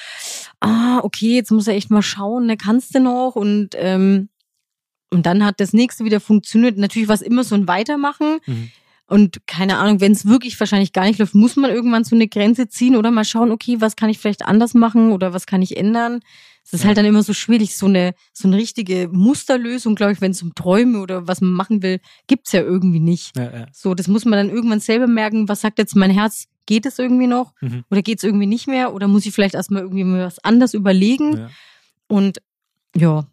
ah, 0.61 0.99
okay, 1.03 1.34
jetzt 1.36 1.51
muss 1.51 1.66
er 1.66 1.76
echt 1.76 1.91
mal 1.91 2.03
schauen, 2.03 2.45
ne, 2.45 2.59
kannst 2.59 2.95
du 2.95 3.01
noch? 3.01 3.36
Und 3.36 3.70
ähm, 3.76 4.28
und 5.11 5.24
dann 5.24 5.43
hat 5.43 5.59
das 5.59 5.72
nächste 5.72 6.05
wieder 6.05 6.20
funktioniert. 6.20 6.76
Natürlich 6.76 7.09
war 7.09 7.14
es 7.14 7.22
immer 7.22 7.43
so 7.43 7.55
ein 7.55 7.68
Weitermachen. 7.68 8.41
Mhm. 8.45 8.70
Und 9.07 9.47
keine 9.47 9.78
Ahnung, 9.78 10.03
wenn 10.03 10.12
es 10.12 10.26
wirklich 10.26 10.61
wahrscheinlich 10.61 10.93
gar 10.93 11.07
nicht 11.07 11.18
läuft, 11.18 11.34
muss 11.34 11.57
man 11.57 11.70
irgendwann 11.70 12.05
so 12.05 12.14
eine 12.14 12.28
Grenze 12.28 12.68
ziehen 12.68 12.97
oder 12.97 13.11
mal 13.11 13.24
schauen, 13.24 13.51
okay, 13.51 13.76
was 13.80 13.97
kann 13.97 14.11
ich 14.11 14.18
vielleicht 14.18 14.45
anders 14.45 14.74
machen 14.74 15.12
oder 15.12 15.32
was 15.32 15.47
kann 15.47 15.62
ich 15.62 15.78
ändern. 15.78 16.20
Es 16.69 16.75
ist 16.75 16.81
Ja. 16.83 16.89
halt 16.89 16.99
dann 16.99 17.07
immer 17.07 17.23
so 17.23 17.33
schwierig, 17.33 17.77
so 17.77 17.87
eine, 17.87 18.14
so 18.33 18.47
eine 18.47 18.57
richtige 18.59 19.09
Musterlösung, 19.11 19.95
glaube 19.95 20.12
ich, 20.12 20.21
wenn 20.21 20.33
es 20.33 20.43
um 20.43 20.55
Träume 20.55 21.01
oder 21.01 21.27
was 21.27 21.41
man 21.41 21.51
machen 21.53 21.83
will, 21.83 21.99
gibt's 22.27 22.53
ja 22.53 22.61
irgendwie 22.61 23.01
nicht. 23.01 23.35
Ja, 23.37 23.45
ja. 23.45 23.66
So, 23.73 23.95
das 23.95 24.07
muss 24.07 24.25
man 24.27 24.33
dann 24.39 24.51
irgendwann 24.55 24.81
selber 24.81 25.07
merken, 25.07 25.49
was 25.49 25.62
sagt 25.62 25.79
jetzt 25.79 25.97
mein 25.97 26.11
Herz, 26.11 26.45
geht 26.66 26.85
es 26.85 26.99
irgendwie 26.99 27.27
noch 27.27 27.55
Mhm. 27.62 27.85
oder 27.91 28.03
geht's 28.03 28.23
irgendwie 28.23 28.47
nicht 28.47 28.66
mehr 28.66 28.93
oder 28.93 29.09
muss 29.09 29.25
ich 29.25 29.33
vielleicht 29.35 29.55
erstmal 29.55 29.83
irgendwie 29.83 30.05
was 30.19 30.39
anders 30.45 30.75
überlegen 30.75 31.49
und 32.07 32.43
ja, 32.95 33.27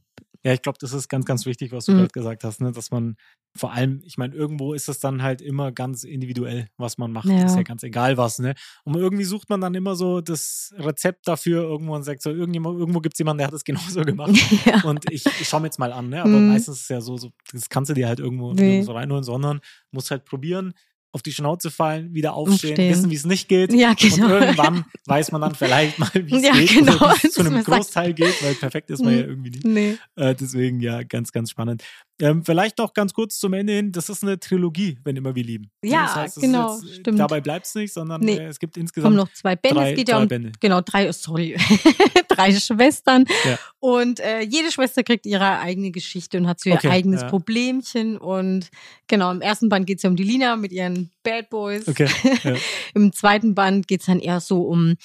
Ja, 0.45 0.53
ich 0.53 0.61
glaube, 0.61 0.77
das 0.79 0.93
ist 0.93 1.09
ganz, 1.09 1.25
ganz 1.25 1.45
wichtig, 1.47 1.71
was 1.71 1.85
du 1.85 1.93
Mhm. 1.93 1.97
gerade 1.97 2.09
gesagt 2.11 2.43
hast, 2.43 2.61
ne? 2.61 2.71
dass 2.71 2.91
man 2.91 3.17
vor 3.57 3.71
allem, 3.73 4.01
ich 4.05 4.17
meine, 4.17 4.35
irgendwo 4.35 4.73
ist 4.73 4.87
es 4.89 4.99
dann 4.99 5.23
halt 5.23 5.41
immer 5.41 5.71
ganz 5.71 6.03
individuell, 6.03 6.67
was 6.77 6.97
man 6.99 7.11
macht. 7.11 7.25
Ja. 7.27 7.45
Ist 7.45 7.55
ja 7.55 7.63
ganz 7.63 7.81
egal 7.83 8.15
was, 8.17 8.37
ne? 8.39 8.53
Und 8.83 8.95
irgendwie 8.95 9.23
sucht 9.23 9.49
man 9.49 9.59
dann 9.61 9.73
immer 9.73 9.95
so 9.95 10.21
das 10.21 10.73
Rezept 10.77 11.27
dafür 11.27 11.63
irgendwo 11.63 11.95
und 11.95 12.03
sagt 12.03 12.21
so, 12.21 12.29
irgendjemand, 12.29 12.77
irgendwo 12.77 12.99
gibt 12.99 13.15
es 13.15 13.19
jemanden, 13.19 13.39
der 13.39 13.47
hat 13.47 13.53
das 13.53 13.63
genauso 13.97 14.01
gemacht. 14.03 14.33
ja. 14.65 14.81
Und 14.83 15.09
ich, 15.11 15.25
ich 15.25 15.47
schaue 15.47 15.61
mir 15.61 15.67
jetzt 15.67 15.79
mal 15.79 15.91
an, 15.91 16.09
ne? 16.09 16.21
Aber 16.21 16.39
Mhm. 16.39 16.47
meistens 16.49 16.75
ist 16.77 16.81
es 16.83 16.89
ja 16.89 17.01
so, 17.01 17.17
so, 17.17 17.31
das 17.51 17.67
kannst 17.69 17.89
du 17.89 17.95
dir 17.95 18.07
halt 18.07 18.19
irgendwo, 18.19 18.53
Nee. 18.53 18.61
irgendwo 18.73 18.85
so 18.85 18.91
reinholen, 18.93 19.23
sondern 19.23 19.61
musst 19.91 20.11
halt 20.11 20.25
probieren, 20.25 20.73
auf 21.15 21.21
die 21.23 21.31
Schnauze 21.31 21.71
fallen, 21.71 22.13
wieder 22.13 22.33
aufstehen, 22.33 22.71
Aufstehen. 22.73 22.91
wissen, 22.91 23.09
wie 23.09 23.15
es 23.15 23.25
nicht 23.25 23.47
geht. 23.47 23.71
Ja, 23.73 23.93
genau. 23.93 24.25
Und 24.25 24.31
irgendwann 24.41 24.85
weiß 25.05 25.31
man 25.31 25.39
dann 25.41 25.55
vielleicht 25.55 25.97
mal, 25.97 26.09
wie 26.13 26.35
es 26.35 26.43
Ja, 26.43 26.53
geht, 26.53 26.69
genau. 26.73 26.97
Das 27.21 27.31
zu 27.31 27.39
einem 27.39 27.53
man 27.53 27.63
sagt. 27.63 27.77
Großteil 27.77 28.13
geht, 28.13 28.43
weil 28.43 28.53
perfekt 28.55 28.89
ist 28.91 29.01
man 29.03 29.13
ja 29.17 29.23
Mhm. 29.23 29.29
irgendwie 29.29 29.49
nicht. 29.51 29.65
nee. 29.65 29.97
Äh, 30.17 30.35
deswegen 30.35 30.81
ja, 30.81 31.03
ganz, 31.03 31.31
ganz 31.31 31.51
spannend. 31.51 31.83
Ähm, 32.21 32.45
vielleicht 32.45 32.77
noch 32.77 32.93
ganz 32.93 33.13
kurz 33.13 33.37
zum 33.39 33.51
Ende 33.53 33.73
hin, 33.73 33.91
das 33.91 34.07
ist 34.09 34.23
eine 34.23 34.39
Trilogie, 34.39 34.97
wenn 35.03 35.17
immer 35.17 35.35
wir 35.35 35.43
lieben. 35.43 35.69
Ja, 35.83 36.03
das 36.03 36.15
heißt, 36.15 36.41
genau, 36.41 36.79
jetzt, 36.79 36.95
stimmt. 37.01 37.19
Dabei 37.19 37.41
bleibt 37.41 37.65
es 37.65 37.75
nicht, 37.75 37.91
sondern 37.91 38.21
Nee. 38.21 38.37
äh, 38.37 38.45
es 38.45 38.57
gibt 38.59 38.75
kommen 38.75 38.83
insgesamt 38.83 39.15
noch 39.17 39.31
zwei 39.33 39.57
Bände. 39.57 39.75
drei, 39.75 39.91
es 39.91 39.97
geht 39.97 40.07
ja 40.09 40.17
um 40.19 40.27
Bände. 40.29 40.53
genau 40.61 40.79
drei, 40.79 41.11
sorry, 41.11 41.57
drei 42.29 42.53
Schwestern. 42.57 43.25
Ja. 43.43 43.59
Und 43.79 44.21
äh, 44.21 44.39
jede 44.41 44.71
Schwester 44.71 45.03
kriegt 45.03 45.25
ihre 45.25 45.59
eigene 45.59 45.91
Geschichte 45.91 46.37
und 46.37 46.47
hat 46.47 46.61
so 46.61 46.69
ihr 46.69 46.77
Okay, 46.77 46.87
eigenes 46.89 47.21
ja. 47.21 47.27
Problemchen. 47.29 48.17
Und 48.17 48.69
genau, 49.07 49.31
im 49.31 49.41
ersten 49.41 49.67
Band 49.67 49.85
geht 49.85 49.97
es 49.97 50.03
ja 50.03 50.09
um 50.09 50.15
die 50.15 50.23
Lina 50.23 50.55
mit 50.55 50.71
ihren 50.71 51.11
Bad 51.21 51.49
Boys. 51.49 51.85
Okay. 51.87 52.07
Ja. 52.43 52.55
Im 52.93 53.11
zweiten 53.11 53.55
Band 53.55 53.87
geht 53.89 53.99
es 53.99 54.05
dann 54.05 54.19
eher 54.19 54.39
so 54.39 54.61
um 54.61 54.95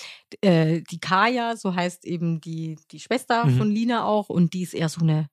äh, 0.43 0.83
die 0.91 1.01
Kaya, 1.01 1.57
so 1.57 1.75
heißt 1.75 2.05
eben 2.05 2.41
die, 2.41 2.79
die 2.93 3.01
Schwester 3.01 3.47
Mhm. 3.47 3.57
von 3.59 3.71
Lina 3.71 4.05
auch. 4.05 4.29
Und 4.29 4.55
die 4.55 4.63
ist 4.63 4.75
eher 4.75 4.89
so 4.89 5.01
eine 5.01 5.29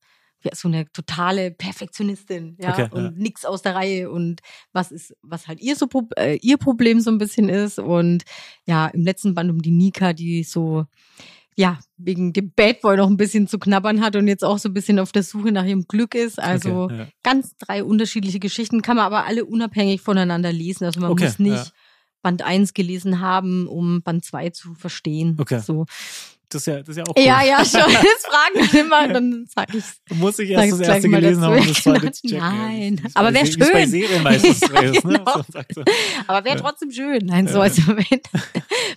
so 0.54 0.68
eine 0.68 0.90
totale 0.92 1.52
Perfektionistin, 1.52 2.58
ja, 2.60 2.72
Okay, 2.74 2.88
und 2.92 3.04
ja. 3.04 3.12
nix 3.16 3.46
aus 3.46 3.62
der 3.62 3.76
Reihe 3.76 4.10
und 4.12 4.42
was 4.72 4.92
ist, 4.92 5.16
was 5.22 5.48
halt 5.48 5.60
ihr 5.62 5.76
so 5.76 5.88
äh, 6.16 6.38
ihr 6.42 6.58
Problem 6.58 7.00
so 7.02 7.12
ein 7.12 7.18
bisschen 7.18 7.50
ist 7.50 7.80
und 7.80 8.24
ja, 8.66 8.88
im 8.88 9.02
letzten 9.02 9.34
Band 9.34 9.50
um 9.50 9.62
die 9.62 9.72
Nika, 9.72 10.14
die 10.14 10.44
so 10.44 10.86
ja, 11.60 11.80
wegen 11.98 12.34
dem 12.34 12.52
Bad 12.56 12.82
Boy 12.82 12.98
noch 12.98 13.08
ein 13.08 13.18
bisschen 13.18 13.48
zu 13.48 13.58
knabbern 13.58 14.02
hat 14.02 14.16
und 14.16 14.28
jetzt 14.28 14.44
auch 14.46 14.60
so 14.60 14.70
ein 14.70 14.76
bisschen 14.76 15.00
auf 15.00 15.12
der 15.12 15.24
Suche 15.24 15.52
nach 15.52 15.66
ihrem 15.66 15.88
Glück 15.88 16.14
ist. 16.14 16.40
Also 16.40 16.84
Okay, 16.84 16.98
ja. 17.00 17.08
ganz 17.24 17.56
drei 17.58 17.84
unterschiedliche 17.84 18.40
Geschichten, 18.40 18.84
kann 18.84 18.96
man 18.96 19.08
aber 19.08 19.26
alle 19.26 19.44
unabhängig 19.44 20.02
voneinander 20.02 20.54
lesen. 20.54 20.86
Also 20.86 21.00
man 21.00 21.10
Okay, 21.10 21.24
muss 21.26 21.40
nicht 21.40 21.56
ja. 21.56 21.72
Band 22.22 22.44
1 22.44 22.76
gelesen 22.76 23.22
haben, 23.22 23.68
um 23.68 24.04
Band 24.04 24.24
2 24.24 24.52
zu 24.52 24.76
verstehen. 24.76 25.36
Okay. 25.40 25.60
So. 25.60 25.86
Das 26.50 26.62
ist 26.62 26.68
ja, 26.68 26.78
das 26.80 26.88
ist 26.89 26.98
ja 26.98 27.04
auch 27.04 27.14
cool. 27.18 27.24
Ja, 27.24 27.43
ja, 27.43 27.58
schon. 27.66 27.82
Das 27.82 28.26
fragen 28.26 28.70
dann 28.72 28.80
immer, 28.86 29.08
dann 29.10 29.45
sag 29.54 29.74
ich 29.76 29.84
Muss 30.18 30.39
ich 30.39 30.50
erst 30.52 30.72
das 30.72 30.80
erste 30.80 31.10
gelesen 31.10 31.41
haben, 31.43 31.60
um 31.60 31.68
das 31.68 31.84
zweite 31.84 32.12
zu 32.14 32.22
checken. 32.28 32.38
Nein. 32.39 32.95
Ja, 32.95 33.02
das 33.04 33.06
ist 33.12 33.18
Aber 33.18 33.28
bei 33.32 33.34
wär 33.34 33.45
Se- 33.45 33.58
wie 33.58 33.62
es 33.62 33.72
bei 33.72 33.80
schön. 33.82 33.89
Serien 33.89 34.24
meistens 34.24 34.60
Ja, 34.74 34.80
ist, 34.82 35.04
ne? 35.06 35.14
genau. 35.18 35.43
So. 35.76 35.84
Aber 36.28 36.45
wäre 36.45 36.56
Ja. 36.56 36.62
trotzdem 36.62 36.91
schön. 36.91 37.26
Nein, 37.26 37.48
so 37.50 37.60
also 37.60 37.82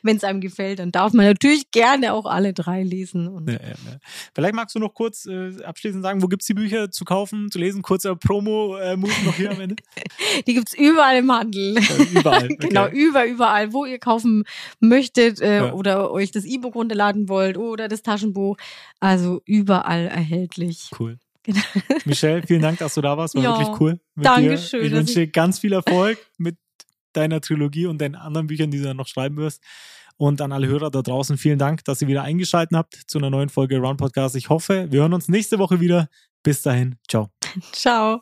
wenn 0.03 0.17
es 0.17 0.23
einem 0.23 0.41
gefällt, 0.41 0.79
dann 0.79 0.93
darf 0.93 1.13
man 1.13 1.27
natürlich 1.27 1.71
gerne 1.73 2.13
auch 2.13 2.27
alle 2.27 2.53
drei 2.53 2.85
lesen. 2.85 3.27
Und. 3.27 3.51
Vielleicht 4.33 4.55
magst 4.55 4.77
du 4.77 4.79
noch 4.79 4.95
kurz 4.95 5.27
äh, 5.27 5.51
abschließend 5.65 6.05
sagen, 6.05 6.23
wo 6.23 6.29
gibt's 6.29 6.47
die 6.47 6.55
Bücher 6.55 6.91
zu 6.93 7.05
kaufen, 7.05 7.51
zu 7.51 7.59
lesen? 7.59 7.83
Kurzer 7.83 8.15
Promo-Move 8.15 9.13
noch 9.25 9.35
hier 9.35 9.51
am 9.51 9.61
Ende. 9.61 9.75
Die 10.47 10.55
gibt's 10.55 10.73
überall 10.75 11.17
im 11.17 11.33
Handel. 11.33 11.77
Äh, 11.79 11.83
überall. 12.19 12.45
Okay. 12.45 12.57
Genau, 12.69 12.87
über, 12.89 13.27
überall, 13.27 13.73
wo 13.73 13.85
ihr 13.87 13.99
kaufen 13.99 14.45
möchtet 14.79 15.41
äh, 15.41 15.71
oder 15.73 16.13
euch 16.13 16.31
das 16.31 16.45
E-Book 16.45 16.77
runterladen 16.77 17.29
wollt 17.29 17.40
oder 17.57 17.89
das 17.89 18.03
Taschenbuch. 18.03 18.57
Also 19.01 19.43
überall 19.45 20.07
erhältlich. 20.07 20.91
Cool. 20.99 21.19
Genau. 21.43 21.61
Michelle, 22.05 22.43
vielen 22.47 22.63
Dank, 22.63 22.79
dass 22.79 22.95
du 22.95 23.01
da 23.01 23.17
warst. 23.17 23.35
War 23.35 23.43
Ja, 23.43 23.59
wirklich 23.59 23.81
cool. 23.81 24.01
Mit 24.15 24.27
Dankeschön, 24.27 24.81
Dir. 24.81 24.87
Ich 24.87 24.93
wünsche 24.93 25.15
dir 25.15 25.27
ganz 25.27 25.59
viel 25.59 25.73
Erfolg 25.73 26.19
mit 26.39 26.57
deiner 27.13 27.41
Trilogie 27.41 27.87
und 27.87 28.01
deinen 28.01 28.15
anderen 28.15 28.47
Büchern, 28.47 28.71
die 28.71 28.79
du 28.79 28.85
dann 28.85 28.97
noch 28.97 29.09
schreiben 29.09 29.37
wirst. 29.37 29.63
Und 30.17 30.43
an 30.43 30.53
alle 30.53 30.67
Hörer 30.67 30.91
da 30.91 31.01
draußen, 31.01 31.39
vielen 31.39 31.59
Dank, 31.59 31.83
dass 31.85 32.03
ihr 32.03 32.09
wieder 32.09 32.23
eingeschaltet 32.23 32.77
habt 32.77 32.95
zu 32.95 33.19
einer 33.19 33.31
neuen 33.31 33.49
Folge 33.49 33.79
Round 33.79 33.99
Podcast. 33.99 34.37
Ich 34.37 34.51
hoffe, 34.51 34.89
wir 34.91 35.01
hören 35.01 35.15
uns 35.15 35.29
nächste 35.29 35.59
Woche 35.59 35.81
wieder. 35.81 36.09
Bis 36.43 36.61
dahin, 36.63 36.97
ciao. 37.09 37.31
Ciao. 37.73 38.19